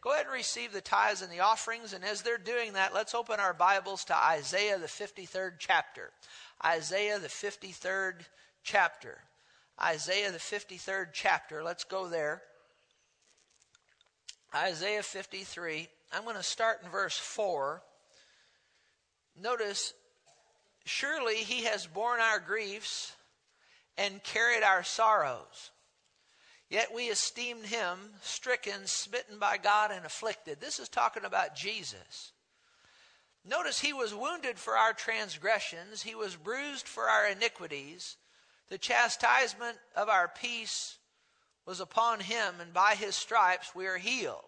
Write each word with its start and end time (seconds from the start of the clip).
Go 0.00 0.12
ahead 0.12 0.26
and 0.26 0.34
receive 0.34 0.72
the 0.72 0.80
tithes 0.80 1.22
and 1.22 1.30
the 1.30 1.40
offerings. 1.40 1.92
And 1.92 2.04
as 2.04 2.22
they're 2.22 2.38
doing 2.38 2.74
that, 2.74 2.94
let's 2.94 3.14
open 3.14 3.40
our 3.40 3.54
Bibles 3.54 4.04
to 4.04 4.16
Isaiah, 4.16 4.78
the 4.78 4.86
53rd 4.86 5.54
chapter. 5.58 6.10
Isaiah, 6.64 7.18
the 7.18 7.28
53rd 7.28 8.20
chapter. 8.62 9.18
Isaiah, 9.82 10.32
the 10.32 10.38
53rd 10.38 11.08
chapter. 11.12 11.62
Let's 11.62 11.84
go 11.84 12.08
there. 12.08 12.42
Isaiah 14.54 15.02
53. 15.02 15.88
I'm 16.12 16.24
going 16.24 16.36
to 16.36 16.42
start 16.42 16.80
in 16.82 16.90
verse 16.90 17.18
4. 17.18 17.82
Notice, 19.40 19.92
surely 20.84 21.36
he 21.36 21.64
has 21.64 21.86
borne 21.86 22.20
our 22.20 22.40
griefs 22.40 23.14
and 23.98 24.22
carried 24.22 24.62
our 24.62 24.82
sorrows. 24.82 25.70
Yet 26.68 26.92
we 26.92 27.04
esteemed 27.04 27.66
him 27.66 27.98
stricken, 28.22 28.86
smitten 28.86 29.38
by 29.38 29.56
God, 29.56 29.92
and 29.92 30.04
afflicted. 30.04 30.60
This 30.60 30.80
is 30.80 30.88
talking 30.88 31.24
about 31.24 31.54
Jesus. 31.54 32.32
Notice 33.44 33.78
he 33.78 33.92
was 33.92 34.12
wounded 34.12 34.58
for 34.58 34.76
our 34.76 34.92
transgressions, 34.92 36.02
he 36.02 36.16
was 36.16 36.34
bruised 36.34 36.88
for 36.88 37.04
our 37.04 37.28
iniquities. 37.28 38.16
The 38.68 38.78
chastisement 38.78 39.78
of 39.94 40.08
our 40.08 40.26
peace 40.26 40.98
was 41.64 41.78
upon 41.78 42.18
him, 42.18 42.56
and 42.60 42.72
by 42.72 42.96
his 42.96 43.14
stripes 43.14 43.72
we 43.74 43.86
are 43.86 43.98
healed. 43.98 44.42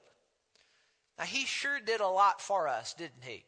Now, 1.16 1.24
he 1.24 1.44
sure 1.44 1.78
did 1.78 2.00
a 2.00 2.08
lot 2.08 2.40
for 2.40 2.66
us, 2.66 2.94
didn't 2.94 3.22
he? 3.22 3.44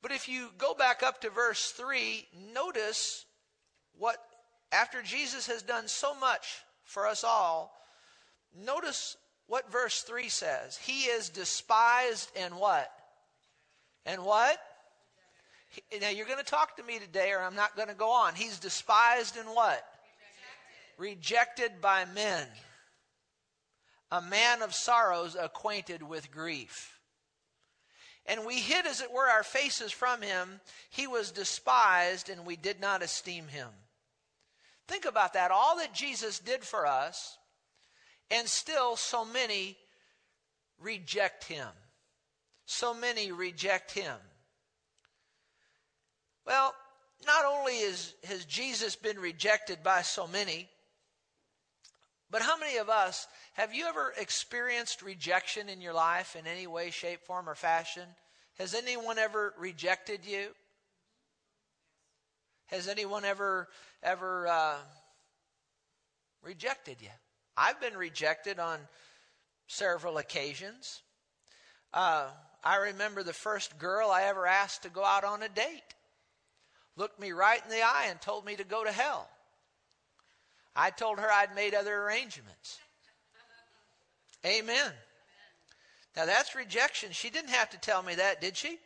But 0.00 0.12
if 0.12 0.28
you 0.28 0.50
go 0.56 0.72
back 0.72 1.02
up 1.02 1.20
to 1.22 1.30
verse 1.30 1.70
3, 1.72 2.26
notice 2.54 3.26
what, 3.98 4.16
after 4.72 5.02
Jesus 5.02 5.46
has 5.48 5.62
done 5.62 5.88
so 5.88 6.14
much 6.14 6.62
for 6.86 7.06
us 7.06 7.24
all, 7.24 7.72
notice 8.64 9.16
what 9.46 9.70
verse 9.70 10.02
3 10.02 10.28
says. 10.28 10.76
He 10.76 11.02
is 11.02 11.28
despised 11.28 12.30
and 12.36 12.54
what? 12.56 12.90
And 14.06 14.24
what? 14.24 14.58
Now 16.00 16.08
you're 16.08 16.26
going 16.26 16.38
to 16.38 16.44
talk 16.44 16.76
to 16.76 16.82
me 16.82 16.98
today, 16.98 17.32
or 17.32 17.40
I'm 17.40 17.56
not 17.56 17.76
going 17.76 17.88
to 17.88 17.94
go 17.94 18.10
on. 18.10 18.34
He's 18.34 18.58
despised 18.58 19.36
and 19.36 19.48
what? 19.48 19.84
Rejected. 20.98 21.68
Rejected 21.68 21.80
by 21.82 22.04
men. 22.14 22.46
A 24.12 24.22
man 24.22 24.62
of 24.62 24.72
sorrows, 24.72 25.36
acquainted 25.38 26.02
with 26.02 26.30
grief. 26.30 27.00
And 28.24 28.46
we 28.46 28.54
hid, 28.54 28.86
as 28.86 29.00
it 29.00 29.12
were, 29.12 29.28
our 29.28 29.42
faces 29.42 29.92
from 29.92 30.22
him. 30.22 30.60
He 30.90 31.06
was 31.06 31.32
despised, 31.32 32.28
and 32.30 32.46
we 32.46 32.56
did 32.56 32.80
not 32.80 33.02
esteem 33.02 33.48
him. 33.48 33.68
Think 34.88 35.04
about 35.04 35.32
that. 35.32 35.50
All 35.50 35.76
that 35.78 35.92
Jesus 35.92 36.38
did 36.38 36.62
for 36.62 36.86
us, 36.86 37.38
and 38.30 38.48
still 38.48 38.96
so 38.96 39.24
many 39.24 39.76
reject 40.80 41.44
him. 41.44 41.68
So 42.66 42.94
many 42.94 43.32
reject 43.32 43.92
him. 43.92 44.16
Well, 46.46 46.74
not 47.26 47.44
only 47.44 47.74
is, 47.74 48.14
has 48.24 48.44
Jesus 48.44 48.96
been 48.96 49.18
rejected 49.18 49.82
by 49.82 50.02
so 50.02 50.26
many, 50.26 50.68
but 52.30 52.42
how 52.42 52.58
many 52.58 52.78
of 52.78 52.88
us 52.88 53.26
have 53.54 53.74
you 53.74 53.86
ever 53.86 54.12
experienced 54.18 55.02
rejection 55.02 55.68
in 55.68 55.80
your 55.80 55.94
life 55.94 56.36
in 56.36 56.46
any 56.46 56.66
way, 56.66 56.90
shape, 56.90 57.22
form, 57.24 57.48
or 57.48 57.54
fashion? 57.54 58.04
Has 58.58 58.74
anyone 58.74 59.18
ever 59.18 59.54
rejected 59.58 60.20
you? 60.24 60.48
Has 62.66 62.88
anyone 62.88 63.24
ever 63.24 63.68
ever 64.06 64.46
uh, 64.46 64.76
rejected 66.42 66.96
you? 67.00 67.10
I've 67.56 67.80
been 67.80 67.96
rejected 67.96 68.58
on 68.58 68.78
several 69.66 70.16
occasions. 70.18 71.02
Uh, 71.92 72.28
I 72.64 72.76
remember 72.76 73.22
the 73.22 73.32
first 73.32 73.78
girl 73.78 74.10
I 74.10 74.22
ever 74.24 74.46
asked 74.46 74.84
to 74.84 74.88
go 74.88 75.04
out 75.04 75.24
on 75.24 75.42
a 75.42 75.48
date 75.48 75.82
looked 76.96 77.20
me 77.20 77.32
right 77.32 77.62
in 77.62 77.70
the 77.70 77.82
eye 77.82 78.06
and 78.08 78.20
told 78.20 78.44
me 78.44 78.56
to 78.56 78.64
go 78.64 78.84
to 78.84 78.92
hell. 78.92 79.28
I 80.74 80.90
told 80.90 81.18
her 81.18 81.30
I'd 81.30 81.54
made 81.54 81.74
other 81.74 81.94
arrangements. 81.94 82.78
Amen. 84.44 84.92
Now 86.16 86.26
that's 86.26 86.54
rejection. 86.54 87.10
She 87.12 87.30
didn't 87.30 87.50
have 87.50 87.70
to 87.70 87.78
tell 87.78 88.02
me 88.02 88.14
that, 88.14 88.40
did 88.40 88.56
she? 88.56 88.78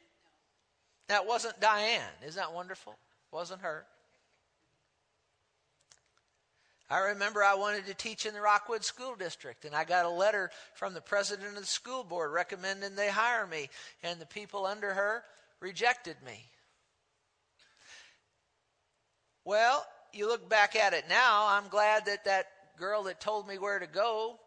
That 1.09 1.27
wasn't 1.27 1.61
Diane. 1.61 2.01
Isn't 2.27 2.41
that 2.41 2.53
wonderful? 2.53 2.97
Wasn't 3.33 3.61
her. 3.63 3.85
I 6.91 6.99
remember 7.11 7.45
I 7.45 7.55
wanted 7.55 7.87
to 7.87 7.95
teach 7.95 8.27
in 8.27 8.35
the 8.35 8.41
Rockwood 8.41 8.85
School 8.85 9.15
District, 9.15 9.65
and 9.65 9.77
I 9.77 9.85
got 9.85 10.07
a 10.07 10.11
letter 10.11 10.51
from 10.75 10.93
the 10.93 11.01
president 11.01 11.51
of 11.51 11.61
the 11.61 11.67
school 11.67 12.03
board 12.03 12.33
recommending 12.33 12.97
they 12.97 13.09
hire 13.09 13.47
me, 13.47 13.71
and 14.03 14.21
the 14.21 14.27
people 14.27 14.67
under 14.67 14.93
her 14.93 15.23
rejected 15.61 16.17
me. 16.27 16.45
Well, 19.45 19.87
you 20.13 20.27
look 20.27 20.49
back 20.49 20.75
at 20.75 20.93
it 20.93 21.05
now, 21.09 21.47
I'm 21.49 21.69
glad 21.69 22.07
that 22.07 22.25
that 22.25 22.47
girl 22.77 23.05
that 23.05 23.21
told 23.21 23.47
me 23.47 23.59
where 23.59 23.79
to 23.79 23.87
go, 23.87 24.41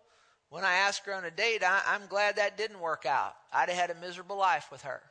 when 0.49 0.65
I 0.65 0.73
asked 0.73 1.05
her 1.05 1.13
on 1.13 1.23
a 1.23 1.31
date, 1.31 1.63
I, 1.63 1.95
am 1.95 2.07
glad 2.07 2.35
that 2.35 2.57
didn't 2.57 2.79
work 2.79 3.05
out. 3.05 3.35
I'd 3.53 3.69
have 3.69 3.77
had 3.77 3.89
a 3.89 3.99
miserable 4.01 4.37
life 4.37 4.67
with 4.69 4.81
her. 4.81 5.01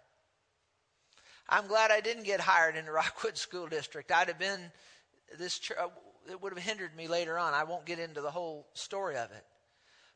I'm 1.49 1.67
glad 1.67 1.91
I 1.91 2.01
didn't 2.01 2.25
get 2.25 2.41
hired 2.41 2.77
in 2.77 2.85
the 2.85 2.93
Rockwood 2.93 3.39
School 3.39 3.69
District. 3.69 4.13
I'd 4.13 4.29
have 4.29 4.39
been 4.39 4.71
this. 5.39 5.59
It 6.31 6.41
would 6.41 6.53
have 6.53 6.63
hindered 6.63 6.97
me 6.97 7.09
later 7.09 7.39
on. 7.39 7.55
I 7.55 7.65
won't 7.65 7.87
get 7.87 7.99
into 7.99 8.21
the 8.21 8.31
whole 8.31 8.67
story 8.75 9.17
of 9.17 9.31
it. 9.31 9.45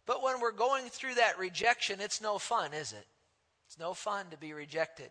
But 0.07 0.23
when 0.23 0.41
we're 0.41 0.53
going 0.53 0.89
through 0.89 1.15
that 1.17 1.39
rejection, 1.39 2.01
it's 2.01 2.21
no 2.21 2.39
fun, 2.39 2.73
is 2.73 2.93
it? 2.93 3.07
It's 3.67 3.79
no 3.79 3.95
fun 3.95 4.27
to 4.31 4.37
be 4.37 4.53
rejected 4.53 5.11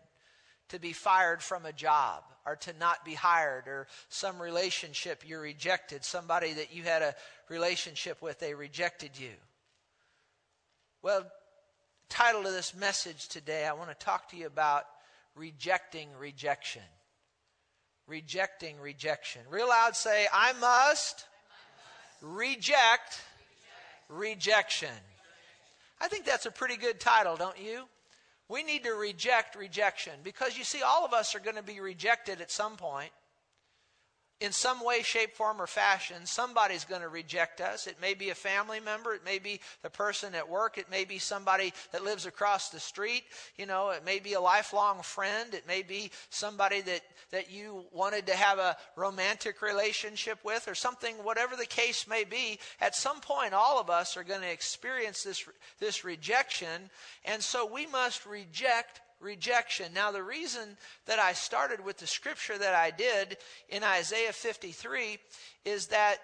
to 0.68 0.78
be 0.78 0.92
fired 0.92 1.42
from 1.42 1.64
a 1.64 1.72
job 1.72 2.24
or 2.44 2.56
to 2.56 2.72
not 2.78 3.04
be 3.04 3.14
hired 3.14 3.68
or 3.68 3.86
some 4.08 4.40
relationship 4.40 5.22
you're 5.26 5.40
rejected, 5.40 6.04
somebody 6.04 6.54
that 6.54 6.74
you 6.74 6.82
had 6.82 7.02
a 7.02 7.14
relationship 7.48 8.20
with, 8.20 8.38
they 8.38 8.54
rejected 8.54 9.10
you. 9.18 9.30
Well, 11.02 11.26
title 12.08 12.46
of 12.46 12.52
this 12.52 12.74
message 12.74 13.28
today, 13.28 13.66
I 13.66 13.74
want 13.74 13.90
to 13.90 14.04
talk 14.04 14.30
to 14.30 14.36
you 14.36 14.46
about 14.46 14.84
rejecting 15.34 16.08
rejection. 16.18 16.82
Rejecting 18.06 18.80
rejection. 18.80 19.42
Real 19.50 19.68
loud 19.68 19.96
say, 19.96 20.26
I 20.32 20.52
must, 20.52 20.60
I 20.60 20.82
must 20.90 21.26
reject, 22.22 22.60
reject 22.60 23.20
rejection. 24.08 24.94
I 26.00 26.08
think 26.08 26.24
that's 26.24 26.46
a 26.46 26.50
pretty 26.50 26.76
good 26.76 27.00
title, 27.00 27.36
don't 27.36 27.58
you? 27.58 27.84
We 28.48 28.62
need 28.62 28.84
to 28.84 28.92
reject 28.92 29.56
rejection 29.56 30.12
because 30.22 30.56
you 30.56 30.62
see, 30.62 30.82
all 30.82 31.04
of 31.04 31.12
us 31.12 31.34
are 31.34 31.40
going 31.40 31.56
to 31.56 31.62
be 31.62 31.80
rejected 31.80 32.40
at 32.40 32.50
some 32.50 32.76
point. 32.76 33.10
In 34.38 34.52
some 34.52 34.84
way, 34.84 35.00
shape, 35.00 35.34
form, 35.34 35.62
or 35.62 35.66
fashion, 35.66 36.26
somebody's 36.26 36.84
going 36.84 37.00
to 37.00 37.08
reject 37.08 37.62
us. 37.62 37.86
It 37.86 37.96
may 38.02 38.12
be 38.12 38.28
a 38.28 38.34
family 38.34 38.80
member. 38.80 39.14
It 39.14 39.24
may 39.24 39.38
be 39.38 39.60
the 39.82 39.88
person 39.88 40.34
at 40.34 40.46
work. 40.46 40.76
It 40.76 40.90
may 40.90 41.06
be 41.06 41.18
somebody 41.18 41.72
that 41.92 42.04
lives 42.04 42.26
across 42.26 42.68
the 42.68 42.78
street. 42.78 43.24
You 43.56 43.64
know, 43.64 43.88
it 43.90 44.04
may 44.04 44.18
be 44.18 44.34
a 44.34 44.40
lifelong 44.40 45.00
friend. 45.00 45.54
It 45.54 45.66
may 45.66 45.80
be 45.80 46.10
somebody 46.28 46.82
that, 46.82 47.00
that 47.30 47.50
you 47.50 47.86
wanted 47.92 48.26
to 48.26 48.36
have 48.36 48.58
a 48.58 48.76
romantic 48.94 49.62
relationship 49.62 50.38
with 50.44 50.68
or 50.68 50.74
something, 50.74 51.14
whatever 51.22 51.56
the 51.56 51.64
case 51.64 52.06
may 52.06 52.24
be. 52.24 52.58
At 52.78 52.94
some 52.94 53.20
point, 53.20 53.54
all 53.54 53.80
of 53.80 53.88
us 53.88 54.18
are 54.18 54.24
going 54.24 54.42
to 54.42 54.52
experience 54.52 55.22
this, 55.22 55.48
this 55.80 56.04
rejection. 56.04 56.90
And 57.24 57.42
so 57.42 57.64
we 57.64 57.86
must 57.86 58.26
reject 58.26 59.00
rejection. 59.20 59.92
Now, 59.94 60.10
the 60.10 60.22
reason 60.22 60.76
that 61.06 61.18
I 61.18 61.32
started 61.32 61.84
with 61.84 61.98
the 61.98 62.06
scripture 62.06 62.58
that 62.58 62.74
I 62.74 62.90
did 62.90 63.36
in 63.68 63.82
Isaiah 63.82 64.32
53 64.32 65.18
is 65.64 65.88
that 65.88 66.16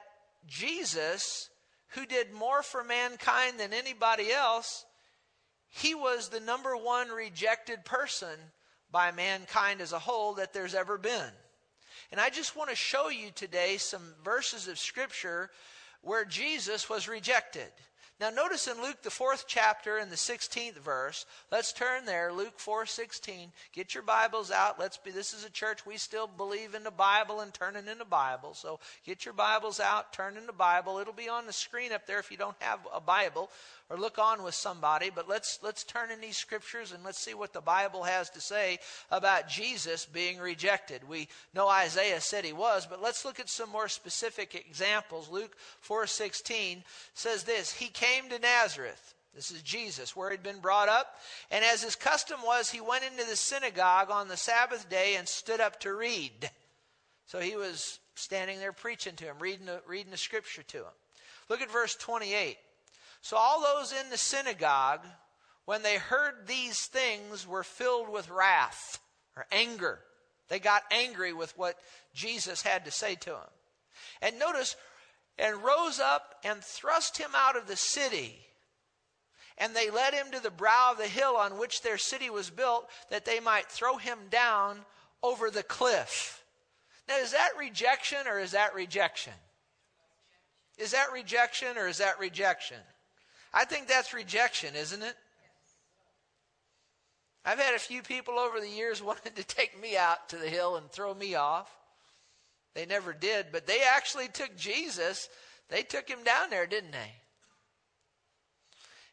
Jesus, 0.47 1.49
who 1.89 2.07
did 2.07 2.33
more 2.33 2.63
for 2.63 2.85
mankind 2.85 3.59
than 3.59 3.73
anybody 3.73 4.31
else, 4.33 4.85
he 5.69 5.95
was 5.95 6.29
the 6.29 6.41
number 6.41 6.77
one 6.77 7.09
rejected 7.09 7.85
person 7.85 8.39
by 8.91 9.11
mankind 9.11 9.81
as 9.81 9.93
a 9.93 9.99
whole 9.99 10.35
that 10.35 10.53
there's 10.53 10.75
ever 10.75 10.99
been. 10.99 11.31
And 12.11 12.21
I 12.21 12.29
just 12.29 12.55
want 12.55 12.69
to 12.69 12.77
show 12.77 13.09
you 13.09 13.31
today 13.35 13.79
some 13.79 14.15
verses 14.23 14.69
of 14.69 14.79
scripture 14.79 15.51
where 16.03 16.27
Jesus 16.27 16.91
was 16.91 17.09
rejected. 17.09 17.71
Now 18.23 18.31
notice 18.31 18.69
in 18.69 18.81
Luke 18.81 19.03
the 19.03 19.11
fourth 19.11 19.47
chapter 19.49 19.97
and 19.97 20.09
the 20.09 20.15
16th 20.15 20.77
verse, 20.77 21.27
let's 21.51 21.73
turn 21.73 22.05
there, 22.05 22.33
Luke 22.33 22.57
4:16. 22.57 23.51
Get 23.73 23.95
your 23.95 24.05
Bibles 24.05 24.53
out. 24.53 24.79
Let's 24.79 24.97
be 24.97 25.11
this 25.11 25.35
is 25.35 25.45
a 25.45 25.51
church 25.51 25.85
we 25.85 25.97
still 25.97 26.29
believe 26.29 26.77
in 26.77 26.85
the 26.85 26.93
Bible 26.93 27.41
and 27.41 27.53
turning 27.53 27.89
in 27.89 27.99
the 27.99 28.05
Bible. 28.05 28.55
So 28.55 28.79
get 29.05 29.25
your 29.25 29.35
Bibles 29.35 29.81
out, 29.81 30.13
turn 30.13 30.37
in 30.37 30.47
the 30.47 30.53
Bible. 30.53 30.99
It'll 30.99 31.13
be 31.13 31.29
on 31.29 31.47
the 31.47 31.53
screen 31.53 31.91
up 31.91 32.07
there 32.07 32.21
if 32.21 32.31
you 32.31 32.37
don't 32.37 32.55
have 32.61 32.79
a 32.95 33.01
Bible 33.01 33.51
or 33.91 33.99
look 33.99 34.19
on 34.19 34.43
with 34.43 34.55
somebody, 34.55 35.11
but 35.15 35.29
let's 35.29 35.59
let's 35.63 35.85
turn 35.85 36.11
in 36.11 36.21
these 36.21 36.37
scriptures 36.37 36.93
and 36.93 37.05
let's 37.05 37.19
see 37.19 37.35
what 37.35 37.53
the 37.53 37.61
Bible 37.61 38.03
has 38.03 38.31
to 38.31 38.41
say 38.41 38.79
about 39.11 39.49
Jesus 39.49 40.07
being 40.07 40.39
rejected. 40.39 41.09
We 41.09 41.29
know 41.55 41.69
Isaiah 41.69 42.21
said 42.21 42.45
he 42.45 42.53
was, 42.53 42.87
but 42.87 43.03
let's 43.03 43.25
look 43.25 43.41
at 43.41 43.49
some 43.49 43.71
more 43.71 43.89
specific 43.89 44.55
examples. 44.55 45.29
Luke 45.29 45.57
4:16 45.87 46.83
says 47.15 47.45
this, 47.45 47.73
he 47.73 47.89
came 47.89 48.29
to 48.29 48.39
Nazareth 48.39 49.15
This 49.35 49.51
is 49.51 49.63
Jesus, 49.63 50.15
where 50.15 50.31
he'd 50.31 50.43
been 50.43 50.61
brought 50.61 50.89
up. 50.89 51.17
And 51.51 51.65
as 51.65 51.83
his 51.83 51.97
custom 51.97 52.41
was, 52.45 52.71
he 52.71 52.81
went 52.81 53.05
into 53.05 53.25
the 53.25 53.37
synagogue 53.37 54.11
on 54.11 54.29
the 54.29 54.37
Sabbath 54.37 54.89
day 54.89 55.17
and 55.17 55.27
stood 55.27 55.61
up 55.61 55.81
to 55.81 55.95
read. 55.95 56.51
So 57.27 57.41
he 57.41 57.57
was 57.57 57.99
standing 58.15 58.59
there 58.59 58.73
preaching 58.73 59.17
to 59.17 59.25
him, 59.25 59.37
reading 59.39 59.67
the, 59.67 59.81
reading 59.87 60.11
the 60.11 60.19
scripture 60.19 60.63
to 60.63 60.79
him. 60.79 60.95
Look 61.49 61.63
at 61.63 61.71
verse 61.71 61.95
28. 61.97 62.59
So 63.23 63.37
all 63.37 63.61
those 63.61 63.93
in 63.93 64.11
the 64.11 64.19
synagogue, 64.19 65.01
when 65.65 65.83
they 65.83 65.97
heard 65.97 66.47
these 66.47 66.87
things, 66.87 67.47
were 67.47 67.65
filled 67.65 68.09
with 68.09 68.31
wrath 68.31 69.01
or 69.37 69.47
anger. 69.51 70.01
They 70.49 70.59
got 70.59 70.83
angry 70.91 71.33
with 71.33 71.57
what 71.57 71.77
Jesus 72.15 72.63
had 72.63 72.85
to 72.85 72.91
say 72.91 73.15
to 73.15 73.31
them. 73.31 73.51
And 74.21 74.39
notice, 74.39 74.77
and 75.39 75.63
rose 75.63 75.99
up 75.99 76.35
and 76.45 76.63
thrust 76.63 77.17
him 77.17 77.31
out 77.35 77.57
of 77.57 77.67
the 77.67 77.77
city 77.77 78.39
and 79.59 79.75
they 79.75 79.91
led 79.91 80.15
him 80.15 80.31
to 80.33 80.43
the 80.43 80.51
brow 80.51 80.91
of 80.93 80.99
the 80.99 81.07
hill 81.07 81.37
on 81.37 81.59
which 81.59 81.83
their 81.83 81.99
city 81.99 82.31
was 82.31 82.51
built, 82.51 82.89
that 83.11 83.25
they 83.25 83.41
might 83.41 83.67
throw 83.67 83.97
him 83.97 84.19
down 84.31 84.81
over 85.23 85.51
the 85.51 85.63
cliff. 85.63 86.43
Now, 87.09 87.19
is 87.19 87.33
that 87.33 87.51
rejection 87.59 88.27
or 88.27 88.39
is 88.39 88.53
that 88.53 88.75
rejection? 88.75 89.35
Is 90.79 90.93
that 90.93 91.13
rejection 91.13 91.77
or 91.77 91.87
is 91.87 91.99
that 91.99 92.19
rejection? 92.19 92.79
I 93.53 93.65
think 93.65 93.87
that's 93.87 94.15
rejection, 94.15 94.75
isn't 94.75 95.03
it? 95.03 95.15
I've 97.45 97.59
had 97.59 97.75
a 97.75 97.81
few 97.81 98.03
people 98.03 98.39
over 98.39 98.61
the 98.61 98.69
years 98.69 99.03
wanted 99.03 99.37
to 99.37 99.45
take 99.45 99.81
me 99.81 99.97
out 99.97 100.29
to 100.31 100.37
the 100.37 100.49
hill 100.49 100.77
and 100.77 100.91
throw 100.91 101.15
me 101.15 101.35
off. 101.35 101.71
They 102.75 102.87
never 102.87 103.13
did, 103.13 103.47
but 103.53 103.67
they 103.67 103.83
actually 103.83 104.29
took 104.29 104.57
Jesus. 104.57 105.29
They 105.69 105.83
took 105.83 106.09
him 106.09 106.23
down 106.25 106.51
there, 106.51 106.67
didn't 106.67 106.93
they? 106.93 107.13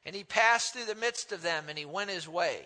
And 0.06 0.15
he 0.15 0.24
passed 0.24 0.74
through 0.74 0.85
the 0.85 0.95
midst 0.95 1.31
of 1.31 1.42
them, 1.42 1.65
and 1.68 1.77
he 1.77 1.85
went 1.85 2.09
his 2.09 2.27
way. 2.27 2.59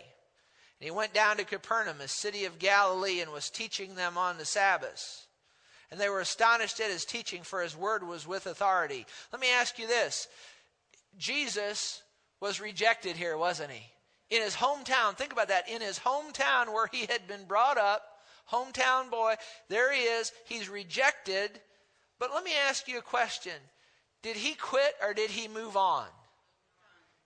And 0.80 0.86
he 0.86 0.92
went 0.92 1.14
down 1.14 1.38
to 1.38 1.46
Capernaum, 1.46 2.00
a 2.00 2.08
city 2.08 2.46
of 2.46 2.60
Galilee, 2.60 3.22
and 3.22 3.32
was 3.32 3.50
teaching 3.50 3.96
them 3.96 4.18
on 4.18 4.38
the 4.38 4.46
Sabbath. 4.46 5.26
And 5.90 6.00
they 6.00 6.10
were 6.10 6.20
astonished 6.20 6.80
at 6.80 6.92
his 6.92 7.06
teaching, 7.06 7.42
for 7.42 7.62
his 7.62 7.76
word 7.76 8.04
was 8.04 8.28
with 8.28 8.46
authority. 8.46 9.06
Let 9.32 9.42
me 9.42 9.52
ask 9.52 9.80
you 9.80 9.88
this 9.88 10.28
Jesus 11.18 12.02
was 12.40 12.60
rejected 12.60 13.16
here, 13.16 13.38
wasn't 13.38 13.72
he? 13.72 13.84
In 14.36 14.42
his 14.42 14.56
hometown, 14.56 15.16
think 15.16 15.32
about 15.32 15.50
that. 15.50 15.70
In 15.70 15.82
his 15.82 16.00
hometown 16.00 16.74
where 16.74 16.88
he 16.92 17.06
had 17.06 17.28
been 17.28 17.46
brought 17.46 17.78
up, 17.78 18.02
hometown 18.52 19.12
boy, 19.12 19.36
there 19.70 19.94
he 19.94 20.02
is. 20.02 20.32
He's 20.48 20.70
rejected. 20.70 21.52
But 22.20 22.32
let 22.34 22.44
me 22.44 22.52
ask 22.68 22.88
you 22.88 22.98
a 22.98 23.04
question 23.04 23.54
Did 24.22 24.36
he 24.36 24.56
quit 24.56 24.94
or 25.02 25.14
did 25.14 25.30
he 25.30 25.48
move 25.48 25.78
on? 25.78 26.08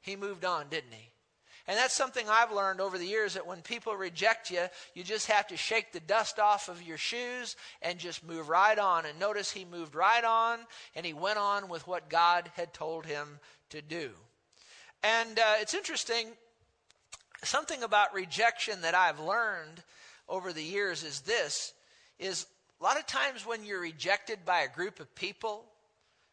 he 0.08 0.16
moved 0.16 0.46
on, 0.46 0.70
didn't 0.70 0.94
he? 0.94 1.12
And 1.68 1.78
that's 1.78 1.94
something 1.94 2.26
I've 2.30 2.54
learned 2.54 2.80
over 2.80 2.98
the 2.98 3.06
years 3.06 3.34
that 3.34 3.46
when 3.46 3.62
people 3.62 3.94
reject 3.94 4.50
you, 4.50 4.68
you 4.94 5.04
just 5.04 5.28
have 5.28 5.48
to 5.48 5.58
shake 5.58 5.92
the 5.92 6.00
dust 6.00 6.40
off 6.40 6.70
of 6.70 6.82
your 6.82 6.98
shoes 6.98 7.58
and 7.82 8.00
just 8.00 8.26
move 8.26 8.48
right 8.48 8.80
on. 8.80 9.06
And 9.06 9.20
notice 9.20 9.52
he 9.52 9.66
moved 9.66 9.94
right 9.94 10.24
on 10.24 10.60
and 10.96 11.06
he 11.06 11.12
went 11.12 11.38
on 11.38 11.68
with 11.68 11.86
what 11.86 12.10
God 12.10 12.50
had 12.56 12.74
told 12.74 13.06
him 13.06 13.40
to 13.70 13.82
do. 13.82 14.12
And 15.04 15.38
uh, 15.38 15.56
it's 15.60 15.74
interesting, 15.74 16.28
something 17.44 17.84
about 17.84 18.14
rejection 18.14 18.82
that 18.82 18.96
I've 18.96 19.20
learned 19.20 19.84
over 20.28 20.52
the 20.54 20.64
years 20.64 21.04
is 21.04 21.22
this 21.22 21.74
is 22.20 22.46
a 22.80 22.84
lot 22.84 22.98
of 22.98 23.06
times 23.06 23.46
when 23.46 23.64
you're 23.64 23.80
rejected 23.80 24.40
by 24.46 24.62
a 24.62 24.68
group 24.68 25.00
of 25.00 25.14
people, 25.16 25.66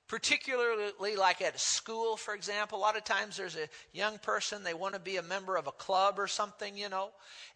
particularly 0.08 1.16
like 1.16 1.40
at 1.40 1.54
a 1.54 1.58
school, 1.58 2.16
for 2.16 2.34
example. 2.34 2.78
A 2.78 2.80
lot 2.80 2.96
of 2.96 3.04
times 3.04 3.36
there's 3.36 3.56
a 3.56 3.68
young 3.92 4.18
person, 4.18 4.64
they 4.64 4.74
want 4.74 4.94
to 4.94 5.00
be 5.00 5.16
a 5.16 5.22
member 5.22 5.56
of 5.56 5.66
a 5.66 5.72
club 5.72 6.18
or 6.18 6.26
something, 6.26 6.76
you 6.76 6.88
know, 6.88 7.10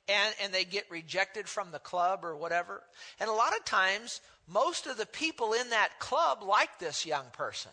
and, 0.09 0.35
and 0.43 0.53
they 0.53 0.65
get 0.65 0.91
rejected 0.91 1.49
from 1.49 1.71
the 1.71 1.79
club 1.79 2.25
or 2.25 2.37
whatever. 2.37 2.83
And 3.21 3.29
a 3.29 3.35
lot 3.35 3.57
of 3.57 3.65
times, 3.65 4.21
most 4.47 4.87
of 4.87 4.97
the 4.97 5.07
people 5.07 5.53
in 5.53 5.71
that 5.71 5.99
club 5.99 6.43
like 6.43 6.79
this 6.79 7.05
young 7.05 7.27
person. 7.33 7.73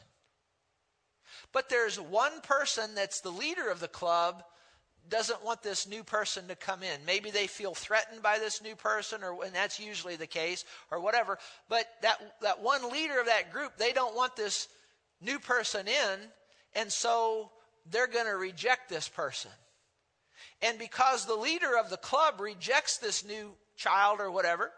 But 1.55 1.69
there's 1.69 1.97
one 1.97 2.41
person 2.41 2.95
that's 2.95 3.21
the 3.21 3.29
leader 3.29 3.69
of 3.69 3.79
the 3.79 3.87
club 3.87 4.43
doesn't 5.09 5.41
want 5.41 5.63
this 5.63 5.87
new 5.87 6.03
person 6.03 6.49
to 6.49 6.55
come 6.55 6.83
in. 6.83 7.05
Maybe 7.05 7.31
they 7.31 7.47
feel 7.47 7.73
threatened 7.73 8.21
by 8.21 8.39
this 8.39 8.61
new 8.61 8.75
person, 8.75 9.23
or 9.23 9.41
and 9.41 9.55
that's 9.55 9.79
usually 9.79 10.17
the 10.17 10.27
case, 10.27 10.65
or 10.91 10.99
whatever. 10.99 11.37
But 11.69 11.85
that 12.01 12.19
that 12.41 12.61
one 12.61 12.91
leader 12.91 13.21
of 13.21 13.27
that 13.27 13.53
group, 13.53 13.77
they 13.77 13.93
don't 13.93 14.17
want 14.17 14.35
this 14.35 14.67
new 15.21 15.39
person 15.39 15.87
in, 15.87 16.19
and 16.75 16.91
so 16.91 17.51
they're 17.89 18.07
going 18.07 18.25
to 18.25 18.35
reject 18.35 18.89
this 18.89 19.07
person. 19.07 19.51
And 20.61 20.77
because 20.77 21.25
the 21.25 21.35
leader 21.35 21.77
of 21.77 21.89
the 21.89 21.95
club 21.95 22.41
rejects 22.41 22.97
this 22.97 23.23
new 23.23 23.53
child 23.77 24.19
or 24.19 24.29
whatever, 24.29 24.73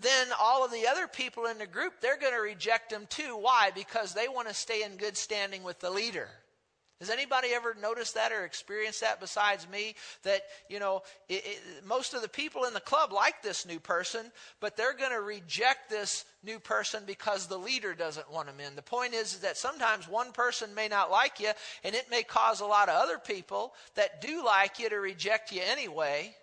then 0.00 0.28
all 0.40 0.64
of 0.64 0.70
the 0.70 0.86
other 0.86 1.06
people 1.06 1.46
in 1.46 1.58
the 1.58 1.66
group, 1.66 1.94
they're 2.00 2.18
going 2.18 2.34
to 2.34 2.40
reject 2.40 2.92
him 2.92 3.06
too. 3.08 3.36
Why? 3.36 3.70
Because 3.74 4.14
they 4.14 4.28
want 4.28 4.48
to 4.48 4.54
stay 4.54 4.82
in 4.82 4.96
good 4.96 5.16
standing 5.16 5.62
with 5.62 5.80
the 5.80 5.90
leader. 5.90 6.28
Has 7.00 7.10
anybody 7.10 7.50
ever 7.54 7.76
noticed 7.80 8.14
that 8.14 8.32
or 8.32 8.44
experienced 8.44 9.02
that 9.02 9.20
besides 9.20 9.68
me? 9.68 9.94
That, 10.24 10.42
you 10.68 10.80
know, 10.80 11.02
it, 11.28 11.44
it, 11.46 11.86
most 11.86 12.12
of 12.12 12.22
the 12.22 12.28
people 12.28 12.64
in 12.64 12.74
the 12.74 12.80
club 12.80 13.12
like 13.12 13.40
this 13.40 13.64
new 13.64 13.78
person, 13.78 14.32
but 14.58 14.76
they're 14.76 14.96
going 14.96 15.12
to 15.12 15.20
reject 15.20 15.90
this 15.90 16.24
new 16.42 16.58
person 16.58 17.04
because 17.06 17.46
the 17.46 17.56
leader 17.56 17.94
doesn't 17.94 18.32
want 18.32 18.48
them 18.48 18.58
in. 18.58 18.74
The 18.74 18.82
point 18.82 19.14
is, 19.14 19.34
is 19.34 19.40
that 19.40 19.56
sometimes 19.56 20.08
one 20.08 20.32
person 20.32 20.74
may 20.74 20.88
not 20.88 21.08
like 21.08 21.38
you, 21.38 21.52
and 21.84 21.94
it 21.94 22.10
may 22.10 22.24
cause 22.24 22.60
a 22.60 22.66
lot 22.66 22.88
of 22.88 22.96
other 22.96 23.18
people 23.18 23.74
that 23.94 24.20
do 24.20 24.44
like 24.44 24.80
you 24.80 24.88
to 24.88 24.96
reject 24.96 25.52
you 25.52 25.62
anyway 25.70 26.34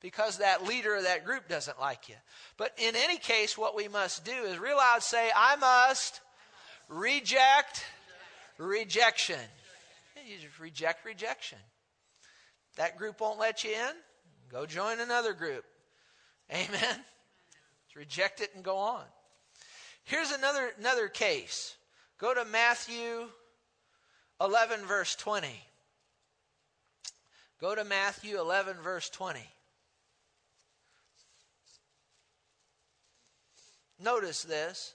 because 0.00 0.38
that 0.38 0.64
leader 0.64 0.96
of 0.96 1.04
that 1.04 1.24
group 1.24 1.48
doesn't 1.48 1.80
like 1.80 2.08
you. 2.08 2.14
But 2.56 2.72
in 2.78 2.94
any 2.96 3.18
case, 3.18 3.58
what 3.58 3.76
we 3.76 3.88
must 3.88 4.24
do 4.24 4.32
is 4.32 4.58
real 4.58 4.76
loud 4.76 5.02
say, 5.02 5.30
I 5.34 5.56
must 5.56 6.20
reject 6.88 7.84
rejection 8.58 9.38
you 10.28 10.36
just 10.38 10.58
reject 10.60 11.04
rejection. 11.04 11.58
That 12.76 12.98
group 12.98 13.20
won't 13.20 13.38
let 13.38 13.64
you 13.64 13.70
in, 13.70 13.94
go 14.50 14.66
join 14.66 15.00
another 15.00 15.32
group. 15.32 15.64
Amen. 16.50 16.68
Just 17.86 17.96
reject 17.96 18.40
it 18.40 18.50
and 18.54 18.64
go 18.64 18.76
on. 18.76 19.04
Here's 20.04 20.30
another 20.30 20.70
another 20.78 21.08
case. 21.08 21.76
Go 22.18 22.34
to 22.34 22.44
Matthew 22.44 23.28
11 24.40 24.86
verse 24.86 25.14
20. 25.16 25.48
Go 27.60 27.74
to 27.74 27.84
Matthew 27.84 28.38
11 28.38 28.76
verse 28.82 29.10
20. 29.10 29.40
Notice 34.00 34.42
this. 34.42 34.94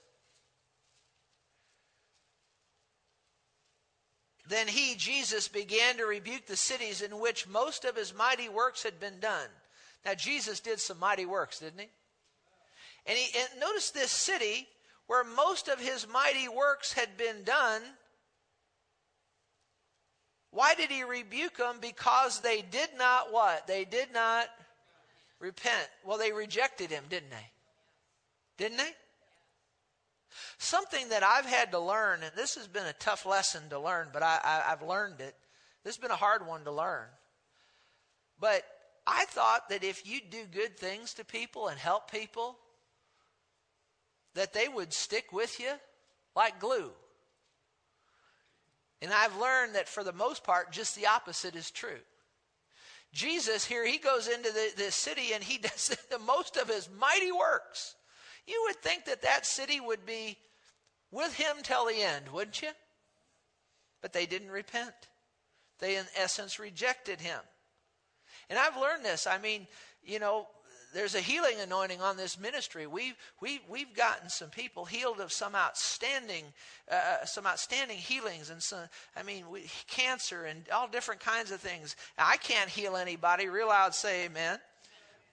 Then 4.48 4.68
he, 4.68 4.94
Jesus, 4.94 5.48
began 5.48 5.96
to 5.96 6.04
rebuke 6.04 6.46
the 6.46 6.56
cities 6.56 7.00
in 7.00 7.18
which 7.18 7.48
most 7.48 7.84
of 7.84 7.96
his 7.96 8.14
mighty 8.14 8.48
works 8.48 8.82
had 8.82 9.00
been 9.00 9.18
done. 9.20 9.48
Now, 10.04 10.14
Jesus 10.14 10.60
did 10.60 10.80
some 10.80 10.98
mighty 10.98 11.24
works, 11.24 11.60
didn't 11.60 11.80
he? 11.80 11.88
And, 13.06 13.18
he, 13.18 13.38
and 13.38 13.60
notice 13.60 13.90
this 13.90 14.10
city 14.10 14.68
where 15.06 15.24
most 15.24 15.68
of 15.68 15.80
his 15.80 16.06
mighty 16.06 16.48
works 16.48 16.92
had 16.92 17.16
been 17.16 17.42
done. 17.44 17.82
Why 20.50 20.74
did 20.74 20.90
he 20.90 21.04
rebuke 21.04 21.56
them? 21.56 21.76
Because 21.80 22.40
they 22.40 22.62
did 22.62 22.90
not 22.96 23.32
what? 23.32 23.66
They 23.66 23.84
did 23.84 24.12
not 24.12 24.48
repent. 25.40 25.88
Well, 26.04 26.18
they 26.18 26.32
rejected 26.32 26.90
him, 26.90 27.04
didn't 27.08 27.30
they? 27.30 27.50
Didn't 28.56 28.78
they? 28.78 28.90
Something 30.58 31.08
that 31.10 31.22
I've 31.22 31.46
had 31.46 31.70
to 31.72 31.78
learn, 31.78 32.22
and 32.22 32.32
this 32.36 32.54
has 32.54 32.66
been 32.66 32.86
a 32.86 32.92
tough 32.94 33.26
lesson 33.26 33.68
to 33.70 33.78
learn, 33.78 34.08
but 34.12 34.22
I, 34.22 34.38
I, 34.42 34.72
I've 34.72 34.82
learned 34.82 35.20
it. 35.20 35.34
This 35.84 35.96
has 35.96 36.00
been 36.00 36.10
a 36.10 36.16
hard 36.16 36.46
one 36.46 36.64
to 36.64 36.72
learn. 36.72 37.06
But 38.40 38.64
I 39.06 39.26
thought 39.26 39.68
that 39.68 39.84
if 39.84 40.06
you 40.06 40.20
do 40.28 40.44
good 40.50 40.78
things 40.78 41.14
to 41.14 41.24
people 41.24 41.68
and 41.68 41.78
help 41.78 42.10
people, 42.10 42.56
that 44.34 44.52
they 44.52 44.68
would 44.68 44.92
stick 44.92 45.32
with 45.32 45.60
you 45.60 45.72
like 46.34 46.58
glue. 46.58 46.90
And 49.02 49.12
I've 49.12 49.36
learned 49.36 49.74
that 49.74 49.88
for 49.88 50.02
the 50.02 50.12
most 50.12 50.44
part, 50.44 50.72
just 50.72 50.96
the 50.96 51.06
opposite 51.06 51.54
is 51.54 51.70
true. 51.70 52.00
Jesus 53.12 53.64
here, 53.64 53.86
he 53.86 53.98
goes 53.98 54.26
into 54.26 54.50
the, 54.50 54.72
this 54.76 54.94
city 54.94 55.32
and 55.34 55.44
he 55.44 55.58
does 55.62 55.96
the 56.10 56.18
most 56.18 56.56
of 56.56 56.68
his 56.68 56.88
mighty 56.98 57.30
works. 57.30 57.94
You 58.46 58.62
would 58.66 58.76
think 58.76 59.06
that 59.06 59.22
that 59.22 59.46
city 59.46 59.80
would 59.80 60.04
be 60.04 60.36
with 61.10 61.34
him 61.34 61.56
till 61.62 61.86
the 61.86 62.02
end, 62.02 62.28
wouldn't 62.32 62.60
you? 62.60 62.70
But 64.02 64.12
they 64.12 64.26
didn't 64.26 64.50
repent. 64.50 64.94
They, 65.78 65.96
in 65.96 66.04
essence, 66.16 66.58
rejected 66.58 67.20
him. 67.20 67.40
And 68.50 68.58
I've 68.58 68.76
learned 68.76 69.04
this. 69.04 69.26
I 69.26 69.38
mean, 69.38 69.66
you 70.02 70.18
know, 70.18 70.46
there's 70.92 71.14
a 71.14 71.20
healing 71.20 71.56
anointing 71.60 72.00
on 72.00 72.16
this 72.16 72.38
ministry. 72.38 72.86
We've, 72.86 73.16
we've, 73.40 73.60
we've 73.68 73.94
gotten 73.94 74.28
some 74.28 74.50
people 74.50 74.84
healed 74.84 75.20
of 75.20 75.32
some 75.32 75.54
outstanding, 75.54 76.44
uh, 76.90 77.24
some 77.24 77.46
outstanding 77.46 77.98
healings 77.98 78.50
and 78.50 78.62
some, 78.62 78.86
I 79.16 79.24
mean, 79.24 79.50
we, 79.50 79.66
cancer 79.88 80.44
and 80.44 80.68
all 80.72 80.86
different 80.86 81.20
kinds 81.20 81.50
of 81.50 81.60
things. 81.60 81.96
I 82.16 82.36
can't 82.36 82.70
heal 82.70 82.96
anybody. 82.96 83.48
Real 83.48 83.68
loud 83.68 83.94
say 83.94 84.26
amen. 84.26 84.60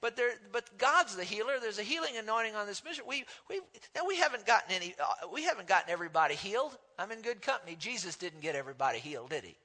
But 0.01 0.15
there, 0.15 0.31
but 0.51 0.77
God's 0.79 1.15
the 1.15 1.23
healer. 1.23 1.53
There's 1.61 1.77
a 1.77 1.83
healing 1.83 2.17
anointing 2.17 2.55
on 2.55 2.65
this 2.65 2.83
mission. 2.83 3.05
We, 3.07 3.23
we, 3.49 3.59
now 3.95 4.01
we 4.07 4.17
haven't 4.17 4.47
gotten 4.47 4.73
any, 4.73 4.95
uh, 4.99 5.27
we 5.31 5.43
haven't 5.43 5.67
gotten 5.67 5.91
everybody 5.91 6.33
healed. 6.33 6.75
I'm 6.97 7.11
in 7.11 7.21
good 7.21 7.41
company. 7.41 7.77
Jesus 7.79 8.15
didn't 8.15 8.41
get 8.41 8.55
everybody 8.55 8.97
healed, 8.97 9.29
did 9.29 9.43
he? 9.43 9.55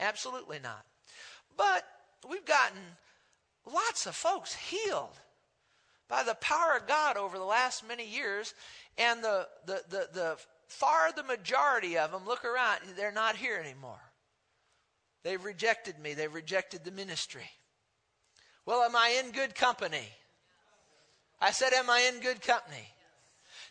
Absolutely 0.00 0.58
not. 0.58 0.84
But 1.56 1.84
we've 2.28 2.44
gotten 2.44 2.78
lots 3.72 4.06
of 4.06 4.16
folks 4.16 4.54
healed 4.54 5.16
by 6.08 6.24
the 6.24 6.34
power 6.34 6.76
of 6.76 6.88
God 6.88 7.16
over 7.16 7.38
the 7.38 7.44
last 7.44 7.86
many 7.86 8.08
years. 8.08 8.54
And 8.96 9.22
the, 9.22 9.46
the, 9.66 9.82
the, 9.88 10.08
the 10.12 10.36
far 10.66 11.12
the 11.12 11.22
majority 11.22 11.96
of 11.98 12.10
them 12.10 12.26
look 12.26 12.44
around, 12.44 12.80
they're 12.96 13.12
not 13.12 13.36
here 13.36 13.56
anymore. 13.56 14.00
They've 15.22 15.42
rejected 15.44 15.98
me, 16.00 16.14
they've 16.14 16.32
rejected 16.32 16.84
the 16.84 16.90
ministry. 16.90 17.48
Well, 18.68 18.82
am 18.82 18.94
I 18.94 19.22
in 19.24 19.32
good 19.32 19.54
company? 19.54 20.06
I 21.40 21.52
said, 21.52 21.72
Am 21.72 21.88
I 21.88 22.00
in 22.12 22.20
good 22.20 22.42
company? 22.42 22.86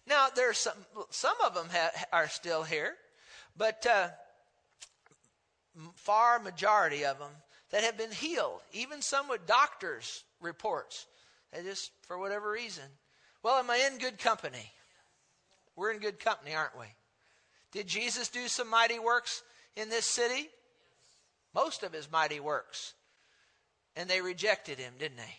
Now, 0.07 0.29
there's 0.35 0.57
some, 0.57 0.73
some 1.11 1.35
of 1.45 1.53
them 1.53 1.67
ha, 1.71 1.91
are 2.11 2.27
still 2.27 2.63
here, 2.63 2.95
but 3.55 3.85
uh, 3.85 4.07
far 5.93 6.39
majority 6.39 7.05
of 7.05 7.19
them 7.19 7.29
that 7.69 7.83
have 7.83 7.95
been 7.95 8.09
healed, 8.09 8.61
even 8.73 9.03
some 9.03 9.29
with 9.29 9.45
doctors' 9.45 10.23
reports. 10.41 11.05
They 11.53 11.61
just, 11.61 11.91
for 12.07 12.17
whatever 12.17 12.49
reason. 12.49 12.85
Well, 13.43 13.59
am 13.59 13.69
I 13.69 13.87
in 13.91 13.99
good 13.99 14.17
company? 14.17 14.71
We're 15.75 15.91
in 15.91 15.99
good 15.99 16.19
company, 16.19 16.55
aren't 16.55 16.75
we? 16.75 16.87
Did 17.71 17.85
Jesus 17.85 18.29
do 18.29 18.47
some 18.47 18.67
mighty 18.67 18.97
works 18.97 19.43
in 19.75 19.89
this 19.89 20.07
city? 20.07 20.49
Most 21.53 21.83
of 21.83 21.93
his 21.93 22.11
mighty 22.11 22.39
works. 22.39 22.95
And 23.97 24.09
they 24.09 24.21
rejected 24.21 24.79
him, 24.79 24.93
didn't 24.97 25.17
they? 25.17 25.35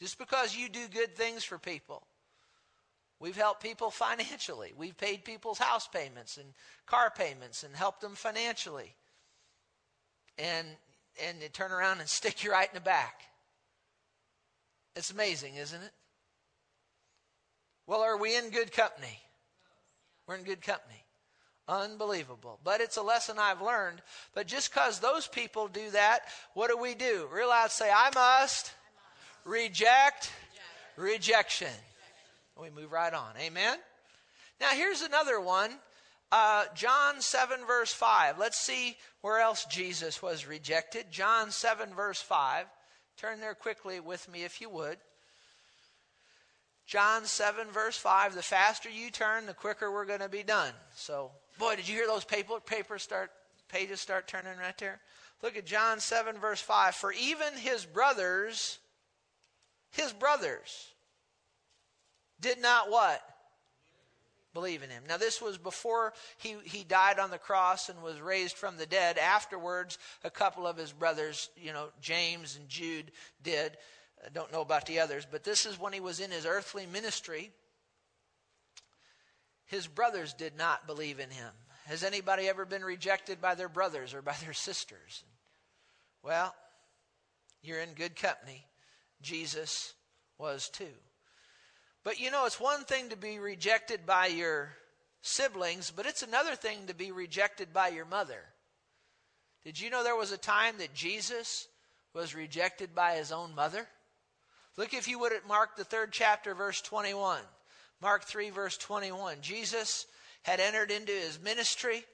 Just 0.00 0.18
because 0.18 0.54
you 0.54 0.68
do 0.68 0.88
good 0.88 1.16
things 1.16 1.44
for 1.44 1.58
people 1.58 2.02
We've 3.22 3.36
helped 3.36 3.62
people 3.62 3.92
financially. 3.92 4.72
We've 4.76 4.96
paid 4.96 5.24
people's 5.24 5.58
house 5.58 5.86
payments 5.86 6.38
and 6.38 6.48
car 6.86 7.08
payments 7.16 7.62
and 7.62 7.72
helped 7.72 8.00
them 8.00 8.16
financially. 8.16 8.96
And 10.36 10.66
and 11.24 11.40
they 11.40 11.46
turn 11.46 11.70
around 11.70 12.00
and 12.00 12.08
stick 12.08 12.42
you 12.42 12.50
right 12.50 12.68
in 12.68 12.74
the 12.74 12.80
back. 12.80 13.20
It's 14.96 15.12
amazing, 15.12 15.54
isn't 15.54 15.82
it? 15.82 15.92
Well, 17.86 18.00
are 18.00 18.18
we 18.18 18.36
in 18.36 18.50
good 18.50 18.72
company? 18.72 19.20
We're 20.26 20.34
in 20.34 20.42
good 20.42 20.60
company. 20.60 21.04
Unbelievable. 21.68 22.58
But 22.64 22.80
it's 22.80 22.96
a 22.96 23.02
lesson 23.02 23.38
I've 23.38 23.62
learned. 23.62 24.02
But 24.34 24.46
just 24.46 24.72
because 24.72 24.98
those 24.98 25.26
people 25.26 25.68
do 25.68 25.90
that, 25.90 26.20
what 26.54 26.70
do 26.70 26.76
we 26.76 26.94
do? 26.94 27.28
Real 27.32 27.48
loud 27.48 27.70
say, 27.70 27.90
I 27.90 28.10
must, 28.14 28.72
reject. 29.44 30.32
rejection. 30.96 31.68
We 32.60 32.70
move 32.70 32.92
right 32.92 33.12
on. 33.12 33.32
Amen? 33.40 33.78
Now, 34.60 34.70
here's 34.70 35.02
another 35.02 35.40
one 35.40 35.70
uh, 36.32 36.64
John 36.74 37.20
7, 37.20 37.60
verse 37.66 37.92
5. 37.92 38.38
Let's 38.38 38.58
see 38.58 38.96
where 39.20 39.40
else 39.40 39.66
Jesus 39.66 40.22
was 40.22 40.46
rejected. 40.46 41.10
John 41.10 41.50
7, 41.50 41.94
verse 41.94 42.22
5. 42.22 42.66
Turn 43.18 43.40
there 43.40 43.54
quickly 43.54 44.00
with 44.00 44.28
me 44.30 44.42
if 44.42 44.60
you 44.60 44.70
would. 44.70 44.96
John 46.86 47.24
7, 47.24 47.68
verse 47.68 47.96
5. 47.96 48.34
The 48.34 48.42
faster 48.42 48.90
you 48.90 49.10
turn, 49.10 49.46
the 49.46 49.54
quicker 49.54 49.90
we're 49.90 50.04
going 50.04 50.20
to 50.20 50.28
be 50.28 50.42
done. 50.42 50.72
So, 50.94 51.30
boy, 51.58 51.76
did 51.76 51.88
you 51.88 51.94
hear 51.94 52.06
those 52.06 52.24
paper, 52.24 52.60
papers 52.60 53.02
start, 53.02 53.30
pages 53.68 54.00
start 54.00 54.26
turning 54.26 54.58
right 54.58 54.76
there? 54.78 55.00
Look 55.42 55.56
at 55.56 55.66
John 55.66 56.00
7, 56.00 56.38
verse 56.38 56.60
5. 56.60 56.94
For 56.94 57.12
even 57.12 57.54
his 57.54 57.84
brothers, 57.84 58.78
his 59.90 60.12
brothers, 60.12 60.92
did 62.40 62.60
not 62.60 62.90
what? 62.90 63.22
Believe 64.54 64.82
in 64.82 64.90
him. 64.90 65.04
Now, 65.08 65.16
this 65.16 65.40
was 65.40 65.56
before 65.56 66.12
he, 66.36 66.56
he 66.64 66.84
died 66.84 67.18
on 67.18 67.30
the 67.30 67.38
cross 67.38 67.88
and 67.88 68.02
was 68.02 68.20
raised 68.20 68.56
from 68.56 68.76
the 68.76 68.84
dead. 68.84 69.16
Afterwards, 69.16 69.98
a 70.24 70.30
couple 70.30 70.66
of 70.66 70.76
his 70.76 70.92
brothers, 70.92 71.48
you 71.56 71.72
know, 71.72 71.88
James 72.02 72.56
and 72.56 72.68
Jude, 72.68 73.12
did. 73.42 73.78
I 74.24 74.28
don't 74.28 74.52
know 74.52 74.60
about 74.60 74.86
the 74.86 75.00
others, 75.00 75.26
but 75.28 75.44
this 75.44 75.66
is 75.66 75.80
when 75.80 75.92
he 75.92 76.00
was 76.00 76.20
in 76.20 76.30
his 76.30 76.46
earthly 76.46 76.86
ministry. 76.86 77.50
His 79.66 79.86
brothers 79.86 80.32
did 80.32 80.56
not 80.56 80.86
believe 80.86 81.18
in 81.18 81.30
him. 81.30 81.50
Has 81.86 82.04
anybody 82.04 82.48
ever 82.48 82.64
been 82.64 82.84
rejected 82.84 83.40
by 83.40 83.54
their 83.54 83.68
brothers 83.68 84.14
or 84.14 84.22
by 84.22 84.36
their 84.42 84.52
sisters? 84.52 85.24
Well, 86.22 86.54
you're 87.62 87.80
in 87.80 87.94
good 87.94 88.14
company. 88.14 88.64
Jesus 89.22 89.94
was 90.38 90.68
too. 90.68 90.94
But 92.04 92.20
you 92.20 92.30
know, 92.30 92.46
it's 92.46 92.60
one 92.60 92.84
thing 92.84 93.08
to 93.08 93.16
be 93.16 93.38
rejected 93.38 94.06
by 94.06 94.26
your 94.26 94.70
siblings, 95.22 95.92
but 95.94 96.06
it's 96.06 96.22
another 96.22 96.54
thing 96.54 96.86
to 96.86 96.94
be 96.94 97.12
rejected 97.12 97.72
by 97.72 97.88
your 97.88 98.04
mother. 98.04 98.40
Did 99.64 99.80
you 99.80 99.90
know 99.90 100.02
there 100.02 100.16
was 100.16 100.32
a 100.32 100.38
time 100.38 100.78
that 100.78 100.94
Jesus 100.94 101.68
was 102.12 102.34
rejected 102.34 102.94
by 102.94 103.14
his 103.14 103.30
own 103.30 103.54
mother? 103.54 103.86
Look, 104.76 104.94
if 104.94 105.06
you 105.06 105.18
would, 105.18 105.32
at 105.32 105.46
Mark, 105.46 105.76
the 105.76 105.84
third 105.84 106.12
chapter, 106.12 106.54
verse 106.54 106.80
21. 106.80 107.40
Mark 108.00 108.24
3, 108.24 108.50
verse 108.50 108.78
21. 108.78 109.36
Jesus 109.42 110.06
had 110.42 110.60
entered 110.60 110.90
into 110.90 111.12
his 111.12 111.38
ministry. 111.40 112.04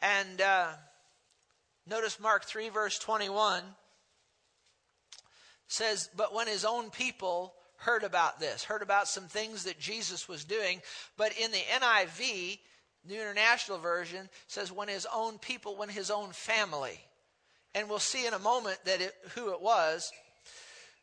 And 0.00 0.40
uh, 0.40 0.68
notice 1.86 2.18
Mark 2.18 2.44
3, 2.44 2.70
verse 2.70 2.98
21 2.98 3.62
says, 5.68 6.08
But 6.16 6.34
when 6.34 6.46
his 6.46 6.64
own 6.64 6.90
people 6.90 7.54
heard 7.76 8.04
about 8.04 8.40
this, 8.40 8.64
heard 8.64 8.82
about 8.82 9.06
some 9.06 9.24
things 9.24 9.64
that 9.64 9.78
Jesus 9.78 10.28
was 10.28 10.44
doing. 10.44 10.80
But 11.18 11.32
in 11.38 11.50
the 11.50 11.58
NIV, 11.58 12.58
New 13.06 13.20
International 13.20 13.78
Version, 13.78 14.28
says 14.46 14.72
when 14.72 14.88
his 14.88 15.06
own 15.14 15.38
people, 15.38 15.76
when 15.76 15.90
his 15.90 16.10
own 16.10 16.30
family. 16.30 16.98
And 17.74 17.88
we'll 17.88 17.98
see 17.98 18.26
in 18.26 18.32
a 18.34 18.38
moment 18.38 18.78
that 18.86 19.02
it, 19.02 19.14
who 19.34 19.52
it 19.52 19.60
was. 19.60 20.10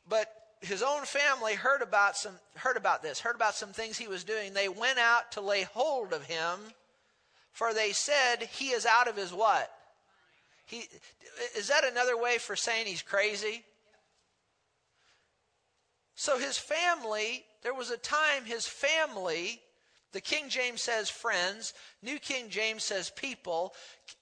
But 0.09 0.31
his 0.61 0.81
own 0.81 1.05
family 1.05 1.53
heard 1.53 1.81
about 1.81 2.17
some 2.17 2.33
heard 2.55 2.77
about 2.77 3.03
this, 3.03 3.19
heard 3.19 3.35
about 3.35 3.55
some 3.55 3.73
things 3.73 3.97
he 3.97 4.07
was 4.07 4.23
doing. 4.23 4.53
They 4.53 4.69
went 4.69 4.97
out 4.97 5.31
to 5.33 5.41
lay 5.41 5.63
hold 5.63 6.13
of 6.13 6.25
him, 6.25 6.59
for 7.51 7.73
they 7.73 7.91
said 7.91 8.37
he 8.43 8.69
is 8.69 8.85
out 8.85 9.07
of 9.07 9.15
his 9.15 9.33
what? 9.33 9.71
He 10.65 10.83
is 11.55 11.67
that 11.67 11.83
another 11.83 12.17
way 12.17 12.37
for 12.37 12.55
saying 12.55 12.87
he's 12.87 13.01
crazy? 13.01 13.63
So 16.15 16.39
his 16.39 16.57
family, 16.57 17.45
there 17.61 17.75
was 17.75 17.91
a 17.91 17.97
time 17.97 18.45
his 18.45 18.65
family, 18.65 19.61
the 20.13 20.21
King 20.21 20.49
James 20.49 20.81
says 20.81 21.11
friends, 21.11 21.73
New 22.01 22.17
King 22.17 22.49
James 22.49 22.83
says 22.83 23.11
people, 23.11 23.75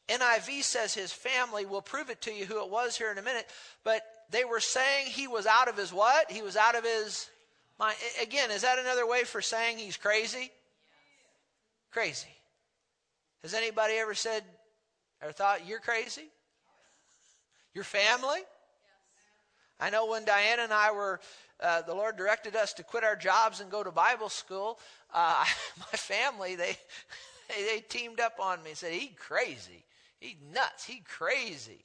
NIV 0.10 0.64
says 0.64 0.94
his 0.94 1.14
family. 1.14 1.66
We'll 1.66 1.82
prove 1.82 2.10
it 2.10 2.22
to 2.24 2.34
you 2.34 2.46
who 2.46 2.62
it 2.62 2.70
was 2.70 2.98
here 2.98 3.12
in 3.12 3.18
a 3.18 3.22
minute. 3.22 3.48
But 3.84 4.04
they 4.36 4.44
were 4.44 4.60
saying 4.60 5.08
he 5.08 5.28
was 5.28 5.46
out 5.46 5.70
of 5.70 5.78
his 5.78 5.94
what? 5.94 6.30
He 6.30 6.42
was 6.42 6.58
out 6.58 6.76
of 6.76 6.84
his 6.84 7.30
mind. 7.80 7.96
Again, 8.22 8.52
is 8.52 8.64
that 8.64 8.80
another 8.80 9.08
way 9.08 9.24
for 9.24 9.42
saying 9.42 9.78
he's 9.78 9.96
crazy? 9.96 10.52
Crazy. 11.92 12.28
Has 13.44 13.54
anybody 13.54 13.94
ever 13.94 14.14
said 14.14 14.44
or 15.24 15.32
thought 15.32 15.66
you're 15.66 15.80
crazy? 15.80 16.30
Your 17.74 17.86
family? 17.86 18.42
I 19.80 19.90
know 19.90 20.08
when 20.08 20.26
Diane 20.26 20.60
and 20.60 20.74
I 20.74 20.92
were 20.92 21.22
uh, 21.62 21.84
the 21.84 21.94
Lord 21.94 22.18
directed 22.18 22.58
us 22.58 22.74
to 22.74 22.84
quit 22.84 23.06
our 23.06 23.16
jobs 23.16 23.62
and 23.62 23.72
go 23.72 23.84
to 23.84 23.92
Bible 23.92 24.28
school, 24.28 24.78
uh, 25.14 25.46
my 25.80 25.98
family, 25.98 26.56
they, 26.56 26.78
they, 27.50 27.64
they 27.64 27.80
teamed 27.80 28.20
up 28.20 28.40
on 28.42 28.62
me 28.64 28.72
and 28.72 28.78
said, 28.78 28.92
he 28.92 29.08
crazy. 29.08 29.86
He 30.20 30.38
nuts. 30.54 30.84
He 30.84 31.02
crazy. 31.08 31.80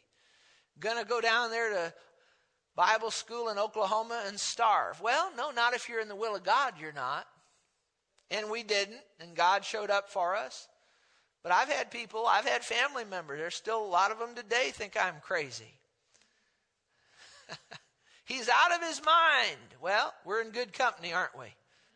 Gonna 0.80 1.04
go 1.04 1.20
down 1.20 1.50
there 1.50 1.70
to 1.70 1.92
Bible 2.80 3.10
school 3.10 3.50
in 3.50 3.58
Oklahoma 3.58 4.22
and 4.26 4.40
starve. 4.40 5.02
Well, 5.02 5.30
no, 5.36 5.50
not 5.50 5.74
if 5.74 5.86
you're 5.86 6.00
in 6.00 6.08
the 6.08 6.16
will 6.16 6.34
of 6.34 6.44
God, 6.44 6.72
you're 6.80 6.94
not. 6.94 7.26
And 8.30 8.50
we 8.50 8.62
didn't, 8.62 9.02
and 9.20 9.34
God 9.34 9.66
showed 9.66 9.90
up 9.90 10.08
for 10.08 10.34
us. 10.34 10.66
But 11.42 11.52
I've 11.52 11.68
had 11.68 11.90
people, 11.90 12.24
I've 12.26 12.46
had 12.46 12.64
family 12.64 13.04
members, 13.04 13.38
there's 13.38 13.54
still 13.54 13.84
a 13.84 13.86
lot 13.86 14.10
of 14.10 14.18
them 14.18 14.34
today 14.34 14.70
think 14.72 14.96
I'm 14.98 15.16
crazy. 15.20 15.74
He's 18.24 18.48
out 18.48 18.74
of 18.74 18.88
his 18.88 19.04
mind. 19.04 19.58
Well, 19.82 20.14
we're 20.24 20.40
in 20.40 20.48
good 20.48 20.72
company, 20.72 21.12
aren't 21.12 21.38
we? 21.38 21.48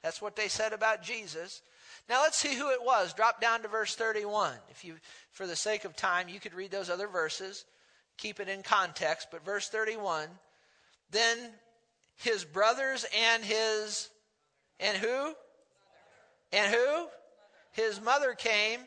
That's 0.03 0.21
what 0.21 0.37
they 0.37 0.49
said 0.49 0.75
about 0.75 1.03
Jesus. 1.03 1.63
Now 2.11 2.21
let's 2.21 2.37
see 2.37 2.57
who 2.57 2.69
it 2.73 2.85
was. 2.85 3.15
Drop 3.15 3.41
down 3.41 3.63
to 3.63 3.69
verse 3.69 3.95
31. 3.95 4.53
If 4.71 4.85
you, 4.85 4.97
for 5.33 5.47
the 5.47 5.57
sake 5.57 5.87
of 5.87 5.97
time, 5.97 6.29
you 6.29 6.41
could 6.41 6.53
read 6.53 6.71
those 6.71 6.91
other 6.91 7.09
verses. 7.09 7.65
Keep 8.19 8.39
it 8.39 8.51
in 8.51 8.63
context. 8.63 9.29
But 9.31 9.47
verse 9.47 9.71
31 9.71 10.29
then 11.15 11.39
his 12.17 12.45
brothers 12.45 13.07
and 13.17 13.45
his 13.45 14.11
and 14.81 14.97
who? 14.99 15.35
And 16.53 16.75
who? 16.75 17.07
His 17.73 18.01
mother 18.01 18.35
came 18.35 18.81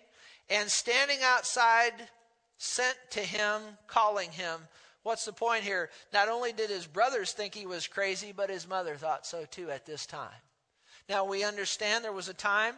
and 0.50 0.69
standing 0.69 1.19
outside 1.24 1.93
sent 2.57 2.98
to 3.12 3.19
him, 3.19 3.62
calling 3.88 4.31
him. 4.31 4.62
What's 5.03 5.25
the 5.25 5.34
point 5.34 5.63
here? 5.63 5.89
Not 6.12 6.27
only 6.27 6.51
did 6.51 6.69
his 6.69 6.88
brothers 6.88 7.31
think 7.31 7.53
he 7.53 7.65
was 7.65 7.88
crazy, 7.88 8.34
but 8.36 8.50
his 8.50 8.67
mother 8.67 8.96
thought 8.96 9.25
so 9.25 9.46
too 9.46 9.69
at 9.69 9.86
this 9.86 10.05
time. 10.05 10.29
Now 11.07 11.25
we 11.25 11.43
understand 11.43 12.03
there 12.03 12.12
was 12.12 12.29
a 12.29 12.34
time 12.34 12.75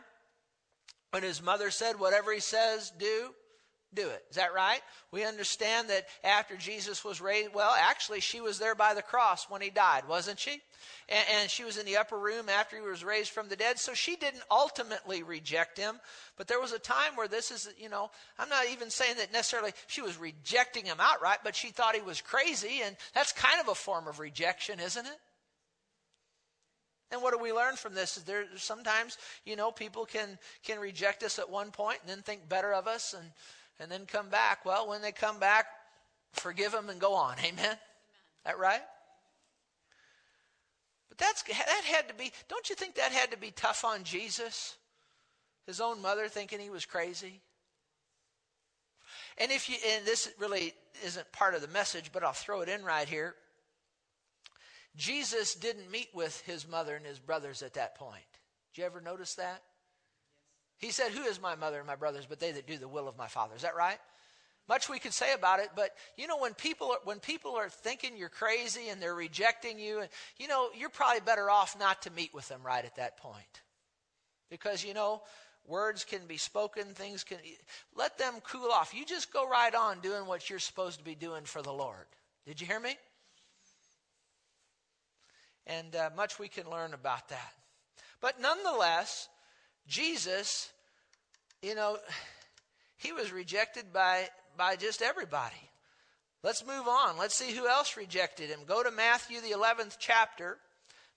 when 1.11 1.23
his 1.23 1.41
mother 1.41 1.71
said, 1.71 1.99
Whatever 1.99 2.31
he 2.31 2.39
says, 2.39 2.91
do 2.97 3.33
do 3.93 4.07
it. 4.07 4.23
Is 4.29 4.35
that 4.35 4.53
right? 4.53 4.81
We 5.11 5.25
understand 5.25 5.89
that 5.89 6.05
after 6.23 6.55
Jesus 6.55 7.03
was 7.03 7.21
raised, 7.21 7.53
well, 7.53 7.73
actually, 7.77 8.19
she 8.19 8.39
was 8.39 8.59
there 8.59 8.75
by 8.75 8.93
the 8.93 9.01
cross 9.01 9.49
when 9.49 9.61
he 9.61 9.71
died, 9.71 10.07
wasn't 10.07 10.39
she? 10.39 10.61
And, 11.07 11.25
and, 11.33 11.49
she 11.49 11.63
was 11.63 11.77
in 11.77 11.85
the 11.85 11.97
upper 11.97 12.17
room 12.17 12.49
after 12.49 12.75
he 12.75 12.87
was 12.87 13.03
raised 13.03 13.31
from 13.31 13.49
the 13.49 13.55
dead, 13.55 13.79
so 13.79 13.93
she 13.93 14.15
didn't 14.15 14.43
ultimately 14.51 15.23
reject 15.23 15.77
him. 15.77 15.99
But 16.37 16.47
there 16.47 16.59
was 16.59 16.71
a 16.71 16.79
time 16.79 17.15
where 17.15 17.27
this 17.27 17.49
is, 17.49 17.67
you 17.79 17.89
know, 17.89 18.11
I'm 18.37 18.49
not 18.49 18.67
even 18.71 18.91
saying 18.91 19.17
that 19.17 19.33
necessarily 19.33 19.71
she 19.87 20.01
was 20.01 20.17
rejecting 20.17 20.85
him 20.85 20.97
outright, 20.99 21.39
but 21.43 21.55
she 21.55 21.69
thought 21.69 21.95
he 21.95 22.01
was 22.01 22.21
crazy, 22.21 22.81
and 22.83 22.95
that's 23.15 23.31
kind 23.31 23.59
of 23.59 23.69
a 23.69 23.75
form 23.75 24.07
of 24.07 24.19
rejection, 24.19 24.79
isn't 24.79 25.05
it? 25.05 25.19
And 27.11 27.23
what 27.23 27.33
do 27.33 27.39
we 27.39 27.51
learn 27.51 27.75
from 27.75 27.95
this? 27.95 28.17
Is 28.17 28.23
there 28.23 28.45
sometimes, 28.55 29.17
you 29.43 29.55
know, 29.55 29.71
people 29.71 30.05
can 30.05 30.37
can 30.63 30.79
reject 30.79 31.23
us 31.23 31.39
at 31.39 31.49
one 31.49 31.71
point 31.71 31.97
and 32.01 32.09
then 32.09 32.21
think 32.21 32.47
better 32.47 32.71
of 32.71 32.87
us 32.87 33.15
and 33.17 33.31
and 33.79 33.91
then 33.91 34.05
come 34.05 34.29
back. 34.29 34.65
Well, 34.65 34.87
when 34.87 35.01
they 35.01 35.11
come 35.11 35.39
back, 35.39 35.65
forgive 36.33 36.71
them 36.71 36.89
and 36.89 36.99
go 36.99 37.13
on. 37.13 37.37
Amen? 37.45 37.53
Amen. 37.59 37.77
That 38.45 38.59
right? 38.59 38.81
But 41.09 41.17
that's 41.17 41.43
that 41.43 41.83
had 41.85 42.07
to 42.07 42.13
be. 42.13 42.31
Don't 42.47 42.69
you 42.69 42.75
think 42.75 42.95
that 42.95 43.11
had 43.11 43.31
to 43.31 43.37
be 43.37 43.51
tough 43.51 43.83
on 43.83 44.03
Jesus? 44.03 44.77
His 45.65 45.81
own 45.81 46.01
mother 46.01 46.27
thinking 46.27 46.59
he 46.59 46.69
was 46.69 46.85
crazy. 46.85 47.41
And 49.37 49.51
if 49.51 49.69
you 49.69 49.75
and 49.87 50.05
this 50.05 50.29
really 50.39 50.73
isn't 51.03 51.31
part 51.31 51.55
of 51.55 51.61
the 51.61 51.67
message, 51.67 52.11
but 52.11 52.23
I'll 52.23 52.33
throw 52.33 52.61
it 52.61 52.69
in 52.69 52.83
right 52.83 53.07
here. 53.07 53.35
Jesus 54.95 55.55
didn't 55.55 55.91
meet 55.91 56.09
with 56.13 56.41
his 56.41 56.67
mother 56.67 56.95
and 56.95 57.05
his 57.05 57.19
brothers 57.19 57.61
at 57.61 57.75
that 57.75 57.95
point. 57.95 58.23
Did 58.73 58.81
you 58.81 58.85
ever 58.85 58.99
notice 58.99 59.35
that? 59.35 59.61
He 60.79 60.91
said, 60.91 61.11
Who 61.11 61.23
is 61.23 61.41
my 61.41 61.55
mother 61.55 61.77
and 61.77 61.87
my 61.87 61.95
brothers 61.95 62.25
but 62.27 62.39
they 62.39 62.51
that 62.51 62.67
do 62.67 62.77
the 62.77 62.87
will 62.87 63.07
of 63.07 63.17
my 63.17 63.27
Father? 63.27 63.55
Is 63.55 63.61
that 63.61 63.75
right? 63.75 63.99
Much 64.67 64.87
we 64.87 64.99
could 64.99 65.13
say 65.13 65.33
about 65.33 65.59
it, 65.59 65.69
but 65.75 65.91
you 66.15 66.27
know, 66.27 66.37
when 66.37 66.53
people 66.53 66.91
are, 66.91 66.99
when 67.03 67.19
people 67.19 67.55
are 67.55 67.69
thinking 67.69 68.15
you're 68.15 68.29
crazy 68.29 68.89
and 68.89 69.01
they're 69.01 69.15
rejecting 69.15 69.79
you, 69.79 69.99
and 69.99 70.09
you 70.37 70.47
know, 70.47 70.69
you're 70.77 70.89
probably 70.89 71.21
better 71.21 71.49
off 71.49 71.77
not 71.79 72.03
to 72.03 72.11
meet 72.11 72.33
with 72.33 72.47
them 72.47 72.61
right 72.63 72.85
at 72.85 72.95
that 72.97 73.17
point. 73.17 73.61
Because, 74.49 74.83
you 74.83 74.93
know, 74.93 75.21
words 75.67 76.03
can 76.03 76.25
be 76.27 76.37
spoken, 76.37 76.85
things 76.93 77.23
can, 77.23 77.37
let 77.95 78.17
them 78.17 78.35
cool 78.43 78.71
off. 78.71 78.93
You 78.93 79.05
just 79.05 79.33
go 79.33 79.47
right 79.47 79.73
on 79.73 79.99
doing 80.01 80.25
what 80.25 80.49
you're 80.49 80.59
supposed 80.59 80.99
to 80.99 81.05
be 81.05 81.15
doing 81.15 81.43
for 81.45 81.61
the 81.61 81.73
Lord. 81.73 82.05
Did 82.45 82.61
you 82.61 82.67
hear 82.67 82.79
me? 82.79 82.95
And 85.67 85.95
uh, 85.95 86.09
much 86.15 86.39
we 86.39 86.47
can 86.47 86.69
learn 86.69 86.93
about 86.93 87.29
that. 87.29 87.53
But 88.21 88.41
nonetheless, 88.41 89.29
Jesus, 89.89 90.69
you 91.61 91.75
know, 91.75 91.97
he 92.97 93.11
was 93.11 93.33
rejected 93.33 93.91
by, 93.91 94.29
by 94.55 94.75
just 94.75 95.01
everybody. 95.01 95.55
Let's 96.43 96.65
move 96.65 96.87
on. 96.87 97.17
Let's 97.17 97.35
see 97.35 97.51
who 97.51 97.67
else 97.67 97.97
rejected 97.97 98.49
him. 98.49 98.59
Go 98.65 98.83
to 98.83 98.91
Matthew, 98.91 99.41
the 99.41 99.57
11th 99.57 99.97
chapter. 99.99 100.57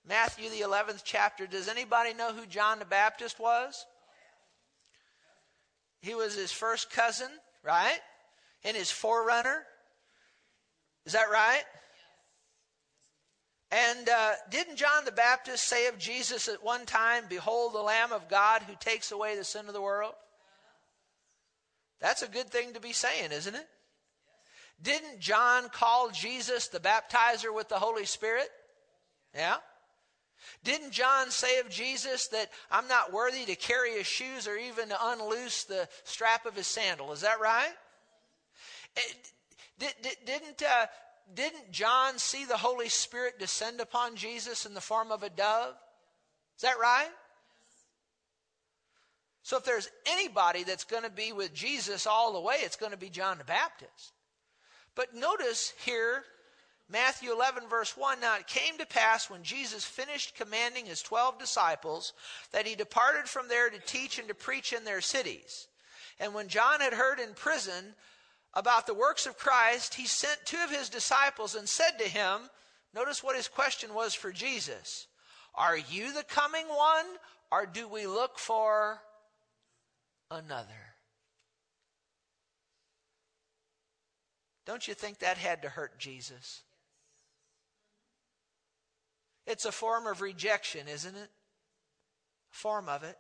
Matthew, 0.09 0.49
the 0.51 0.67
11th 0.67 1.03
chapter. 1.05 1.47
Does 1.47 1.69
anybody 1.69 2.13
know 2.13 2.33
who 2.33 2.47
John 2.47 2.81
the 2.81 2.85
Baptist 2.85 3.39
was? 3.39 3.87
He 6.01 6.15
was 6.15 6.35
his 6.35 6.51
first 6.51 6.91
cousin, 6.91 7.29
right? 7.63 8.01
And 8.65 8.77
his 8.77 8.91
forerunner. 8.91 9.63
Is 11.07 11.13
that 11.13 11.31
right? 11.31 11.63
And 13.73 14.07
uh, 14.07 14.33
didn't 14.51 14.77
John 14.77 15.07
the 15.07 15.13
Baptist 15.13 15.65
say 15.65 15.87
of 15.87 15.99
Jesus 15.99 16.47
at 16.47 16.63
one 16.63 16.85
time, 16.85 17.25
Behold 17.27 17.73
the 17.73 17.81
Lamb 17.81 18.13
of 18.13 18.29
God 18.29 18.63
who 18.63 18.75
takes 18.79 19.13
away 19.13 19.35
the 19.35 19.45
sin 19.45 19.67
of 19.67 19.73
the 19.73 19.81
world? 19.81 20.13
That's 21.99 22.21
a 22.21 22.29
good 22.29 22.51
thing 22.51 22.75
to 22.75 22.81
be 22.81 22.93
saying, 22.93 23.33
isn't 23.33 23.55
it? 23.55 23.67
Didn't 24.83 25.21
John 25.21 25.71
call 25.71 26.11
Jesus 26.11 26.69
the 26.69 26.81
baptizer 26.81 27.55
with 27.55 27.71
the 27.71 27.79
Holy 27.79 28.05
Spirit? 28.05 28.49
Yeah. 29.35 29.57
Didn't 30.65 30.91
John 30.91 31.31
say 31.31 31.61
of 31.61 31.71
Jesus 31.71 32.27
that 32.29 32.51
I'm 32.71 32.89
not 32.89 33.13
worthy 33.13 33.47
to 33.47 33.55
carry 33.55 33.93
his 33.93 34.07
shoes 34.07 34.47
or 34.47 34.57
even 34.57 34.91
to 34.91 34.97
unloose 35.01 35.65
the 35.65 35.89
strap 36.05 36.45
of 36.45 36.57
his 36.57 36.67
sandal? 36.67 37.13
Is 37.13 37.23
that 37.23 37.41
right? 37.41 37.73
Did, 39.79 39.95
not 40.27 40.63
uh, 40.63 40.87
didn't 41.35 41.71
John 41.71 42.19
see 42.19 42.45
the 42.45 42.57
Holy 42.57 42.89
Spirit 42.89 43.39
descend 43.39 43.81
upon 43.81 44.17
Jesus 44.17 44.67
in 44.67 44.75
the 44.75 44.81
form 44.81 45.11
of 45.11 45.23
a 45.23 45.31
dove? 45.31 45.75
Is 46.57 46.63
that 46.63 46.79
right? 46.81 47.11
So 49.43 49.57
if 49.57 49.65
there's 49.65 49.89
anybody 50.07 50.63
that's 50.63 50.85
going 50.85 51.03
to 51.03 51.11
be 51.11 51.33
with 51.33 51.53
Jesus 51.53 52.07
all 52.07 52.33
the 52.33 52.41
way, 52.41 52.57
it's 52.59 52.77
going 52.77 52.93
to 52.93 52.99
be 52.99 53.11
John 53.11 53.39
the 53.39 53.45
Baptist. 53.45 54.13
But 54.95 55.15
notice 55.15 55.73
here, 55.85 56.23
Matthew 56.89 57.33
11, 57.33 57.69
verse 57.69 57.97
1 57.97 58.21
Now 58.21 58.37
it 58.37 58.47
came 58.47 58.79
to 58.79 58.87
pass 58.87 59.29
when 59.29 59.43
Jesus 59.43 59.85
finished 59.85 60.37
commanding 60.37 60.87
his 60.87 61.03
12 61.03 61.39
disciples 61.39 62.13
that 62.53 62.67
he 62.67 62.75
departed 62.75 63.29
from 63.29 63.49
there 63.49 63.71
to 63.71 63.79
teach 63.81 64.19
and 64.19 64.29
to 64.29 64.35
preach 64.35 64.73
in 64.73 64.85
their 64.85 65.01
cities. 65.01 65.67
And 66.21 66.35
when 66.35 66.49
John 66.49 66.81
had 66.81 66.93
heard 66.93 67.19
in 67.19 67.35
prison 67.35 67.95
about 68.55 68.87
the 68.87 68.95
works 68.95 69.27
of 69.27 69.39
Christ, 69.39 69.95
he 69.95 70.07
sent 70.07 70.39
two 70.45 70.59
of 70.63 70.71
his 70.71 70.89
disciples 70.89 71.55
and 71.55 71.69
said 71.69 71.99
to 71.99 72.05
him, 72.05 72.51
Notice 72.95 73.23
what 73.23 73.37
his 73.37 73.49
question 73.49 73.95
was 73.95 74.15
for 74.15 74.33
Jesus 74.33 75.07
Are 75.55 75.77
you 75.77 76.13
the 76.13 76.25
coming 76.25 76.67
one, 76.69 77.07
or 77.51 77.67
do 77.67 77.89
we 77.89 78.07
look 78.07 78.39
for 78.39 79.01
another? 80.31 80.93
Don't 84.65 84.87
you 84.87 84.95
think 84.95 85.19
that 85.19 85.39
had 85.39 85.63
to 85.63 85.69
hurt 85.69 85.99
Jesus? 85.99 86.63
It's 89.47 89.65
a 89.65 89.73
form 89.73 90.07
of 90.07 90.21
rejection, 90.21 90.87
isn't 90.87 91.17
it? 91.17 91.31
Form 92.51 92.89
of 92.89 93.03
it. 93.03 93.17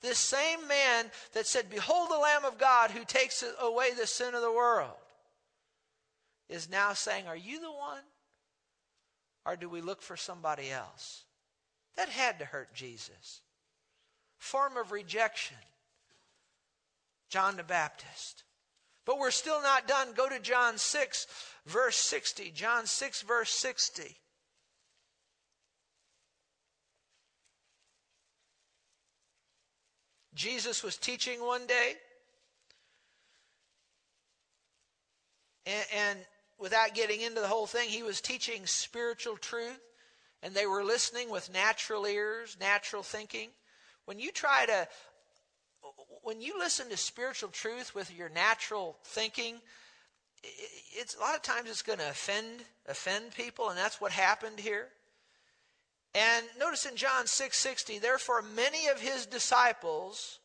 This 0.00 0.18
same 0.18 0.66
man 0.68 1.10
that 1.32 1.46
said, 1.46 1.70
Behold 1.70 2.10
the 2.10 2.18
Lamb 2.18 2.44
of 2.44 2.58
God 2.58 2.90
who 2.90 3.04
takes 3.04 3.42
away 3.60 3.92
the 3.92 4.06
sin 4.06 4.34
of 4.34 4.42
the 4.42 4.52
world, 4.52 4.96
is 6.48 6.70
now 6.70 6.92
saying, 6.92 7.26
Are 7.26 7.36
you 7.36 7.60
the 7.60 7.72
one? 7.72 8.02
Or 9.44 9.56
do 9.56 9.68
we 9.68 9.80
look 9.80 10.02
for 10.02 10.16
somebody 10.16 10.70
else? 10.70 11.24
That 11.96 12.08
had 12.08 12.38
to 12.38 12.44
hurt 12.44 12.74
Jesus. 12.74 13.40
Form 14.36 14.76
of 14.76 14.92
rejection. 14.92 15.56
John 17.28 17.56
the 17.56 17.64
Baptist. 17.64 18.44
But 19.04 19.18
we're 19.18 19.30
still 19.30 19.62
not 19.62 19.88
done. 19.88 20.08
Go 20.14 20.28
to 20.28 20.38
John 20.38 20.78
6, 20.78 21.26
verse 21.66 21.96
60. 21.96 22.50
John 22.50 22.86
6, 22.86 23.22
verse 23.22 23.50
60. 23.50 24.16
Jesus 30.38 30.84
was 30.84 30.96
teaching 30.96 31.44
one 31.44 31.66
day, 31.66 31.94
and, 35.66 35.84
and 35.96 36.18
without 36.60 36.94
getting 36.94 37.22
into 37.22 37.40
the 37.40 37.48
whole 37.48 37.66
thing, 37.66 37.88
he 37.88 38.04
was 38.04 38.20
teaching 38.20 38.64
spiritual 38.64 39.36
truth, 39.36 39.80
and 40.40 40.54
they 40.54 40.64
were 40.64 40.84
listening 40.84 41.28
with 41.28 41.52
natural 41.52 42.06
ears, 42.06 42.56
natural 42.60 43.02
thinking. 43.02 43.48
When 44.04 44.20
you 44.20 44.30
try 44.30 44.64
to, 44.66 44.86
when 46.22 46.40
you 46.40 46.56
listen 46.56 46.88
to 46.90 46.96
spiritual 46.96 47.48
truth 47.48 47.96
with 47.96 48.16
your 48.16 48.28
natural 48.28 48.96
thinking, 49.02 49.56
it's 50.96 51.16
a 51.16 51.20
lot 51.20 51.34
of 51.34 51.42
times 51.42 51.68
it's 51.68 51.82
going 51.82 51.98
to 51.98 52.08
offend 52.08 52.62
offend 52.86 53.34
people, 53.34 53.70
and 53.70 53.76
that's 53.76 54.00
what 54.00 54.12
happened 54.12 54.60
here. 54.60 54.86
And 56.14 56.46
notice 56.58 56.86
in 56.86 56.96
John 56.96 57.26
6:60, 57.26 58.00
therefore 58.00 58.42
many 58.42 58.88
of 58.88 59.00
his 59.00 59.26
disciples 59.26 60.40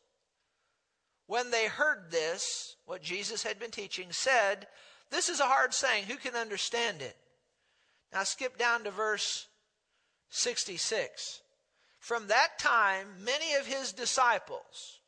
when 1.26 1.50
they 1.50 1.66
heard 1.66 2.10
this, 2.10 2.76
what 2.84 3.02
Jesus 3.02 3.42
had 3.42 3.58
been 3.58 3.70
teaching, 3.70 4.12
said, 4.12 4.66
This 5.10 5.28
is 5.28 5.40
a 5.40 5.46
hard 5.46 5.72
saying, 5.72 6.04
who 6.04 6.16
can 6.16 6.34
understand 6.34 7.00
it? 7.00 7.16
Now 8.12 8.24
skip 8.24 8.58
down 8.58 8.84
to 8.84 8.90
verse 8.90 9.46
66. 10.30 11.40
From 11.98 12.26
that 12.28 12.58
time, 12.58 13.06
many 13.24 13.54
of 13.54 13.66
his 13.66 13.92
disciples, 13.92 15.00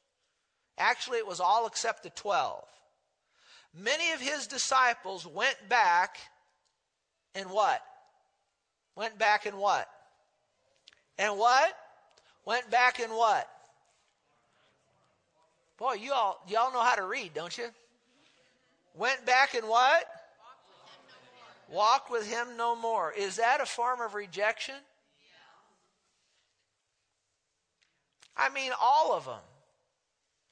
actually 0.78 1.18
it 1.18 1.26
was 1.26 1.40
all 1.40 1.66
except 1.66 2.02
the 2.02 2.10
12, 2.10 2.64
many 3.74 4.12
of 4.12 4.20
his 4.20 4.46
disciples 4.46 5.26
went 5.26 5.68
back 5.68 6.16
and 7.34 7.50
what? 7.50 7.82
Went 8.96 9.18
back 9.18 9.44
and 9.44 9.58
what? 9.58 9.86
And 11.18 11.38
what? 11.38 11.76
Went 12.44 12.70
back 12.70 13.00
and 13.00 13.12
what? 13.12 13.48
Boy, 15.78 15.94
you 15.94 16.12
all 16.12 16.40
y'all 16.48 16.72
know 16.72 16.82
how 16.82 16.94
to 16.94 17.04
read, 17.04 17.34
don't 17.34 17.56
you? 17.56 17.66
Went 18.94 19.24
back 19.26 19.54
and 19.54 19.68
what? 19.68 20.04
Walked 21.70 22.10
with 22.10 22.30
him 22.30 22.56
no 22.56 22.76
more. 22.76 23.12
Is 23.12 23.36
that 23.36 23.60
a 23.60 23.66
form 23.66 24.00
of 24.00 24.14
rejection? 24.14 24.76
I 28.36 28.50
mean, 28.50 28.70
all 28.80 29.14
of 29.14 29.24
them, 29.24 29.40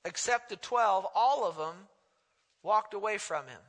except 0.04 0.48
the 0.48 0.56
12, 0.56 1.06
all 1.14 1.46
of 1.46 1.56
them 1.56 1.74
walked 2.62 2.94
away 2.94 3.18
from 3.18 3.46
him. 3.46 3.60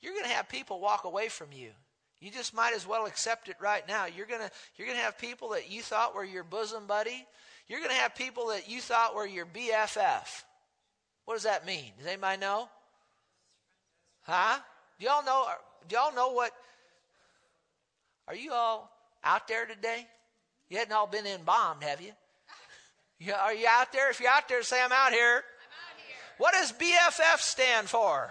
You're 0.00 0.14
going 0.14 0.24
to 0.24 0.30
have 0.30 0.48
people 0.48 0.80
walk 0.80 1.04
away 1.04 1.28
from 1.28 1.52
you. 1.52 1.70
You 2.22 2.30
just 2.30 2.54
might 2.54 2.72
as 2.72 2.86
well 2.86 3.06
accept 3.06 3.48
it 3.48 3.56
right 3.60 3.86
now. 3.88 4.06
You're 4.06 4.26
going 4.26 4.42
to 4.42 4.50
you're 4.76 4.86
going 4.86 4.96
to 4.96 5.02
have 5.02 5.18
people 5.18 5.50
that 5.50 5.68
you 5.68 5.82
thought 5.82 6.14
were 6.14 6.22
your 6.22 6.44
bosom 6.44 6.86
buddy. 6.86 7.26
You're 7.66 7.80
going 7.80 7.90
to 7.90 7.96
have 7.96 8.14
people 8.14 8.46
that 8.48 8.70
you 8.70 8.80
thought 8.80 9.16
were 9.16 9.26
your 9.26 9.44
BFF. 9.44 10.44
What 11.24 11.34
does 11.34 11.42
that 11.42 11.66
mean? 11.66 11.90
Does 11.98 12.06
anybody 12.06 12.40
know? 12.40 12.68
Huh? 14.22 14.60
Do 15.00 15.06
y'all 15.06 15.24
know 15.24 15.48
do 15.88 15.96
y'all 15.96 16.14
know 16.14 16.28
what 16.28 16.52
Are 18.28 18.36
you 18.36 18.52
all 18.52 18.88
out 19.24 19.48
there 19.48 19.66
today? 19.66 20.06
You 20.68 20.78
hadn't 20.78 20.94
all 20.94 21.08
been 21.08 21.26
embalmed, 21.26 21.82
have 21.82 22.00
you? 22.00 22.12
you 23.18 23.32
are 23.32 23.52
you 23.52 23.66
out 23.68 23.92
there? 23.92 24.10
If 24.10 24.20
you're 24.20 24.30
out 24.30 24.48
there, 24.48 24.62
say 24.62 24.80
I'm 24.80 24.92
out 24.92 25.10
here. 25.10 25.38
I'm 25.38 25.40
out 25.40 25.96
here. 25.96 26.38
What 26.38 26.54
does 26.54 26.72
BFF 26.72 27.40
stand 27.40 27.88
for? 27.88 28.30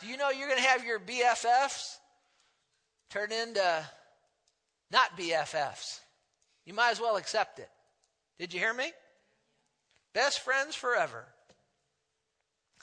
Do 0.00 0.06
you 0.06 0.16
know 0.16 0.30
you're 0.30 0.48
going 0.48 0.62
to 0.62 0.68
have 0.68 0.84
your 0.84 1.00
BFFs 1.00 1.96
turn 3.14 3.30
into 3.30 3.86
not 4.90 5.16
BFFs? 5.16 6.00
You 6.64 6.74
might 6.74 6.90
as 6.90 7.00
well 7.00 7.14
accept 7.16 7.60
it. 7.60 7.70
Did 8.40 8.52
you 8.52 8.58
hear 8.58 8.74
me? 8.74 8.90
Best 10.12 10.40
friends 10.40 10.74
forever. 10.74 11.24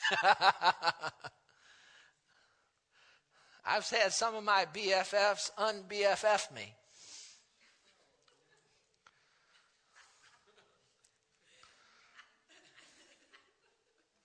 I've 3.65 3.87
had 3.89 4.13
some 4.13 4.35
of 4.35 4.45
my 4.45 4.65
BFFs 4.73 5.51
un-BFF 5.57 6.53
me. 6.55 6.73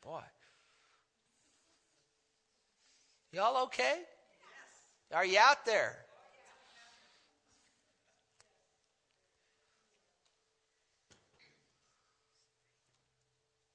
Boy. 0.05 0.23
Y'all 3.33 3.65
okay? 3.65 4.03
Are 5.13 5.25
you 5.25 5.39
out 5.39 5.65
there? 5.65 5.97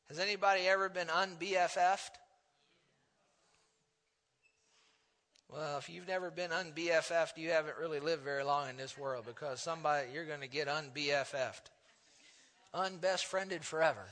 Has 0.09 0.19
anybody 0.19 0.67
ever 0.67 0.89
been 0.89 1.09
un-BFF'd? 1.09 2.11
Well, 5.47 5.77
if 5.77 5.89
you've 5.89 6.07
never 6.07 6.31
been 6.31 6.51
un-BFF'd, 6.51 7.37
you 7.37 7.51
haven't 7.51 7.77
really 7.77 8.01
lived 8.01 8.23
very 8.23 8.43
long 8.43 8.69
in 8.69 8.75
this 8.75 8.97
world 8.97 9.25
because 9.25 9.61
somebody 9.61 10.07
you're 10.13 10.25
going 10.25 10.41
to 10.41 10.47
get 10.47 10.67
un-BFF'd, 10.67 11.69
unbest 12.73 13.25
friended 13.25 13.63
forever. 13.63 14.05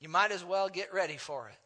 You 0.00 0.10
might 0.10 0.32
as 0.32 0.44
well 0.44 0.68
get 0.68 0.92
ready 0.92 1.16
for 1.16 1.48
it. 1.48 1.65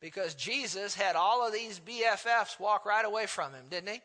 Because 0.00 0.34
Jesus 0.34 0.94
had 0.94 1.14
all 1.14 1.46
of 1.46 1.52
these 1.52 1.78
BFFs 1.80 2.58
walk 2.58 2.86
right 2.86 3.04
away 3.04 3.26
from 3.26 3.52
him, 3.52 3.64
didn't 3.70 3.90
he? 3.94 4.00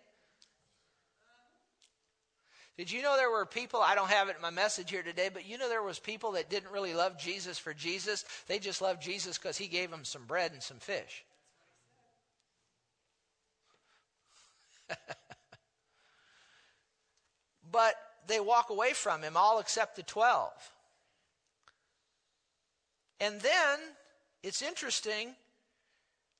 Did 2.77 2.91
you 2.91 3.01
know 3.01 3.15
there 3.15 3.31
were 3.31 3.45
people, 3.45 3.79
I 3.79 3.95
don't 3.95 4.09
have 4.09 4.27
it 4.27 4.35
in 4.35 4.41
my 4.41 4.49
message 4.49 4.89
here 4.89 5.03
today, 5.03 5.29
but 5.33 5.45
you 5.47 5.57
know 5.57 5.69
there 5.69 5.81
was 5.81 5.97
people 5.97 6.33
that 6.33 6.49
didn't 6.49 6.73
really 6.73 6.93
love 6.93 7.17
Jesus 7.17 7.57
for 7.57 7.73
Jesus. 7.73 8.25
They 8.47 8.59
just 8.59 8.81
loved 8.81 9.01
Jesus 9.01 9.37
because 9.37 9.57
he 9.57 9.67
gave 9.67 9.89
them 9.89 10.03
some 10.03 10.25
bread 10.25 10.51
and 10.51 10.61
some 10.61 10.79
fish. 10.79 11.23
but 17.71 17.95
they 18.27 18.41
walk 18.41 18.69
away 18.69 18.91
from 18.91 19.21
him, 19.21 19.37
all 19.37 19.59
except 19.59 19.95
the 19.95 20.03
12. 20.03 20.51
And 23.21 23.39
then 23.39 23.79
it's 24.43 24.61
interesting 24.61 25.35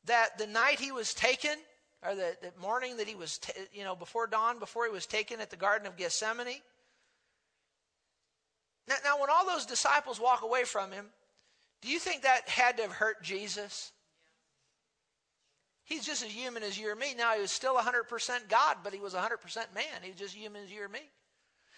that 0.05 0.37
the 0.37 0.47
night 0.47 0.79
he 0.79 0.91
was 0.91 1.13
taken, 1.13 1.57
or 2.03 2.15
the, 2.15 2.35
the 2.41 2.51
morning 2.61 2.97
that 2.97 3.07
he 3.07 3.15
was, 3.15 3.37
t- 3.37 3.53
you 3.73 3.83
know, 3.83 3.95
before 3.95 4.27
dawn, 4.27 4.59
before 4.59 4.85
he 4.85 4.91
was 4.91 5.05
taken 5.05 5.39
at 5.39 5.49
the 5.49 5.55
Garden 5.55 5.87
of 5.87 5.97
Gethsemane. 5.97 6.61
Now, 8.87 8.95
now, 9.03 9.19
when 9.19 9.29
all 9.29 9.45
those 9.45 9.65
disciples 9.65 10.19
walk 10.19 10.43
away 10.43 10.63
from 10.63 10.91
him, 10.91 11.07
do 11.81 11.89
you 11.89 11.99
think 11.99 12.21
that 12.21 12.47
had 12.47 12.77
to 12.77 12.83
have 12.83 12.91
hurt 12.91 13.23
Jesus? 13.23 13.91
He's 15.83 16.05
just 16.05 16.23
as 16.23 16.31
human 16.31 16.63
as 16.63 16.77
you 16.77 16.91
or 16.91 16.95
me. 16.95 17.13
Now, 17.15 17.33
he 17.35 17.41
was 17.41 17.51
still 17.51 17.75
100% 17.75 18.49
God, 18.49 18.77
but 18.83 18.93
he 18.93 18.99
was 18.99 19.13
100% 19.13 19.29
man. 19.73 20.01
He 20.01 20.09
was 20.09 20.19
just 20.19 20.35
human 20.35 20.63
as 20.63 20.71
you 20.71 20.83
or 20.83 20.89
me. 20.89 21.01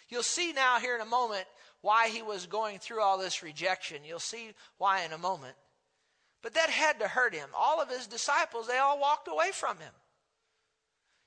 You'll 0.10 0.24
see 0.24 0.54
now 0.54 0.80
here 0.80 0.96
in 0.96 1.02
a 1.02 1.06
moment 1.06 1.46
why 1.82 2.08
he 2.08 2.22
was 2.22 2.46
going 2.46 2.80
through 2.80 3.02
all 3.02 3.18
this 3.18 3.44
rejection. 3.44 4.06
You'll 4.06 4.20
see 4.20 4.52
why 4.78 5.04
in 5.04 5.12
a 5.12 5.18
moment. 5.18 5.56
But 6.42 6.54
that 6.54 6.70
had 6.70 7.00
to 7.00 7.08
hurt 7.08 7.34
him. 7.34 7.50
All 7.56 7.82
of 7.82 7.90
his 7.90 8.08
disciples, 8.08 8.68
they 8.68 8.78
all 8.78 9.00
walked 9.00 9.28
away 9.28 9.52
from 9.52 9.78
him. 9.78 9.94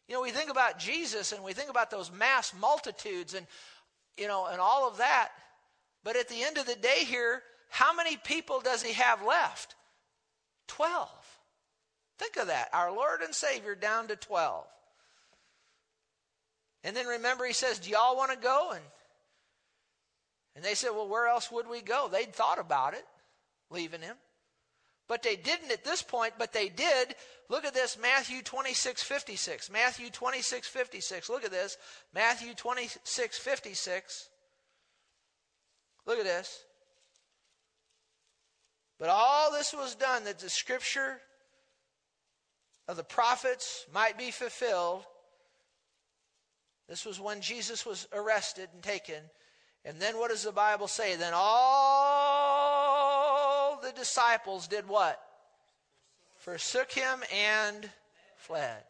You 0.08 0.14
know, 0.14 0.22
we 0.22 0.30
think 0.30 0.50
about 0.50 0.78
Jesus 0.78 1.32
and 1.32 1.44
we 1.44 1.52
think 1.52 1.70
about 1.70 1.90
those 1.90 2.10
mass 2.10 2.52
multitudes 2.58 3.34
and, 3.34 3.46
you 4.16 4.28
know, 4.28 4.46
and 4.46 4.60
all 4.60 4.88
of 4.88 4.98
that. 4.98 5.30
But 6.02 6.16
at 6.16 6.28
the 6.28 6.42
end 6.42 6.58
of 6.58 6.66
the 6.66 6.74
day 6.74 7.04
here, 7.04 7.42
how 7.68 7.94
many 7.94 8.16
people 8.16 8.60
does 8.60 8.82
he 8.82 8.94
have 8.94 9.24
left? 9.24 9.76
Twelve. 10.66 11.08
Think 12.18 12.36
of 12.36 12.48
that. 12.48 12.68
Our 12.74 12.92
Lord 12.92 13.22
and 13.22 13.34
Savior 13.34 13.74
down 13.74 14.08
to 14.08 14.16
12. 14.16 14.66
And 16.84 16.94
then 16.94 17.06
remember, 17.06 17.46
he 17.46 17.54
says, 17.54 17.78
Do 17.78 17.88
y'all 17.90 18.14
want 18.14 18.30
to 18.30 18.36
go? 18.36 18.72
And, 18.72 18.84
and 20.54 20.62
they 20.62 20.74
said, 20.74 20.90
Well, 20.90 21.08
where 21.08 21.28
else 21.28 21.50
would 21.50 21.66
we 21.66 21.80
go? 21.80 22.08
They'd 22.12 22.34
thought 22.34 22.58
about 22.58 22.92
it, 22.92 23.04
leaving 23.70 24.02
him. 24.02 24.16
But 25.10 25.24
they 25.24 25.34
didn't 25.34 25.72
at 25.72 25.82
this 25.82 26.02
point, 26.02 26.34
but 26.38 26.52
they 26.52 26.68
did. 26.68 27.16
Look 27.48 27.64
at 27.64 27.74
this, 27.74 27.98
Matthew 28.00 28.42
26, 28.42 29.02
56. 29.02 29.68
Matthew 29.68 30.08
26, 30.08 30.68
56. 30.68 31.28
Look 31.28 31.44
at 31.44 31.50
this. 31.50 31.78
Matthew 32.14 32.54
26, 32.54 33.36
56. 33.36 34.28
Look 36.06 36.20
at 36.20 36.24
this. 36.24 36.62
But 39.00 39.08
all 39.08 39.50
this 39.50 39.72
was 39.72 39.96
done 39.96 40.22
that 40.26 40.38
the 40.38 40.48
scripture 40.48 41.20
of 42.86 42.96
the 42.96 43.02
prophets 43.02 43.86
might 43.92 44.16
be 44.16 44.30
fulfilled. 44.30 45.02
This 46.88 47.04
was 47.04 47.18
when 47.18 47.40
Jesus 47.40 47.84
was 47.84 48.06
arrested 48.12 48.68
and 48.72 48.80
taken. 48.80 49.24
And 49.84 49.98
then 49.98 50.18
what 50.18 50.30
does 50.30 50.44
the 50.44 50.52
Bible 50.52 50.86
say? 50.86 51.16
Then 51.16 51.32
all 51.34 52.09
the 53.82 53.92
disciples 53.92 54.68
did 54.68 54.88
what? 54.88 55.20
Forsook 56.36 56.90
him 56.92 57.22
and 57.34 57.88
fled. 58.36 58.82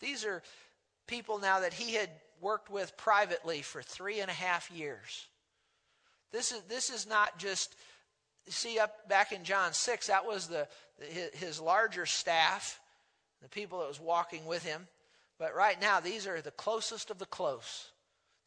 These 0.00 0.24
are 0.24 0.42
people 1.06 1.38
now 1.38 1.60
that 1.60 1.72
he 1.72 1.94
had 1.94 2.10
worked 2.40 2.70
with 2.70 2.96
privately 2.96 3.62
for 3.62 3.82
three 3.82 4.20
and 4.20 4.28
a 4.30 4.34
half 4.34 4.70
years. 4.70 5.28
This 6.32 6.50
is, 6.50 6.62
this 6.62 6.90
is 6.90 7.06
not 7.06 7.38
just, 7.38 7.76
see, 8.48 8.78
up 8.78 9.08
back 9.08 9.30
in 9.30 9.44
John 9.44 9.72
6, 9.72 10.08
that 10.08 10.26
was 10.26 10.48
the, 10.48 10.66
his 11.34 11.60
larger 11.60 12.04
staff, 12.04 12.80
the 13.42 13.48
people 13.48 13.78
that 13.80 13.88
was 13.88 14.00
walking 14.00 14.44
with 14.46 14.64
him. 14.64 14.88
But 15.38 15.54
right 15.54 15.80
now, 15.80 16.00
these 16.00 16.26
are 16.26 16.40
the 16.40 16.50
closest 16.50 17.10
of 17.10 17.18
the 17.18 17.26
close. 17.26 17.91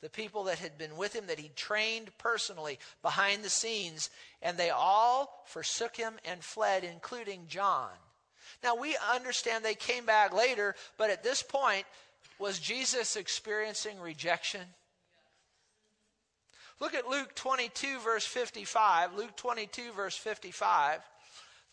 The 0.02 0.10
people 0.10 0.44
that 0.46 0.60
had 0.60 0.78
been 0.78 0.98
with 0.98 1.14
him, 1.14 1.28
that 1.28 1.40
he 1.40 1.50
trained 1.56 2.16
personally 2.18 2.80
behind 3.02 3.44
the 3.44 3.50
scenes, 3.50 4.10
and 4.42 4.58
they 4.58 4.70
all 4.70 5.44
forsook 5.48 5.96
him 5.96 6.14
and 6.26 6.44
fled, 6.44 6.84
including 6.84 7.48
John. 7.48 7.90
Now, 8.64 8.76
we 8.76 8.98
understand 9.14 9.64
they 9.64 9.76
came 9.76 10.06
back 10.06 10.34
later, 10.34 10.76
but 10.98 11.10
at 11.10 11.24
this 11.24 11.42
point, 11.42 11.86
was 12.40 12.60
Jesus 12.60 13.16
experiencing 13.16 14.00
rejection? 14.00 14.62
Look 16.80 16.94
at 16.94 17.08
Luke 17.08 17.34
22, 17.36 18.00
verse 18.00 18.26
55. 18.26 19.14
Luke 19.16 19.36
22, 19.38 19.94
verse 19.94 20.18
55. 20.18 21.00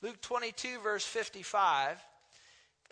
Luke 0.01 0.21
22, 0.21 0.81
verse 0.81 1.05
55. 1.05 1.99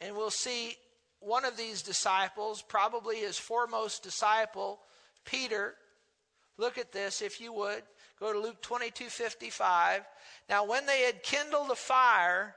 And 0.00 0.16
we'll 0.16 0.30
see 0.30 0.74
one 1.20 1.44
of 1.44 1.56
these 1.56 1.82
disciples, 1.82 2.62
probably 2.62 3.16
his 3.16 3.38
foremost 3.38 4.02
disciple, 4.02 4.80
Peter. 5.24 5.74
Look 6.59 6.78
at 6.78 6.92
this, 6.92 7.22
if 7.22 7.40
you 7.40 7.52
would. 7.52 7.83
Go 8.18 8.33
to 8.33 8.38
Luke 8.38 8.61
22 8.61 9.04
55. 9.04 10.02
Now, 10.48 10.64
when 10.64 10.87
they 10.87 11.02
had 11.02 11.22
kindled 11.22 11.70
a 11.70 11.76
fire 11.76 12.54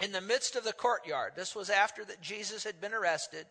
in 0.00 0.12
the 0.12 0.20
midst 0.20 0.56
of 0.56 0.64
the 0.64 0.72
courtyard. 0.72 1.32
This 1.36 1.54
was 1.54 1.70
after 1.70 2.04
that 2.06 2.20
Jesus 2.20 2.64
had 2.64 2.80
been 2.80 2.94
arrested. 2.94 3.46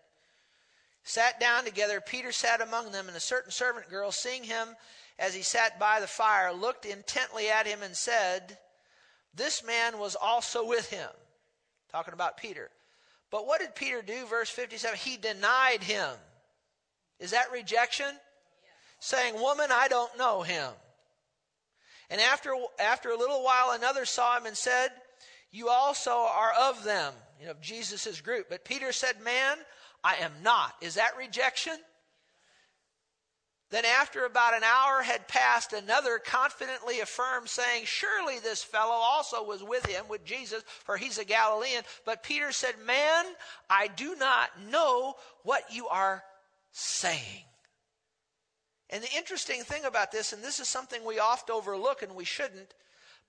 Sat 1.04 1.40
down 1.40 1.64
together. 1.64 2.02
Peter 2.02 2.32
sat 2.32 2.62
among 2.62 2.92
them, 2.92 3.08
and 3.08 3.16
a 3.16 3.22
certain 3.22 3.52
servant 3.52 3.90
girl, 3.90 4.12
seeing 4.12 4.44
him 4.44 4.76
as 5.18 5.34
he 5.34 5.42
sat 5.42 5.80
by 5.80 6.00
the 6.00 6.08
fire, 6.08 6.52
looked 6.52 6.86
intently 6.86 7.50
at 7.50 7.68
him 7.68 7.80
and 7.84 7.96
said, 7.96 8.58
This 9.34 9.64
man 9.64 10.00
was 10.00 10.16
also 10.16 10.66
with 10.66 10.90
him. 10.90 11.10
Talking 11.92 12.14
about 12.14 12.38
Peter. 12.38 12.70
But 13.32 13.46
what 13.46 13.62
did 13.62 13.76
Peter 13.76 14.02
do? 14.02 14.26
Verse 14.26 14.50
57 14.50 14.98
He 14.98 15.18
denied 15.18 15.84
him. 15.84 16.10
Is 17.20 17.32
that 17.32 17.52
rejection? 17.52 18.08
Saying, 19.00 19.36
Woman, 19.36 19.68
I 19.72 19.88
don't 19.88 20.18
know 20.18 20.42
him. 20.42 20.72
And 22.10 22.20
after, 22.20 22.54
after 22.80 23.10
a 23.10 23.18
little 23.18 23.44
while, 23.44 23.72
another 23.72 24.06
saw 24.06 24.38
him 24.38 24.46
and 24.46 24.58
said, 24.58 24.90
You 25.52 25.70
also 25.70 26.12
are 26.12 26.54
of 26.54 26.84
them, 26.84 27.14
you 27.40 27.46
know, 27.46 27.52
of 27.52 27.62
Jesus' 27.62 28.22
group. 28.22 28.48
But 28.50 28.66
Peter 28.66 28.92
said, 28.92 29.22
Man, 29.24 29.58
I 30.04 30.16
am 30.16 30.32
not. 30.44 30.74
Is 30.82 30.96
that 30.96 31.18
rejection? 31.18 31.78
Then, 33.72 33.86
after 33.86 34.26
about 34.26 34.56
an 34.56 34.64
hour 34.64 35.04
had 35.04 35.28
passed, 35.28 35.74
another 35.74 36.18
confidently 36.18 37.02
affirmed, 37.02 37.48
saying, 37.48 37.86
Surely 37.86 38.40
this 38.40 38.64
fellow 38.64 38.96
also 38.96 39.44
was 39.44 39.64
with 39.64 39.86
him, 39.86 40.06
with 40.10 40.26
Jesus, 40.26 40.64
for 40.86 40.98
he's 40.98 41.20
a 41.20 41.26
Galilean. 41.26 41.84
But 42.04 42.24
Peter 42.24 42.52
said, 42.52 42.74
Man, 42.84 43.26
I 43.70 43.88
do 43.88 44.16
not 44.16 44.50
know 44.72 45.14
what 45.44 45.72
you 45.72 45.88
are 45.88 46.24
saying. 46.72 47.46
And 48.90 49.04
the 49.04 49.18
interesting 49.18 49.62
thing 49.64 49.86
about 49.86 50.12
this, 50.12 50.34
and 50.34 50.44
this 50.44 50.60
is 50.60 50.68
something 50.68 51.06
we 51.06 51.20
oft 51.20 51.50
overlook 51.50 52.02
and 52.02 52.16
we 52.16 52.26
shouldn't, 52.26 52.74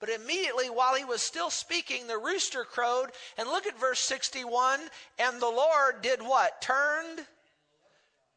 but 0.00 0.08
immediately 0.08 0.70
while 0.70 0.94
he 0.94 1.04
was 1.04 1.20
still 1.20 1.50
speaking, 1.50 2.06
the 2.06 2.16
rooster 2.16 2.64
crowed. 2.64 3.10
And 3.36 3.46
look 3.46 3.66
at 3.66 3.78
verse 3.78 4.00
61. 4.00 4.80
And 5.18 5.40
the 5.40 5.46
Lord 5.46 6.00
did 6.00 6.22
what? 6.22 6.62
Turned 6.62 7.26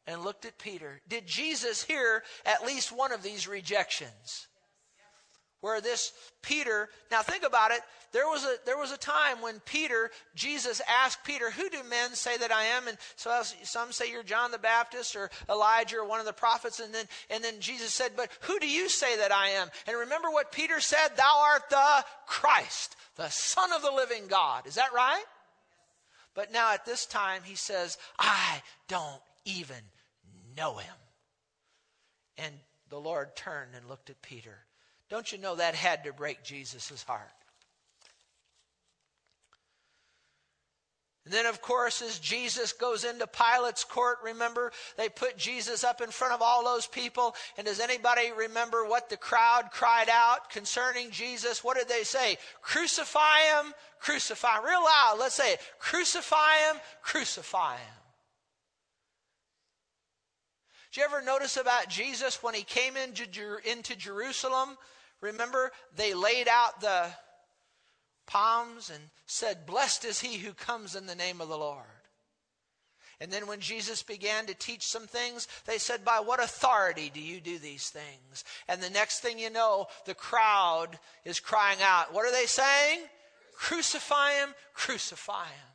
and 0.05 0.21
looked 0.21 0.43
at 0.43 0.57
Peter. 0.57 1.01
Did 1.07 1.25
Jesus 1.25 1.81
hear 1.81 2.23
at 2.45 2.65
least 2.65 2.91
one 2.91 3.13
of 3.13 3.23
these 3.23 3.47
rejections? 3.47 4.47
Where 5.63 5.79
this 5.79 6.11
Peter, 6.41 6.89
now 7.09 7.21
think 7.21 7.45
about 7.45 7.71
it, 7.71 7.79
there 8.11 8.27
was 8.27 8.43
a 8.43 8.57
there 8.65 8.77
was 8.77 8.91
a 8.91 8.97
time 8.97 9.41
when 9.41 9.61
Peter, 9.61 10.11
Jesus 10.35 10.81
asked 10.89 11.23
Peter, 11.23 11.49
"Who 11.51 11.69
do 11.69 11.81
men 11.85 12.15
say 12.15 12.35
that 12.35 12.51
I 12.51 12.65
am?" 12.65 12.89
And 12.89 12.97
so 13.15 13.41
some 13.63 13.93
say 13.93 14.11
you're 14.11 14.23
John 14.23 14.51
the 14.51 14.57
Baptist 14.57 15.15
or 15.15 15.31
Elijah 15.47 15.99
or 15.99 16.05
one 16.05 16.19
of 16.19 16.25
the 16.25 16.33
prophets, 16.33 16.81
and 16.81 16.93
then 16.93 17.07
and 17.29 17.41
then 17.41 17.61
Jesus 17.61 17.93
said, 17.93 18.17
"But 18.17 18.29
who 18.41 18.59
do 18.59 18.67
you 18.67 18.89
say 18.89 19.15
that 19.15 19.31
I 19.31 19.51
am?" 19.51 19.71
And 19.87 19.97
remember 19.97 20.29
what 20.29 20.51
Peter 20.51 20.81
said, 20.81 21.15
"Thou 21.15 21.39
art 21.39 21.69
the 21.69 22.05
Christ, 22.25 22.97
the 23.15 23.29
Son 23.29 23.71
of 23.71 23.81
the 23.81 23.91
living 23.91 24.27
God." 24.27 24.67
Is 24.67 24.75
that 24.75 24.91
right? 24.91 25.25
But 26.33 26.51
now 26.51 26.73
at 26.73 26.83
this 26.83 27.05
time 27.05 27.43
he 27.43 27.55
says, 27.55 27.97
"I 28.19 28.61
don't 28.89 29.23
even 29.45 29.91
know 30.57 30.75
him." 30.75 30.97
And 32.35 32.59
the 32.89 32.99
Lord 32.99 33.37
turned 33.37 33.75
and 33.75 33.87
looked 33.87 34.09
at 34.09 34.21
Peter. 34.21 34.67
Don't 35.13 35.31
you 35.31 35.37
know 35.37 35.57
that 35.57 35.75
had 35.75 36.05
to 36.05 36.11
break 36.11 36.41
Jesus' 36.41 37.03
heart? 37.03 37.29
And 41.23 41.31
then, 41.31 41.45
of 41.45 41.61
course, 41.61 42.01
as 42.01 42.17
Jesus 42.17 42.73
goes 42.73 43.03
into 43.03 43.27
Pilate's 43.27 43.83
court, 43.83 44.17
remember, 44.23 44.71
they 44.97 45.09
put 45.09 45.37
Jesus 45.37 45.83
up 45.83 46.01
in 46.01 46.09
front 46.09 46.33
of 46.33 46.41
all 46.41 46.63
those 46.63 46.87
people. 46.87 47.35
And 47.59 47.67
does 47.67 47.79
anybody 47.79 48.31
remember 48.35 48.85
what 48.85 49.11
the 49.11 49.15
crowd 49.15 49.65
cried 49.71 50.09
out 50.09 50.49
concerning 50.49 51.11
Jesus? 51.11 51.63
What 51.63 51.77
did 51.77 51.87
they 51.87 52.03
say? 52.03 52.39
Crucify 52.63 53.37
him, 53.61 53.71
crucify 53.99 54.57
him. 54.57 54.65
Real 54.65 54.83
loud, 54.83 55.17
let's 55.19 55.35
say 55.35 55.53
it. 55.53 55.59
Crucify 55.77 56.55
him, 56.71 56.81
crucify 57.03 57.75
him. 57.75 57.95
Did 60.91 61.01
you 61.01 61.05
ever 61.05 61.21
notice 61.21 61.57
about 61.57 61.87
Jesus 61.87 62.41
when 62.41 62.55
he 62.55 62.63
came 62.63 62.97
into, 62.97 63.25
into 63.63 63.95
Jerusalem? 63.95 64.75
Remember, 65.23 65.71
they 65.95 66.13
laid 66.13 66.49
out 66.49 66.81
the 66.81 67.07
palms 68.27 68.89
and 68.89 69.01
said, 69.25 69.65
Blessed 69.65 70.03
is 70.03 70.19
he 70.19 70.37
who 70.37 70.51
comes 70.53 70.95
in 70.95 71.05
the 71.05 71.15
name 71.15 71.39
of 71.39 71.47
the 71.47 71.57
Lord. 71.57 71.85
And 73.21 73.31
then 73.31 73.47
when 73.47 73.61
Jesus 73.61 74.03
began 74.03 74.47
to 74.47 74.53
teach 74.53 74.85
some 74.85 75.07
things, 75.07 75.47
they 75.65 75.77
said, 75.77 76.03
By 76.03 76.19
what 76.19 76.43
authority 76.43 77.09
do 77.13 77.21
you 77.21 77.39
do 77.39 77.57
these 77.57 77.89
things? 77.89 78.43
And 78.67 78.81
the 78.81 78.89
next 78.89 79.21
thing 79.21 79.39
you 79.39 79.49
know, 79.49 79.87
the 80.05 80.13
crowd 80.13 80.99
is 81.23 81.39
crying 81.39 81.79
out. 81.81 82.13
What 82.13 82.25
are 82.25 82.31
they 82.31 82.45
saying? 82.45 82.99
Crucify 83.55 84.33
him, 84.33 84.53
crucify 84.73 85.45
him. 85.45 85.72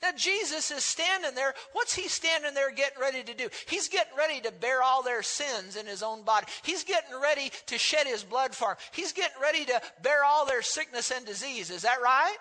Now, 0.00 0.10
Jesus 0.16 0.70
is 0.70 0.84
standing 0.84 1.34
there. 1.34 1.54
What's 1.72 1.94
he 1.94 2.06
standing 2.06 2.54
there 2.54 2.70
getting 2.70 3.00
ready 3.00 3.24
to 3.24 3.34
do? 3.34 3.48
He's 3.66 3.88
getting 3.88 4.16
ready 4.16 4.40
to 4.42 4.52
bear 4.52 4.80
all 4.80 5.02
their 5.02 5.22
sins 5.22 5.74
in 5.74 5.86
his 5.86 6.04
own 6.04 6.22
body. 6.22 6.46
He's 6.62 6.84
getting 6.84 7.20
ready 7.20 7.50
to 7.66 7.78
shed 7.78 8.06
his 8.06 8.22
blood 8.22 8.54
for 8.54 8.68
them. 8.68 8.76
He's 8.92 9.12
getting 9.12 9.40
ready 9.42 9.64
to 9.64 9.82
bear 10.02 10.24
all 10.24 10.46
their 10.46 10.62
sickness 10.62 11.10
and 11.10 11.26
disease. 11.26 11.70
Is 11.70 11.82
that 11.82 12.00
right? 12.00 12.36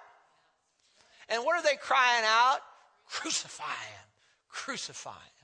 And 1.30 1.44
what 1.44 1.58
are 1.58 1.64
they 1.64 1.78
crying 1.78 2.26
out? 2.26 2.60
Crucify 3.08 3.64
him. 3.64 4.08
Crucify 4.50 5.10
him. 5.10 5.38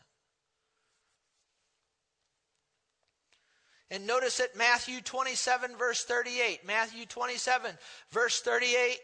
And 3.89 4.07
notice 4.07 4.39
at 4.39 4.55
Matthew 4.55 5.01
27, 5.01 5.77
verse 5.77 6.03
38. 6.03 6.65
Matthew 6.65 7.05
27, 7.07 7.71
verse 8.11 8.39
38 8.41 8.99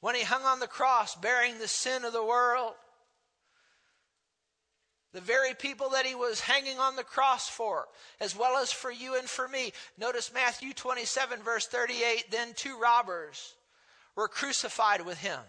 when 0.00 0.14
he 0.14 0.22
hung 0.22 0.42
on 0.44 0.60
the 0.60 0.66
cross 0.66 1.14
bearing 1.14 1.58
the 1.58 1.68
sin 1.68 2.04
of 2.04 2.12
the 2.12 2.24
world. 2.24 2.74
The 5.12 5.20
very 5.20 5.54
people 5.54 5.90
that 5.90 6.04
he 6.04 6.14
was 6.14 6.40
hanging 6.40 6.78
on 6.78 6.96
the 6.96 7.02
cross 7.02 7.48
for, 7.48 7.86
as 8.20 8.36
well 8.36 8.58
as 8.58 8.70
for 8.70 8.90
you 8.90 9.16
and 9.16 9.28
for 9.28 9.48
me. 9.48 9.72
Notice 9.96 10.32
Matthew 10.32 10.74
27, 10.74 11.42
verse 11.42 11.66
38 11.66 12.30
then 12.30 12.52
two 12.54 12.78
robbers 12.78 13.54
were 14.14 14.28
crucified 14.28 15.04
with 15.06 15.18
him, 15.18 15.40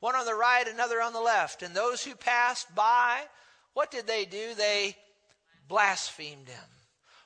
one 0.00 0.14
on 0.14 0.26
the 0.26 0.34
right, 0.34 0.66
another 0.66 1.00
on 1.00 1.12
the 1.12 1.20
left. 1.20 1.62
And 1.62 1.74
those 1.74 2.04
who 2.04 2.14
passed 2.14 2.74
by, 2.74 3.20
what 3.72 3.90
did 3.90 4.06
they 4.06 4.24
do? 4.24 4.54
They 4.54 4.96
blasphemed 5.68 6.48
him, 6.48 6.64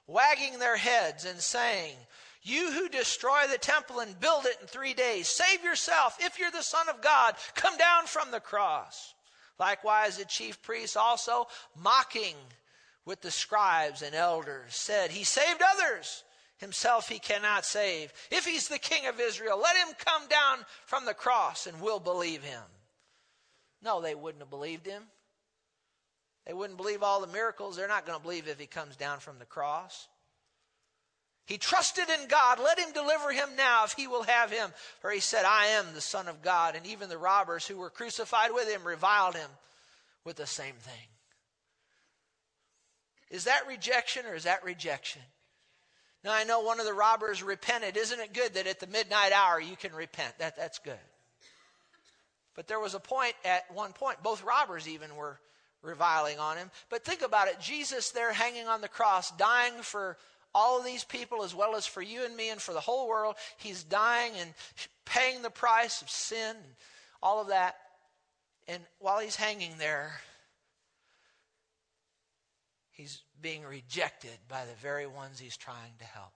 wagging 0.07 0.59
their 0.59 0.77
heads 0.77 1.25
and 1.25 1.41
saying, 1.41 1.97
you 2.43 2.73
who 2.73 2.89
destroy 2.89 3.47
the 3.51 3.59
temple 3.59 4.01
and 4.01 4.19
build 4.19 4.47
it 4.47 4.59
in 4.61 4.67
three 4.67 4.95
days, 4.95 5.29
save 5.29 5.63
yourself. 5.63 6.17
If 6.21 6.39
you're 6.39 6.51
the 6.51 6.63
Son 6.63 6.89
of 6.89 7.01
God, 7.01 7.35
come 7.55 7.77
down 7.77 8.07
from 8.07 8.31
the 8.31 8.41
cross. 8.41 9.15
Likewise, 9.59 10.17
the 10.17 10.25
chief 10.25 10.61
priests 10.63 10.97
also, 10.97 11.47
mocking 11.77 12.35
with 13.05 13.21
the 13.21 13.31
scribes 13.31 14.03
and 14.03 14.15
elders, 14.15 14.75
said, 14.75 15.11
He 15.11 15.25
saved 15.25 15.63
others. 15.63 16.25
Himself 16.59 17.09
he 17.09 17.19
cannot 17.19 17.65
save. 17.65 18.13
If 18.31 18.45
he's 18.47 18.69
the 18.69 18.79
king 18.79 19.07
of 19.07 19.19
Israel, 19.19 19.61
let 19.61 19.77
him 19.77 19.95
come 19.99 20.29
down 20.29 20.59
from 20.87 21.05
the 21.05 21.15
cross 21.15 21.67
and 21.67 21.81
we'll 21.81 21.99
believe 21.99 22.45
him. 22.45 22.63
No, 23.83 24.01
they 24.01 24.15
wouldn't 24.15 24.43
have 24.43 24.51
believed 24.51 24.87
him. 24.87 25.03
They 26.47 26.53
wouldn't 26.53 26.77
believe 26.77 27.03
all 27.03 27.21
the 27.21 27.27
miracles. 27.27 27.77
They're 27.77 27.89
not 27.89 28.07
going 28.07 28.17
to 28.17 28.23
believe 28.23 28.47
if 28.47 28.61
he 28.61 28.67
comes 28.67 28.97
down 28.97 29.19
from 29.19 29.41
the 29.41 29.45
cross. 29.45 30.07
He 31.53 31.59
trusted 31.59 32.09
in 32.09 32.29
God. 32.29 32.59
Let 32.61 32.79
him 32.79 32.95
deliver 32.95 33.31
him 33.31 33.51
now 33.59 33.85
if 33.85 33.93
he 33.93 34.07
will 34.07 34.23
have 34.23 34.51
him. 34.51 34.71
For 35.01 35.11
he 35.11 35.21
said, 35.21 35.45
I 35.45 35.67
am 35.67 35.85
the 35.93 36.01
Son 36.01 36.27
of 36.27 36.41
God. 36.41 36.75
And 36.75 36.87
even 36.87 37.11
the 37.11 37.19
robbers 37.19 37.67
who 37.67 37.77
were 37.77 37.91
crucified 37.91 38.53
with 38.55 38.67
him 38.67 38.83
reviled 38.85 39.35
him 39.35 39.51
with 40.25 40.37
the 40.37 40.47
same 40.47 40.77
thing. 40.77 41.09
Is 43.31 43.45
that 43.45 43.67
rejection 43.69 44.25
or 44.25 44.35
is 44.35 44.45
that 44.45 44.65
rejection? 44.65 45.21
Now, 46.25 46.33
I 46.33 46.45
know 46.45 46.61
one 46.61 46.81
of 46.81 46.87
the 46.87 46.95
robbers 46.95 47.43
repented. 47.43 47.99
Isn't 47.99 48.21
it 48.21 48.33
good 48.33 48.55
that 48.55 48.67
at 48.67 48.81
the 48.81 48.87
midnight 48.87 49.33
hour 49.33 49.61
you 49.61 49.77
can 49.77 49.93
repent? 49.93 50.39
That, 50.39 50.57
that's 50.57 50.79
good. 50.79 50.95
But 52.57 52.67
there 52.67 52.81
was 52.81 52.95
a 52.95 52.99
point 52.99 53.35
at 53.45 53.65
one 53.75 53.93
point, 53.93 54.23
both 54.23 54.43
robbers 54.43 54.89
even 54.89 55.17
were 55.17 55.39
reviling 55.83 56.39
on 56.39 56.57
him. 56.57 56.71
But 56.89 57.05
think 57.05 57.21
about 57.21 57.49
it 57.49 57.61
Jesus 57.61 58.11
there 58.11 58.33
hanging 58.33 58.69
on 58.69 58.81
the 58.81 58.89
cross, 58.89 59.31
dying 59.33 59.75
for 59.83 60.17
all 60.55 60.79
of 60.79 60.85
these 60.85 61.05
people 61.05 61.43
as 61.43 61.55
well 61.55 61.77
as 61.77 61.87
for 61.87 62.03
you 62.03 62.25
and 62.25 62.37
me 62.37 62.51
and 62.51 62.61
for 62.61 62.73
the 62.73 62.81
whole 62.81 63.09
world. 63.09 63.37
He's 63.59 63.85
dying 63.85 64.33
and 64.39 64.53
paying 65.05 65.43
the 65.43 65.51
price 65.51 66.03
of 66.03 66.11
sin 66.11 66.57
and 66.57 66.75
all 67.23 67.41
of 67.41 67.49
that. 67.49 67.77
And 68.69 68.83
while 68.99 69.19
he's 69.19 69.37
hanging 69.37 69.73
there, 69.79 70.13
he's 72.91 73.23
being 73.41 73.65
rejected 73.65 74.39
by 74.49 74.65
the 74.65 74.75
very 74.81 75.07
ones 75.07 75.41
he's 75.41 75.57
trying 75.57 75.93
to 75.99 76.05
help. 76.05 76.33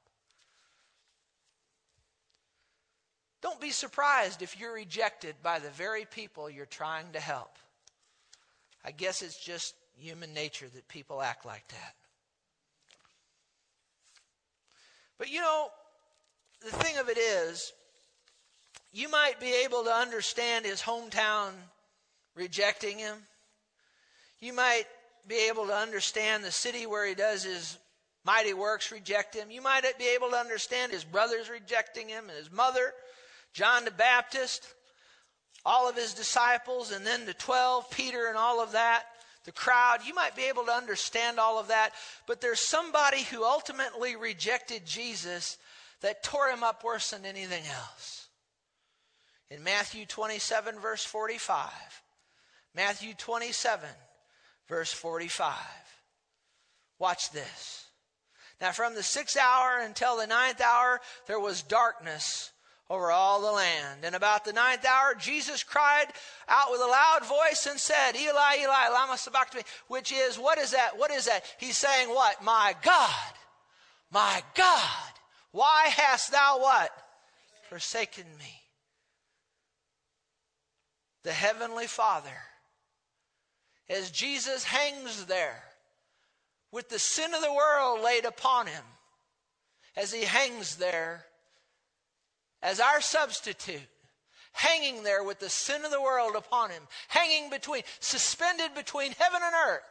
Don't 3.42 3.60
be 3.60 3.70
surprised 3.70 4.42
if 4.42 4.58
you're 4.58 4.74
rejected 4.74 5.36
by 5.42 5.60
the 5.60 5.70
very 5.70 6.04
people 6.04 6.50
you're 6.50 6.66
trying 6.66 7.12
to 7.12 7.20
help. 7.20 7.58
I 8.84 8.90
guess 8.90 9.22
it's 9.22 9.38
just 9.38 9.74
human 9.98 10.34
nature 10.34 10.66
that 10.74 10.88
people 10.88 11.22
act 11.22 11.46
like 11.46 11.66
that. 11.68 11.94
But 15.18 15.30
you 15.30 15.40
know, 15.40 15.68
the 16.62 16.70
thing 16.70 16.98
of 16.98 17.08
it 17.08 17.18
is, 17.18 17.72
you 18.92 19.08
might 19.08 19.40
be 19.40 19.52
able 19.64 19.84
to 19.84 19.92
understand 19.92 20.64
his 20.64 20.80
hometown 20.80 21.52
rejecting 22.34 22.98
him. 22.98 23.16
You 24.40 24.52
might 24.52 24.84
be 25.26 25.48
able 25.48 25.66
to 25.66 25.74
understand 25.74 26.44
the 26.44 26.52
city 26.52 26.86
where 26.86 27.06
he 27.06 27.14
does 27.14 27.42
his 27.42 27.78
mighty 28.24 28.54
works 28.54 28.92
reject 28.92 29.34
him. 29.34 29.50
You 29.50 29.62
might 29.62 29.84
be 29.98 30.08
able 30.14 30.30
to 30.30 30.36
understand 30.36 30.92
his 30.92 31.04
brothers 31.04 31.48
rejecting 31.48 32.08
him 32.08 32.28
and 32.28 32.38
his 32.38 32.50
mother, 32.50 32.92
John 33.52 33.84
the 33.84 33.90
Baptist, 33.90 34.66
all 35.64 35.88
of 35.88 35.96
his 35.96 36.14
disciples, 36.14 36.92
and 36.92 37.06
then 37.06 37.26
the 37.26 37.34
12, 37.34 37.90
Peter, 37.90 38.28
and 38.28 38.36
all 38.36 38.60
of 38.62 38.72
that, 38.72 39.04
the 39.46 39.52
crowd. 39.52 40.00
You 40.04 40.12
might 40.12 40.36
be 40.36 40.44
able 40.44 40.64
to 40.64 40.72
understand 40.72 41.38
all 41.38 41.58
of 41.58 41.68
that. 41.68 41.92
But 42.26 42.42
there's 42.42 42.60
somebody 42.60 43.22
who 43.22 43.44
ultimately 43.44 44.16
rejected 44.16 44.84
Jesus 44.84 45.56
that 46.02 46.22
tore 46.22 46.48
him 46.48 46.62
up 46.62 46.84
worse 46.84 47.10
than 47.10 47.24
anything 47.24 47.64
else. 47.64 48.28
In 49.48 49.62
Matthew 49.62 50.04
27, 50.04 50.78
verse 50.80 51.04
45, 51.04 51.70
Matthew 52.74 53.14
27, 53.14 53.88
verse 54.68 54.92
45. 54.92 55.54
Watch 56.98 57.30
this. 57.30 57.86
Now, 58.60 58.72
from 58.72 58.94
the 58.94 59.02
sixth 59.02 59.38
hour 59.38 59.78
until 59.80 60.16
the 60.16 60.26
ninth 60.26 60.60
hour, 60.60 61.00
there 61.26 61.38
was 61.38 61.62
darkness 61.62 62.50
over 62.88 63.10
all 63.10 63.40
the 63.40 63.52
land. 63.52 64.04
And 64.04 64.14
about 64.14 64.44
the 64.44 64.52
ninth 64.52 64.84
hour, 64.84 65.14
Jesus 65.14 65.62
cried 65.62 66.06
out 66.48 66.70
with 66.70 66.80
a 66.80 66.86
loud 66.86 67.26
voice 67.26 67.66
and 67.68 67.78
said, 67.78 68.12
Eli, 68.16 68.62
Eli, 68.62 68.88
lama 68.92 69.16
sabachthani, 69.16 69.64
which 69.88 70.12
is, 70.12 70.38
what 70.38 70.58
is 70.58 70.72
that? 70.72 70.96
What 70.96 71.10
is 71.10 71.26
that? 71.26 71.44
He's 71.58 71.76
saying 71.76 72.08
what? 72.08 72.42
My 72.44 72.74
God, 72.82 73.32
my 74.12 74.42
God, 74.54 75.12
why 75.52 75.88
hast 75.88 76.30
thou 76.30 76.60
what? 76.60 76.90
Forsaken 77.68 78.26
me. 78.38 78.62
The 81.24 81.32
Heavenly 81.32 81.88
Father 81.88 82.38
as 83.88 84.10
Jesus 84.10 84.64
hangs 84.64 85.26
there 85.26 85.62
with 86.72 86.88
the 86.88 86.98
sin 86.98 87.34
of 87.34 87.42
the 87.42 87.52
world 87.52 88.02
laid 88.02 88.24
upon 88.24 88.66
him, 88.66 88.82
as 89.96 90.12
he 90.12 90.22
hangs 90.22 90.76
there 90.76 91.24
as 92.66 92.80
our 92.80 93.00
substitute, 93.00 93.78
hanging 94.50 95.04
there 95.04 95.22
with 95.22 95.38
the 95.38 95.48
sin 95.48 95.84
of 95.84 95.92
the 95.92 96.02
world 96.02 96.34
upon 96.34 96.68
him, 96.68 96.82
hanging 97.06 97.48
between, 97.48 97.82
suspended 98.00 98.74
between 98.74 99.12
heaven 99.12 99.40
and 99.40 99.54
earth, 99.68 99.84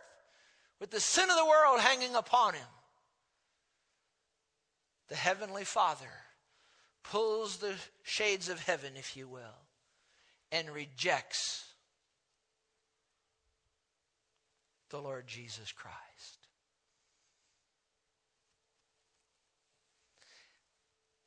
with 0.81 0.91
the 0.91 0.99
sin 0.99 1.29
of 1.29 1.37
the 1.37 1.45
world 1.45 1.79
hanging 1.79 2.13
upon 2.15 2.53
him. 2.53 2.67
The 5.07 5.15
Heavenly 5.15 5.63
Father 5.63 6.11
pulls 7.01 7.57
the 7.57 7.75
shades 8.03 8.49
of 8.49 8.61
heaven, 8.61 8.97
if 8.97 9.15
you 9.15 9.29
will, 9.29 9.61
and 10.51 10.69
rejects 10.69 11.63
the 14.89 14.99
Lord 14.99 15.27
Jesus 15.27 15.71
Christ. 15.71 16.04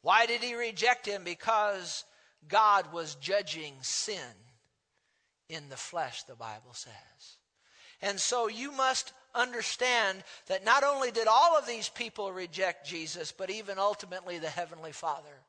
Why 0.09 0.25
did 0.25 0.42
he 0.42 0.55
reject 0.55 1.05
him? 1.05 1.23
Because 1.23 2.07
God 2.49 2.94
was 2.94 3.16
judging 3.16 3.75
sin 3.83 4.16
in 5.51 5.68
the 5.68 5.77
flesh, 5.77 6.23
the 6.23 6.35
Bible 6.35 6.73
says. 6.73 7.37
And 8.01 8.18
so 8.18 8.49
you 8.49 8.73
must 8.73 9.12
understand 9.35 10.25
that 10.47 10.64
not 10.64 10.83
only 10.83 11.11
did 11.11 11.29
all 11.29 11.59
of 11.59 11.66
these 11.66 11.90
people 11.90 12.33
reject 12.33 12.87
Jesus, 12.87 13.33
but 13.33 13.51
even 13.51 13.79
ultimately 13.79 14.38
the 14.38 14.49
Heavenly 14.49 14.92
Father 14.92 15.42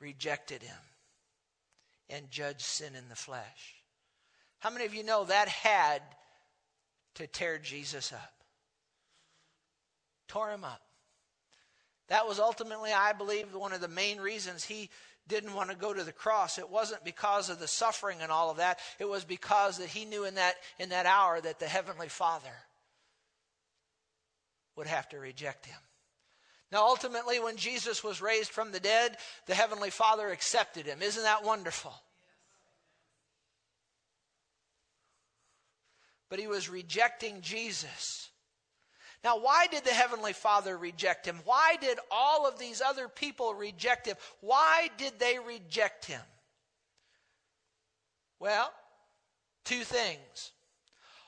rejected 0.00 0.62
him 0.62 0.78
and 2.08 2.30
judged 2.30 2.62
sin 2.62 2.94
in 2.94 3.10
the 3.10 3.14
flesh. 3.14 3.82
How 4.58 4.70
many 4.70 4.86
of 4.86 4.94
you 4.94 5.04
know 5.04 5.24
that 5.24 5.48
had 5.48 6.00
to 7.16 7.26
tear 7.26 7.58
Jesus 7.58 8.10
up. 8.10 8.32
Tore 10.28 10.50
him 10.50 10.64
up. 10.64 10.85
That 12.08 12.26
was 12.26 12.38
ultimately, 12.38 12.92
I 12.92 13.12
believe, 13.12 13.54
one 13.54 13.72
of 13.72 13.80
the 13.80 13.88
main 13.88 14.20
reasons 14.20 14.64
he 14.64 14.90
didn't 15.28 15.54
want 15.54 15.70
to 15.70 15.76
go 15.76 15.92
to 15.92 16.04
the 16.04 16.12
cross. 16.12 16.58
It 16.58 16.70
wasn't 16.70 17.04
because 17.04 17.50
of 17.50 17.58
the 17.58 17.66
suffering 17.66 18.18
and 18.22 18.30
all 18.30 18.50
of 18.50 18.58
that. 18.58 18.78
It 19.00 19.08
was 19.08 19.24
because 19.24 19.78
that 19.78 19.88
he 19.88 20.04
knew 20.04 20.24
in 20.24 20.36
that 20.36 20.54
in 20.78 20.90
that 20.90 21.06
hour 21.06 21.40
that 21.40 21.58
the 21.58 21.66
heavenly 21.66 22.08
Father 22.08 22.54
would 24.76 24.86
have 24.86 25.08
to 25.08 25.18
reject 25.18 25.66
him. 25.66 25.78
Now 26.70 26.86
ultimately 26.86 27.40
when 27.40 27.56
Jesus 27.56 28.04
was 28.04 28.22
raised 28.22 28.50
from 28.50 28.70
the 28.70 28.80
dead, 28.80 29.16
the 29.46 29.54
heavenly 29.54 29.90
Father 29.90 30.28
accepted 30.28 30.86
him. 30.86 31.02
Isn't 31.02 31.24
that 31.24 31.44
wonderful? 31.44 31.94
but 36.28 36.38
he 36.38 36.46
was 36.46 36.68
rejecting 36.68 37.40
Jesus. 37.40 38.30
Now, 39.26 39.38
why 39.38 39.66
did 39.66 39.82
the 39.82 39.90
Heavenly 39.90 40.32
Father 40.32 40.78
reject 40.78 41.26
him? 41.26 41.40
Why 41.44 41.74
did 41.80 41.98
all 42.12 42.46
of 42.46 42.60
these 42.60 42.80
other 42.80 43.08
people 43.08 43.54
reject 43.54 44.06
him? 44.06 44.14
Why 44.40 44.88
did 44.98 45.18
they 45.18 45.40
reject 45.40 46.04
him? 46.04 46.20
Well, 48.38 48.72
two 49.64 49.80
things. 49.80 50.52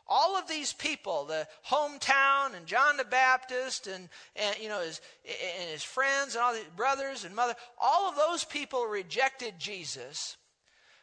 All 0.06 0.38
of 0.38 0.46
these 0.46 0.72
people, 0.72 1.24
the 1.24 1.48
hometown 1.68 2.54
and 2.54 2.66
John 2.66 2.98
the 2.98 3.04
Baptist 3.04 3.88
and, 3.88 4.08
and 4.37 4.56
you 4.61 4.68
know 4.68 4.80
his, 4.80 5.00
and 5.26 5.68
his 5.68 5.82
friends 5.82 6.37
and 6.37 6.44
all 6.44 6.54
his 6.54 6.62
brothers 6.76 7.24
and 7.24 7.34
mother, 7.34 7.56
all 7.82 8.08
of 8.08 8.14
those 8.14 8.44
people 8.44 8.87
rejected 8.87 9.58
Jesus 9.58 10.37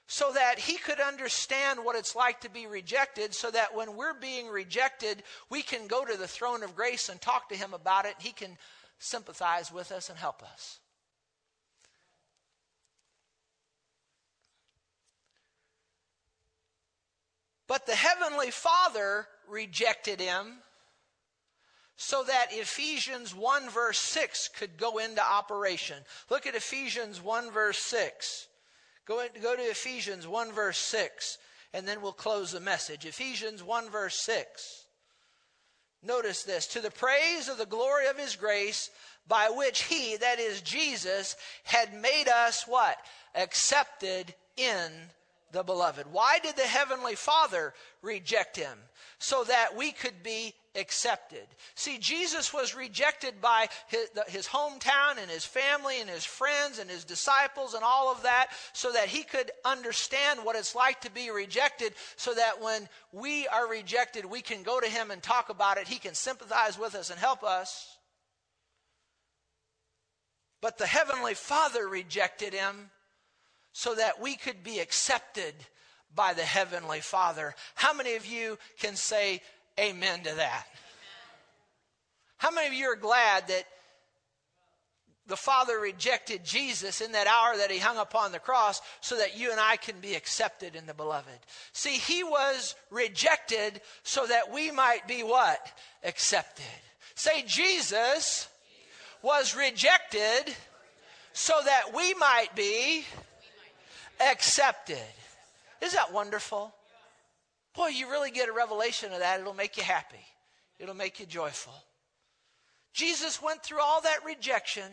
so 0.07 0.31
that 0.33 0.59
he 0.59 0.77
could 0.77 0.99
understand 0.99 1.83
what 1.83 1.95
it's 1.95 2.15
like 2.15 2.41
to 2.41 2.49
be 2.49 2.67
rejected, 2.67 3.33
so 3.33 3.49
that 3.49 3.75
when 3.75 3.95
we're 3.95 4.13
being 4.13 4.47
rejected, 4.47 5.23
we 5.49 5.61
can 5.61 5.87
go 5.87 6.05
to 6.05 6.17
the 6.17 6.27
throne 6.27 6.63
of 6.63 6.75
grace 6.75 7.09
and 7.09 7.19
talk 7.19 7.49
to 7.49 7.55
him 7.55 7.73
about 7.73 8.05
it. 8.05 8.15
He 8.19 8.31
can 8.31 8.57
sympathize 8.99 9.71
with 9.71 9.91
us 9.91 10.09
and 10.09 10.17
help 10.17 10.43
us. 10.43 10.79
But 17.67 17.87
the 17.87 17.95
Heavenly 17.95 18.51
Father 18.51 19.27
rejected 19.49 20.19
him 20.19 20.59
so 21.97 22.23
that 22.23 22.47
Ephesians 22.51 23.33
1 23.33 23.69
verse 23.69 23.97
6 23.97 24.49
could 24.49 24.77
go 24.77 24.97
into 24.99 25.25
operation. 25.25 25.97
Look 26.29 26.45
at 26.45 26.55
Ephesians 26.55 27.21
1 27.21 27.51
verse 27.51 27.79
6. 27.79 28.47
Go, 29.05 29.23
go 29.41 29.55
to 29.55 29.61
Ephesians 29.61 30.27
1, 30.27 30.51
verse 30.51 30.77
6, 30.77 31.37
and 31.73 31.87
then 31.87 32.01
we'll 32.01 32.11
close 32.11 32.51
the 32.51 32.59
message. 32.59 33.05
Ephesians 33.05 33.63
1, 33.63 33.89
verse 33.89 34.15
6. 34.15 34.85
Notice 36.01 36.43
this 36.43 36.67
to 36.67 36.81
the 36.81 36.91
praise 36.91 37.47
of 37.47 37.57
the 37.57 37.65
glory 37.65 38.07
of 38.07 38.17
his 38.17 38.35
grace, 38.35 38.89
by 39.27 39.49
which 39.49 39.83
he, 39.83 40.17
that 40.17 40.39
is 40.39 40.61
Jesus, 40.61 41.35
had 41.63 41.93
made 41.93 42.27
us 42.27 42.65
what? 42.67 42.97
Accepted 43.33 44.33
in 44.55 44.91
the 45.51 45.63
beloved. 45.63 46.05
Why 46.11 46.39
did 46.39 46.55
the 46.55 46.61
Heavenly 46.61 47.15
Father 47.15 47.73
reject 48.01 48.55
him? 48.55 48.77
So 49.19 49.43
that 49.45 49.75
we 49.75 49.91
could 49.91 50.21
be 50.23 50.53
accepted. 50.75 51.45
See, 51.75 51.97
Jesus 51.97 52.53
was 52.53 52.75
rejected 52.75 53.41
by 53.41 53.67
his, 53.87 54.07
his, 54.27 54.47
hometown 54.47 55.17
and 55.19 55.29
his 55.29 55.45
family 55.45 56.01
and 56.01 56.09
his 56.09 56.25
friends 56.25 56.79
and 56.79 56.89
his 56.89 57.03
disciples 57.03 57.73
and 57.73 57.83
all 57.83 58.11
of 58.11 58.23
that 58.23 58.47
so 58.73 58.91
that 58.91 59.07
he 59.07 59.23
could 59.23 59.51
understand 59.63 60.41
what 60.43 60.55
it's 60.55 60.75
like 60.75 61.01
to 61.01 61.11
be 61.11 61.31
rejected 61.31 61.93
so 62.15 62.33
that 62.33 62.61
when 62.61 62.87
we 63.11 63.47
are 63.47 63.69
rejected, 63.69 64.25
we 64.25 64.41
can 64.41 64.63
go 64.63 64.79
to 64.79 64.87
him 64.87 65.11
and 65.11 65.21
talk 65.21 65.49
about 65.49 65.77
it. 65.77 65.87
He 65.87 65.97
can 65.97 66.13
sympathize 66.13 66.77
with 66.77 66.95
us 66.95 67.09
and 67.09 67.19
help 67.19 67.43
us. 67.43 67.97
But 70.61 70.77
the 70.77 70.87
Heavenly 70.87 71.33
Father 71.35 71.87
rejected 71.87 72.53
him 72.53 72.89
so 73.71 73.93
that 73.95 74.21
we 74.21 74.35
could 74.35 74.63
be 74.63 74.79
accepted 74.79 75.53
by 76.15 76.33
the 76.33 76.43
Heavenly 76.43 77.01
Father. 77.01 77.53
How 77.75 77.93
many 77.93 78.15
of 78.15 78.25
you 78.25 78.57
can 78.79 78.95
say, 78.95 79.41
amen 79.79 80.23
to 80.23 80.35
that. 80.35 80.65
How 82.37 82.51
many 82.51 82.67
of 82.67 82.73
you 82.73 82.85
are 82.87 82.95
glad 82.95 83.47
that 83.47 83.63
the 85.27 85.35
Father 85.35 85.79
rejected 85.79 86.43
Jesus 86.43 87.01
in 87.01 87.13
that 87.13 87.25
hour 87.25 87.57
that 87.57 87.71
he 87.71 87.79
hung 87.79 87.97
upon 87.97 88.31
the 88.31 88.39
cross 88.39 88.81
so 89.01 89.17
that 89.17 89.37
you 89.37 89.49
and 89.49 89.59
I 89.59 89.77
can 89.77 89.99
be 89.99 90.13
accepted 90.13 90.75
in 90.75 90.85
the 90.85 90.93
beloved? 90.93 91.39
See, 91.73 91.97
he 91.97 92.23
was 92.23 92.75
rejected 92.91 93.81
so 94.03 94.27
that 94.27 94.53
we 94.53 94.69
might 94.69 95.07
be 95.07 95.23
what? 95.23 95.59
Accepted. 96.03 96.65
Say, 97.15 97.43
Jesus 97.47 98.47
was 99.23 99.55
rejected 99.55 100.53
so 101.33 101.53
that 101.65 101.95
we 101.95 102.13
might 102.13 102.55
be 102.55 103.05
accepted. 104.19 104.99
Isn't 105.81 105.95
that 105.95 106.13
wonderful? 106.13 106.74
Boy, 107.75 107.87
you 107.87 108.09
really 108.09 108.31
get 108.31 108.49
a 108.49 108.53
revelation 108.53 109.11
of 109.11 109.19
that, 109.19 109.39
it'll 109.39 109.53
make 109.53 109.77
you 109.77 109.83
happy. 109.83 110.25
It'll 110.79 110.95
make 110.95 111.19
you 111.19 111.25
joyful. 111.25 111.73
Jesus 112.93 113.41
went 113.41 113.63
through 113.63 113.81
all 113.81 114.01
that 114.01 114.25
rejection 114.25 114.89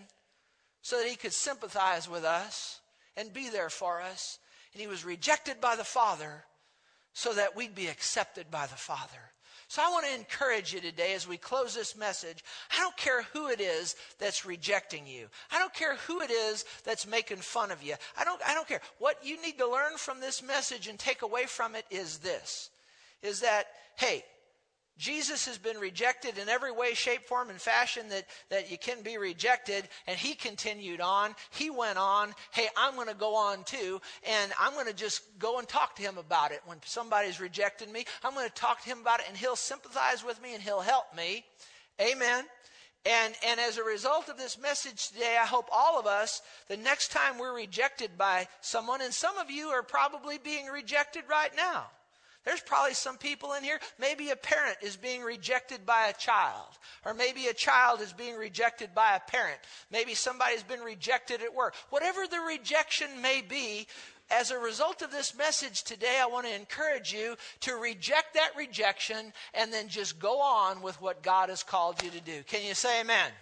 so 0.81 0.99
that 0.99 1.09
he 1.09 1.17
could 1.17 1.33
sympathize 1.33 2.09
with 2.09 2.25
us 2.25 2.81
and 3.17 3.33
be 3.33 3.49
there 3.49 3.71
for 3.71 4.01
us. 4.01 4.39
And 4.73 4.81
he 4.81 4.89
was 4.89 5.05
rejected 5.05 5.61
by 5.61 5.77
the 5.77 5.85
Father 5.85 6.45
so 7.13 7.33
that 7.35 7.55
we'd 7.55 7.75
be 7.75 7.89
accepted 7.89 8.51
by 8.51 8.67
the 8.67 8.75
Father. 8.75 9.32
So 9.73 9.81
I 9.81 9.89
want 9.89 10.05
to 10.05 10.15
encourage 10.15 10.75
you 10.75 10.81
today 10.81 11.15
as 11.15 11.27
we 11.27 11.39
close 11.39 11.75
this 11.75 11.97
message. 11.97 12.45
I 12.77 12.81
don't 12.81 12.97
care 12.99 13.23
who 13.33 13.49
it 13.49 13.59
is 13.59 13.97
that's 14.19 14.45
rejecting 14.45 15.07
you. 15.07 15.29
I 15.51 15.59
don't 15.59 15.73
care 15.73 15.97
who 16.07 16.21
it 16.21 16.31
is 16.31 16.67
that's 16.85 17.07
making 17.07 17.39
fun 17.39 17.71
of 17.71 17.83
you. 17.83 17.95
I 18.19 18.25
don't, 18.25 18.39
I 18.47 18.53
don't 18.53 18.69
care. 18.69 18.83
What 18.99 19.25
you 19.25 19.41
need 19.41 19.57
to 19.57 19.67
learn 19.67 19.97
from 19.97 20.21
this 20.21 20.43
message 20.43 20.89
and 20.89 20.99
take 20.99 21.23
away 21.23 21.47
from 21.47 21.75
it 21.75 21.87
is 21.91 22.19
this, 22.19 22.69
is 23.23 23.41
that, 23.41 23.65
hey, 23.97 24.27
Jesus 25.03 25.47
has 25.47 25.59
been 25.59 25.79
rejected 25.79 26.39
in 26.39 26.49
every 26.49 26.71
way, 26.71 26.95
shape, 26.95 27.27
form, 27.27 27.51
and 27.51 27.61
fashion 27.61 28.09
that, 28.11 28.25
that 28.51 28.71
you 28.71 28.79
can 28.79 29.03
be 29.03 29.19
rejected, 29.19 29.89
and 30.07 30.17
he 30.17 30.35
continued 30.35 31.01
on. 31.01 31.35
He 31.51 31.71
went 31.71 31.99
on. 31.99 32.33
Hey, 32.53 32.69
I'm 32.77 32.95
going 32.95 33.09
to 33.09 33.15
go 33.15 33.35
on 33.35 33.65
too, 33.65 34.01
and 34.23 34.53
I'm 34.61 34.75
going 34.75 34.87
to 34.87 34.93
just 34.93 35.23
go 35.41 35.59
and 35.59 35.67
talk 35.67 35.97
to 35.97 36.03
him 36.03 36.19
about 36.19 36.53
it. 36.53 36.61
When 36.67 36.79
somebody's 36.85 37.41
rejected 37.41 37.91
me, 37.91 38.05
I'm 38.23 38.33
going 38.33 38.49
to 38.49 38.55
talk 38.55 38.81
to 38.83 38.89
him 38.89 39.01
about 39.01 39.19
it, 39.19 39.27
and 39.29 39.37
he'll 39.37 39.57
sympathize 39.57 40.25
with 40.25 40.41
me 40.41 40.55
and 40.55 40.63
he'll 40.63 40.81
help 40.81 41.07
me. 41.17 41.45
Amen. 42.01 42.45
And, 43.05 43.35
and 43.45 43.59
as 43.59 43.79
a 43.79 43.83
result 43.83 44.29
of 44.29 44.39
this 44.39 44.57
message 44.57 45.09
today, 45.09 45.37
I 45.41 45.47
hope 45.47 45.69
all 45.73 45.99
of 45.99 46.07
us, 46.07 46.43
the 46.69 46.77
next 46.77 47.11
time 47.11 47.39
we're 47.39 47.57
rejected 47.57 48.17
by 48.17 48.47
someone, 48.61 49.03
and 49.03 49.13
some 49.13 49.37
of 49.37 49.51
you 49.51 49.67
are 49.71 49.83
probably 49.83 50.39
being 50.39 50.67
rejected 50.67 51.25
right 51.29 51.51
now. 51.57 51.87
There's 52.45 52.61
probably 52.61 52.95
some 52.95 53.19
people 53.19 53.53
in 53.53 53.63
here, 53.63 53.79
maybe 54.01 54.31
a 54.31 54.37
parent 54.37 54.79
is 54.83 54.97
being 54.97 55.23
rejected 55.23 55.87
by 55.87 56.09
a 56.09 56.13
child, 56.13 56.67
or 57.05 57.15
maybe 57.15 57.47
a 57.47 57.55
child 57.55 58.01
is 58.01 58.13
being 58.13 58.37
rejected 58.37 58.95
by 58.95 59.15
a 59.15 59.31
parent. 59.31 59.59
Maybe 59.93 60.15
somebody's 60.15 60.65
been 60.65 60.81
rejected 60.81 61.41
at 61.43 61.55
work. 61.55 61.75
Whatever 61.91 62.27
the 62.27 62.41
rejection 62.41 63.23
may 63.23 63.43
be, 63.43 63.87
as 64.31 64.51
a 64.51 64.59
result 64.59 65.03
of 65.03 65.13
this 65.13 65.37
message 65.37 65.85
today, 65.85 66.19
I 66.21 66.27
want 66.27 66.47
to 66.47 66.55
encourage 66.55 67.13
you 67.13 67.37
to 67.61 67.75
reject 67.75 68.35
that 68.35 68.51
rejection 68.57 69.33
and 69.55 69.73
then 69.73 69.89
just 69.89 70.19
go 70.19 70.41
on 70.41 70.83
with 70.83 71.01
what 71.01 71.23
God 71.23 71.49
has 71.49 71.63
called 71.63 72.03
you 72.03 72.11
to 72.11 72.21
do. 72.21 72.43
Can 72.45 72.65
you 72.67 72.75
say 72.75 73.01
amen? 73.01 73.17
amen. 73.19 73.33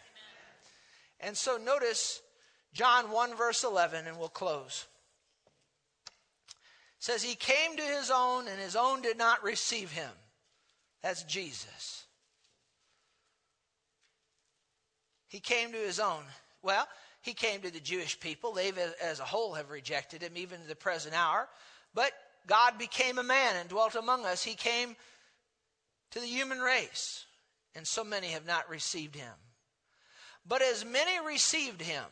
And 1.20 1.36
so 1.36 1.56
notice 1.56 2.20
John 2.74 3.10
1, 3.10 3.36
verse 3.36 3.64
11, 3.64 4.08
and 4.08 4.18
we'll 4.18 4.28
close 4.28 4.86
says 7.00 7.22
he 7.22 7.34
came 7.34 7.76
to 7.76 7.82
his 7.82 8.10
own 8.14 8.46
and 8.46 8.60
his 8.60 8.76
own 8.76 9.00
did 9.00 9.18
not 9.18 9.42
receive 9.42 9.90
him. 9.90 10.10
That's 11.02 11.24
Jesus. 11.24 12.04
He 15.26 15.40
came 15.40 15.72
to 15.72 15.78
his 15.78 15.98
own. 15.98 16.22
Well, 16.62 16.86
he 17.22 17.32
came 17.32 17.62
to 17.62 17.72
the 17.72 17.80
Jewish 17.80 18.20
people. 18.20 18.52
They 18.52 18.70
as 19.02 19.18
a 19.18 19.24
whole 19.24 19.54
have 19.54 19.70
rejected 19.70 20.22
him 20.22 20.32
even 20.36 20.60
to 20.60 20.68
the 20.68 20.76
present 20.76 21.14
hour. 21.14 21.48
But 21.94 22.12
God 22.46 22.78
became 22.78 23.18
a 23.18 23.22
man 23.22 23.56
and 23.56 23.68
dwelt 23.68 23.94
among 23.94 24.26
us. 24.26 24.42
He 24.42 24.54
came 24.54 24.94
to 26.10 26.20
the 26.20 26.26
human 26.26 26.58
race. 26.58 27.24
And 27.74 27.86
so 27.86 28.04
many 28.04 28.28
have 28.28 28.46
not 28.46 28.68
received 28.68 29.14
him. 29.14 29.32
But 30.46 30.60
as 30.60 30.84
many 30.84 31.24
received 31.24 31.80
him, 31.80 32.04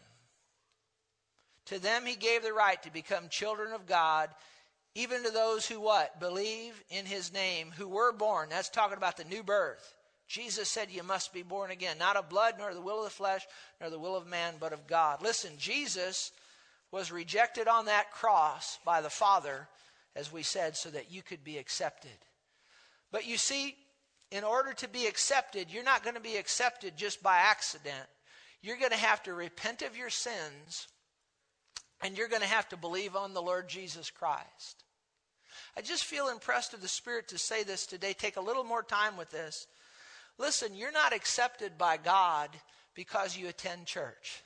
to 1.67 1.79
them 1.79 2.07
he 2.07 2.15
gave 2.15 2.43
the 2.43 2.53
right 2.53 2.81
to 2.85 2.93
become 2.93 3.29
children 3.29 3.73
of 3.73 3.87
God 3.87 4.31
even 4.99 5.23
to 5.23 5.31
those 5.31 5.65
who 5.65 5.81
what? 5.81 6.19
Believe 6.19 6.83
in 6.91 7.07
his 7.07 7.33
name, 7.33 7.73
who 7.77 7.87
were 7.87 8.11
born. 8.13 8.49
That's 8.49 8.69
talking 8.69 8.97
about 8.97 9.17
the 9.17 9.25
new 9.25 9.45
birth. 9.45 9.95
Jesus 10.27 10.69
said, 10.69 10.91
You 10.91 11.05
must 11.05 11.33
be 11.33 11.45
born 11.45 11.71
again, 11.71 11.99
not 11.99 12.17
of 12.17 12.29
blood, 12.29 12.55
nor 12.59 12.75
the 12.75 12.81
will 12.81 12.99
of 12.99 13.05
the 13.05 13.11
flesh, 13.11 13.47
nor 13.81 13.91
the 13.91 13.99
will 13.99 14.17
of 14.17 14.27
man, 14.27 14.55
but 14.59 14.73
of 14.73 14.89
God. 14.89 15.23
Listen, 15.23 15.53
Jesus 15.57 16.33
was 16.91 17.13
rejected 17.13 17.69
on 17.69 17.85
that 17.85 18.11
cross 18.11 18.81
by 18.85 19.01
the 19.01 19.09
Father, 19.09 19.69
as 20.17 20.33
we 20.33 20.43
said, 20.43 20.77
so 20.77 20.91
that 20.91 21.13
you 21.13 21.23
could 21.23 21.45
be 21.45 21.59
accepted. 21.59 22.11
But 23.13 23.25
you 23.25 23.37
see, 23.37 23.77
in 24.33 24.43
order 24.43 24.73
to 24.73 24.89
be 24.89 25.07
accepted, 25.07 25.69
you're 25.71 25.85
not 25.85 26.03
going 26.03 26.17
to 26.17 26.21
be 26.21 26.37
accepted 26.37 26.97
just 26.97 27.23
by 27.23 27.37
accident. 27.37 28.09
You're 28.63 28.79
going 28.79 28.91
to 28.91 28.97
have 28.97 29.23
to 29.23 29.33
repent 29.33 29.83
of 29.83 29.97
your 29.97 30.11
sins, 30.11 30.89
and 32.03 32.19
you're 32.19 32.27
going 32.27 32.43
to 32.43 32.49
have 32.49 32.69
to 32.71 32.77
believe 32.77 33.15
on 33.15 33.33
the 33.33 33.41
Lord 33.41 33.69
Jesus 33.69 34.11
Christ. 34.11 34.85
I 35.77 35.81
just 35.81 36.05
feel 36.05 36.29
impressed 36.29 36.75
of 36.75 36.81
the 36.81 36.89
Spirit 36.89 37.29
to 37.29 37.39
say 37.39 37.63
this 37.63 37.87
today. 37.87 38.13
Take 38.13 38.37
a 38.37 38.41
little 38.41 38.65
more 38.65 38.83
time 38.83 39.17
with 39.17 39.31
this. 39.31 39.67
Listen, 40.39 40.75
you're 40.75 40.93
not 40.93 41.13
accepted 41.13 41.77
by 41.77 41.97
God 41.97 42.51
because 42.95 43.37
you 43.37 43.49
attend 43.49 43.87
church. 43.87 44.43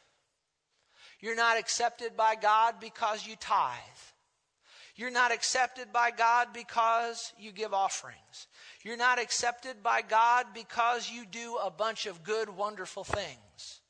You're 1.21 1.37
not 1.37 1.59
accepted 1.59 2.17
by 2.17 2.35
God 2.35 2.77
because 2.81 3.27
you 3.27 3.37
tithe. 3.37 3.79
You're 4.97 5.11
not 5.11 5.33
accepted 5.33 5.93
by 5.93 6.11
God 6.11 6.49
because 6.53 7.33
you 7.39 7.53
give 7.53 7.73
offerings. 7.73 8.49
You're 8.83 8.97
not 8.97 9.19
accepted 9.19 9.83
by 9.83 10.03
God 10.03 10.47
because 10.53 11.11
you 11.11 11.25
do 11.25 11.59
a 11.63 11.71
bunch 11.71 12.07
of 12.07 12.25
good, 12.25 12.51
wonderful 12.51 13.05
things. 13.05 13.81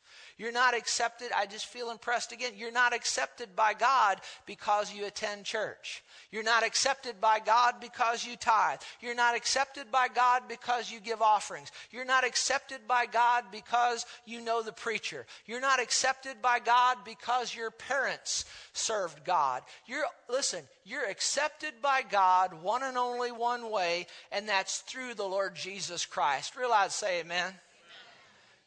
You're 0.42 0.50
not 0.50 0.76
accepted, 0.76 1.30
I 1.32 1.46
just 1.46 1.66
feel 1.66 1.92
impressed 1.92 2.32
again. 2.32 2.54
You're 2.56 2.72
not 2.72 2.92
accepted 2.92 3.54
by 3.54 3.74
God 3.74 4.20
because 4.44 4.92
you 4.92 5.06
attend 5.06 5.44
church. 5.44 6.02
You're 6.32 6.42
not 6.42 6.66
accepted 6.66 7.20
by 7.20 7.38
God 7.38 7.74
because 7.80 8.26
you 8.26 8.34
tithe. 8.34 8.80
You're 9.00 9.14
not 9.14 9.36
accepted 9.36 9.92
by 9.92 10.08
God 10.08 10.42
because 10.48 10.90
you 10.90 10.98
give 10.98 11.22
offerings. 11.22 11.70
You're 11.92 12.04
not 12.04 12.24
accepted 12.24 12.88
by 12.88 13.06
God 13.06 13.44
because 13.52 14.04
you 14.26 14.40
know 14.40 14.64
the 14.64 14.72
preacher. 14.72 15.26
You're 15.46 15.60
not 15.60 15.80
accepted 15.80 16.42
by 16.42 16.58
God 16.58 16.96
because 17.04 17.54
your 17.54 17.70
parents 17.70 18.44
served 18.72 19.24
God. 19.24 19.62
You're, 19.86 20.06
listen, 20.28 20.64
you're 20.84 21.08
accepted 21.08 21.74
by 21.80 22.02
God 22.02 22.64
one 22.64 22.82
and 22.82 22.98
only 22.98 23.30
one 23.30 23.70
way, 23.70 24.08
and 24.32 24.48
that's 24.48 24.78
through 24.78 25.14
the 25.14 25.22
Lord 25.22 25.54
Jesus 25.54 26.04
Christ. 26.04 26.56
Realize, 26.56 26.94
say 26.94 27.20
amen. 27.20 27.54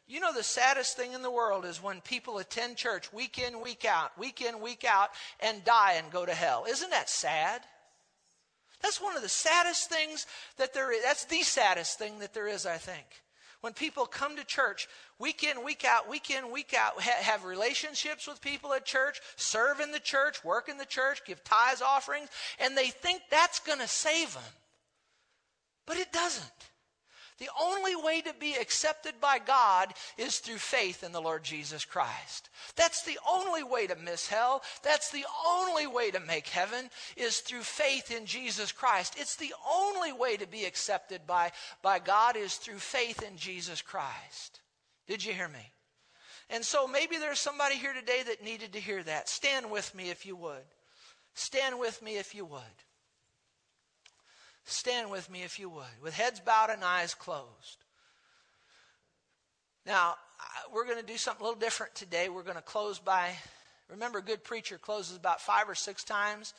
You 0.08 0.20
know, 0.20 0.32
the 0.32 0.42
saddest 0.42 0.96
thing 0.96 1.14
in 1.14 1.22
the 1.22 1.30
world 1.30 1.64
is 1.64 1.82
when 1.82 2.00
people 2.00 2.38
attend 2.38 2.76
church 2.76 3.12
week 3.12 3.38
in, 3.38 3.60
week 3.60 3.84
out, 3.84 4.16
week 4.16 4.40
in, 4.40 4.60
week 4.60 4.84
out, 4.88 5.10
and 5.40 5.64
die 5.64 5.94
and 5.94 6.12
go 6.12 6.24
to 6.24 6.34
hell. 6.34 6.64
Isn't 6.68 6.90
that 6.90 7.10
sad? 7.10 7.62
That's 8.82 9.00
one 9.00 9.16
of 9.16 9.22
the 9.22 9.28
saddest 9.28 9.88
things 9.88 10.26
that 10.58 10.72
there 10.72 10.92
is. 10.92 11.02
That's 11.02 11.24
the 11.24 11.42
saddest 11.42 11.98
thing 11.98 12.20
that 12.20 12.34
there 12.34 12.46
is, 12.46 12.66
I 12.66 12.76
think. 12.76 13.04
When 13.62 13.72
people 13.72 14.06
come 14.06 14.36
to 14.36 14.44
church 14.44 14.86
week 15.18 15.42
in, 15.42 15.64
week 15.64 15.84
out, 15.84 16.08
week 16.08 16.30
in, 16.30 16.52
week 16.52 16.72
out, 16.78 17.00
ha- 17.00 17.22
have 17.22 17.44
relationships 17.44 18.28
with 18.28 18.40
people 18.40 18.72
at 18.74 18.84
church, 18.84 19.18
serve 19.34 19.80
in 19.80 19.90
the 19.90 19.98
church, 19.98 20.44
work 20.44 20.68
in 20.68 20.78
the 20.78 20.84
church, 20.84 21.22
give 21.24 21.42
tithes, 21.42 21.82
offerings, 21.82 22.28
and 22.60 22.76
they 22.76 22.88
think 22.88 23.22
that's 23.28 23.58
going 23.58 23.80
to 23.80 23.88
save 23.88 24.34
them. 24.34 24.42
But 25.84 25.96
it 25.96 26.12
doesn't. 26.12 26.52
The 27.38 27.50
only 27.60 27.94
way 27.94 28.22
to 28.22 28.32
be 28.38 28.54
accepted 28.54 29.20
by 29.20 29.38
God 29.38 29.92
is 30.16 30.38
through 30.38 30.56
faith 30.56 31.04
in 31.04 31.12
the 31.12 31.20
Lord 31.20 31.44
Jesus 31.44 31.84
Christ. 31.84 32.48
That's 32.76 33.02
the 33.02 33.18
only 33.30 33.62
way 33.62 33.86
to 33.86 33.96
miss 33.96 34.26
hell. 34.26 34.62
That's 34.82 35.10
the 35.10 35.26
only 35.46 35.86
way 35.86 36.10
to 36.10 36.20
make 36.20 36.48
heaven 36.48 36.88
is 37.16 37.40
through 37.40 37.62
faith 37.62 38.10
in 38.10 38.24
Jesus 38.24 38.72
Christ. 38.72 39.16
It's 39.18 39.36
the 39.36 39.52
only 39.70 40.12
way 40.12 40.38
to 40.38 40.46
be 40.46 40.64
accepted 40.64 41.26
by, 41.26 41.52
by 41.82 41.98
God 41.98 42.36
is 42.36 42.56
through 42.56 42.78
faith 42.78 43.22
in 43.22 43.36
Jesus 43.36 43.82
Christ. 43.82 44.60
Did 45.06 45.22
you 45.22 45.34
hear 45.34 45.48
me? 45.48 45.72
And 46.48 46.64
so 46.64 46.86
maybe 46.86 47.18
there's 47.18 47.40
somebody 47.40 47.74
here 47.74 47.92
today 47.92 48.22
that 48.28 48.42
needed 48.42 48.72
to 48.72 48.80
hear 48.80 49.02
that. 49.02 49.28
Stand 49.28 49.70
with 49.70 49.94
me 49.94 50.10
if 50.10 50.24
you 50.24 50.36
would. 50.36 50.64
Stand 51.34 51.78
with 51.78 52.00
me 52.00 52.16
if 52.16 52.34
you 52.34 52.46
would. 52.46 52.62
Stand 54.66 55.10
with 55.10 55.30
me 55.30 55.44
if 55.44 55.60
you 55.60 55.68
would, 55.68 55.84
with 56.02 56.12
heads 56.12 56.40
bowed 56.40 56.70
and 56.70 56.82
eyes 56.82 57.14
closed. 57.14 57.84
Now, 59.86 60.16
we're 60.72 60.84
going 60.84 60.98
to 60.98 61.06
do 61.06 61.16
something 61.16 61.40
a 61.40 61.44
little 61.44 61.60
different 61.60 61.94
today. 61.94 62.28
We're 62.28 62.42
going 62.42 62.56
to 62.56 62.62
close 62.62 62.98
by, 62.98 63.30
remember, 63.88 64.18
a 64.18 64.22
good 64.22 64.42
preacher 64.42 64.76
closes 64.76 65.16
about 65.16 65.40
five 65.40 65.68
or 65.68 65.76
six 65.76 66.02
times. 66.02 66.52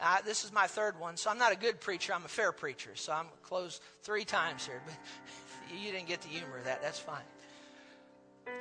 Uh, 0.00 0.18
this 0.24 0.44
is 0.44 0.52
my 0.52 0.68
third 0.68 1.00
one, 1.00 1.16
so 1.16 1.30
I'm 1.30 1.38
not 1.38 1.52
a 1.52 1.56
good 1.56 1.80
preacher. 1.80 2.14
I'm 2.14 2.24
a 2.24 2.28
fair 2.28 2.52
preacher, 2.52 2.90
so 2.94 3.12
I'm 3.12 3.26
closed 3.42 3.82
three 4.04 4.24
times 4.24 4.64
here. 4.64 4.80
But 4.86 4.94
you 5.82 5.90
didn't 5.90 6.06
get 6.06 6.20
the 6.20 6.28
humor 6.28 6.58
of 6.58 6.64
that. 6.66 6.80
That's 6.80 7.00
fine. 7.00 7.24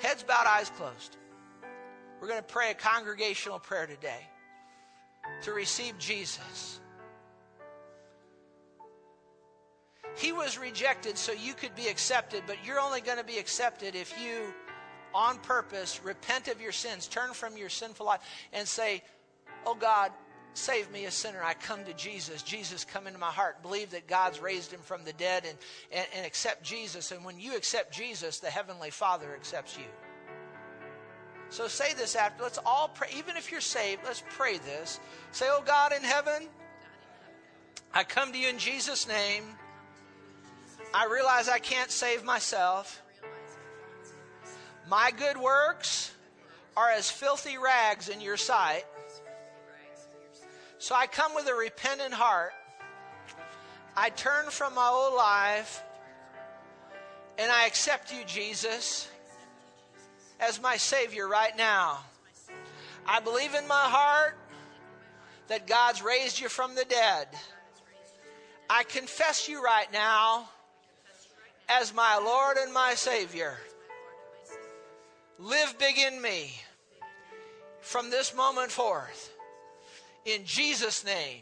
Heads 0.02 0.24
bowed, 0.24 0.48
eyes 0.48 0.72
closed. 0.72 1.18
We're 2.20 2.28
going 2.28 2.40
to 2.40 2.48
pray 2.48 2.72
a 2.72 2.74
congregational 2.74 3.60
prayer 3.60 3.86
today 3.86 4.28
to 5.44 5.52
receive 5.52 6.00
Jesus 6.00 6.80
He 10.18 10.32
was 10.32 10.58
rejected 10.58 11.18
so 11.18 11.32
you 11.32 11.54
could 11.54 11.76
be 11.76 11.88
accepted, 11.88 12.44
but 12.48 12.58
you're 12.66 12.80
only 12.80 13.02
going 13.02 13.20
to 13.20 13.24
be 13.24 13.38
accepted 13.38 13.96
if 13.96 14.14
you, 14.20 14.54
on 15.14 15.38
purpose, 15.38 16.02
repent 16.04 16.48
of 16.48 16.60
your 16.60 16.72
sins, 16.72 17.08
turn 17.08 17.34
from 17.34 17.56
your 17.56 17.70
sinful 17.70 18.06
life, 18.06 18.22
and 18.52 18.68
say, 18.68 19.04
Oh 19.66 19.76
God, 19.76 20.12
save 20.56 20.90
me 20.92 21.06
a 21.06 21.12
sinner. 21.12 21.44
I 21.44 21.54
come 21.54 21.84
to 21.86 21.94
Jesus. 21.94 22.42
Jesus, 22.42 22.84
come 22.84 23.06
into 23.06 23.20
my 23.20 23.30
heart. 23.30 23.62
Believe 23.62 23.92
that 23.92 24.08
God's 24.08 24.42
raised 24.42 24.74
him 24.74 24.80
from 24.80 25.04
the 25.04 25.14
dead 25.14 25.46
and, 25.48 25.58
and, 25.92 26.08
and 26.16 26.26
accept 26.26 26.64
Jesus. 26.64 27.12
And 27.12 27.24
when 27.24 27.40
you 27.40 27.56
accept 27.56 27.94
Jesus, 27.94 28.40
the 28.40 28.50
Heavenly 28.50 28.90
Father 28.90 29.36
accepts 29.36 29.78
you. 29.78 29.86
So 31.50 31.68
say 31.68 31.94
this 31.94 32.16
after. 32.16 32.44
Let's 32.44 32.60
all 32.66 32.88
pray. 32.90 33.10
Even 33.16 33.38
if 33.38 33.52
you're 33.52 33.62
saved, 33.62 34.02
let's 34.04 34.24
pray 34.32 34.58
this. 34.58 35.00
Say, 35.32 35.46
Oh 35.48 35.62
God 35.64 35.94
in 35.94 36.02
heaven, 36.02 36.48
I 37.94 38.04
come 38.04 38.32
to 38.32 38.38
you 38.38 38.50
in 38.50 38.58
Jesus' 38.58 39.08
name. 39.08 39.44
I 40.98 41.06
realize 41.06 41.48
I 41.48 41.60
can't 41.60 41.92
save 41.92 42.24
myself. 42.24 43.04
My 44.90 45.12
good 45.16 45.38
works 45.38 46.12
are 46.76 46.90
as 46.90 47.08
filthy 47.08 47.60
rags 47.60 48.10
in 48.10 48.20
your 48.20 48.36
sight. 48.36 48.84
So 50.80 50.96
I 50.96 51.06
come 51.06 51.36
with 51.36 51.48
a 51.48 51.54
repentant 51.54 52.16
heart. 52.16 52.52
I 53.96 54.10
turn 54.10 54.46
from 54.50 54.74
my 54.74 54.88
old 54.88 55.14
life 55.14 55.84
and 57.38 57.52
I 57.52 57.68
accept 57.68 58.12
you, 58.12 58.24
Jesus, 58.26 59.08
as 60.40 60.60
my 60.60 60.78
Savior 60.78 61.28
right 61.28 61.56
now. 61.56 62.00
I 63.06 63.20
believe 63.20 63.54
in 63.54 63.68
my 63.68 63.84
heart 63.84 64.36
that 65.48 65.68
God's 65.68 66.02
raised 66.02 66.40
you 66.40 66.50
from 66.50 66.74
the 66.74 66.86
dead. 66.86 67.28
I 68.68 68.82
confess 68.82 69.48
you 69.48 69.64
right 69.64 69.94
now 69.94 70.50
as 71.70 71.94
my 71.94 72.18
Lord 72.18 72.58
and 72.58 72.74
my 72.74 72.94
Savior. 72.96 73.58
Live 75.40 75.78
big 75.78 75.98
in 75.98 76.22
me 76.22 76.52
from 77.82 78.10
this 78.10 78.36
moment 78.36 78.72
forth. 78.72 79.34
In 80.26 80.46
Jesus' 80.46 81.06
name. 81.06 81.42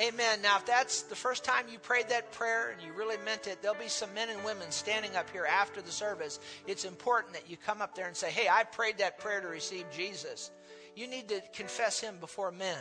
Amen. 0.00 0.40
Now, 0.42 0.56
if 0.56 0.64
that's 0.64 1.02
the 1.02 1.14
first 1.14 1.44
time 1.44 1.66
you 1.70 1.78
prayed 1.78 2.08
that 2.08 2.32
prayer 2.32 2.70
and 2.70 2.80
you 2.80 2.94
really 2.94 3.22
meant 3.24 3.46
it, 3.46 3.60
there'll 3.60 3.76
be 3.78 3.88
some 3.88 4.12
men 4.14 4.30
and 4.30 4.42
women 4.42 4.70
standing 4.70 5.14
up 5.16 5.28
here 5.28 5.44
after 5.44 5.82
the 5.82 5.90
service. 5.90 6.40
It's 6.66 6.86
important 6.86 7.34
that 7.34 7.50
you 7.50 7.58
come 7.58 7.82
up 7.82 7.94
there 7.94 8.06
and 8.06 8.16
say, 8.16 8.30
Hey, 8.30 8.48
I 8.50 8.64
prayed 8.64 8.98
that 8.98 9.18
prayer 9.18 9.42
to 9.42 9.48
receive 9.48 9.84
Jesus. 9.94 10.50
You 10.96 11.06
need 11.06 11.28
to 11.28 11.42
confess 11.52 12.00
him 12.00 12.16
before 12.20 12.50
men. 12.50 12.78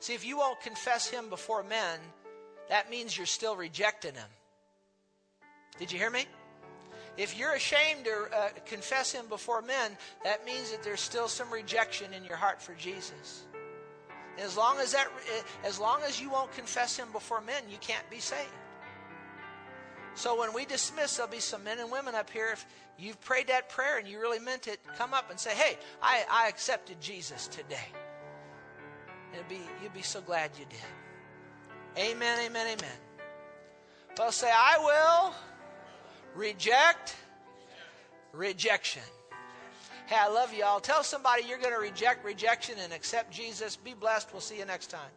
See, 0.00 0.14
if 0.14 0.24
you 0.24 0.38
won't 0.38 0.60
confess 0.60 1.08
him 1.08 1.28
before 1.28 1.62
men, 1.62 2.00
that 2.68 2.90
means 2.90 3.16
you're 3.16 3.26
still 3.26 3.54
rejecting 3.54 4.14
him. 4.14 4.28
Did 5.78 5.92
you 5.92 5.98
hear 5.98 6.10
me? 6.10 6.26
If 7.16 7.36
you're 7.36 7.54
ashamed 7.54 8.04
to 8.04 8.28
uh, 8.34 8.48
confess 8.64 9.12
him 9.12 9.26
before 9.28 9.62
men, 9.62 9.96
that 10.24 10.44
means 10.44 10.70
that 10.70 10.82
there's 10.82 11.00
still 11.00 11.28
some 11.28 11.50
rejection 11.50 12.12
in 12.14 12.24
your 12.24 12.36
heart 12.36 12.62
for 12.62 12.74
Jesus. 12.74 13.44
As 14.38 14.56
long 14.56 14.78
as 14.78 14.92
that, 14.92 15.08
as 15.64 15.78
long 15.78 16.00
as 16.06 16.20
you 16.20 16.30
won't 16.30 16.52
confess 16.52 16.96
him 16.96 17.08
before 17.12 17.40
men, 17.40 17.62
you 17.70 17.76
can't 17.80 18.08
be 18.08 18.20
saved. 18.20 18.48
So 20.14 20.38
when 20.38 20.52
we 20.54 20.64
dismiss, 20.64 21.16
there'll 21.16 21.30
be 21.30 21.40
some 21.40 21.62
men 21.64 21.78
and 21.78 21.90
women 21.90 22.14
up 22.14 22.30
here. 22.30 22.50
If 22.52 22.66
you've 22.98 23.20
prayed 23.20 23.48
that 23.48 23.68
prayer 23.68 23.98
and 23.98 24.08
you 24.08 24.20
really 24.20 24.38
meant 24.38 24.66
it, 24.66 24.80
come 24.96 25.12
up 25.12 25.30
and 25.30 25.38
say, 25.38 25.50
"Hey, 25.50 25.78
I, 26.02 26.24
I 26.30 26.48
accepted 26.48 27.00
Jesus 27.00 27.48
today." 27.48 27.88
It'd 29.32 29.48
be 29.48 29.60
you'd 29.82 29.94
be 29.94 30.02
so 30.02 30.20
glad 30.20 30.52
you 30.58 30.64
did. 30.66 32.02
Amen. 32.02 32.38
Amen. 32.46 32.66
Amen. 32.66 32.98
Well, 34.16 34.32
say, 34.32 34.50
"I 34.50 34.78
will 34.78 35.34
reject 36.34 37.16
rejection." 38.32 39.02
Hey, 40.06 40.16
I 40.16 40.28
love 40.28 40.52
you 40.52 40.64
all. 40.64 40.80
Tell 40.80 41.04
somebody 41.04 41.44
you're 41.44 41.58
going 41.58 41.72
to 41.72 41.78
reject 41.78 42.24
rejection 42.24 42.76
and 42.80 42.92
accept 42.92 43.30
Jesus. 43.30 43.76
Be 43.76 43.94
blessed. 43.94 44.32
We'll 44.32 44.40
see 44.40 44.58
you 44.58 44.64
next 44.64 44.88
time. 44.88 45.10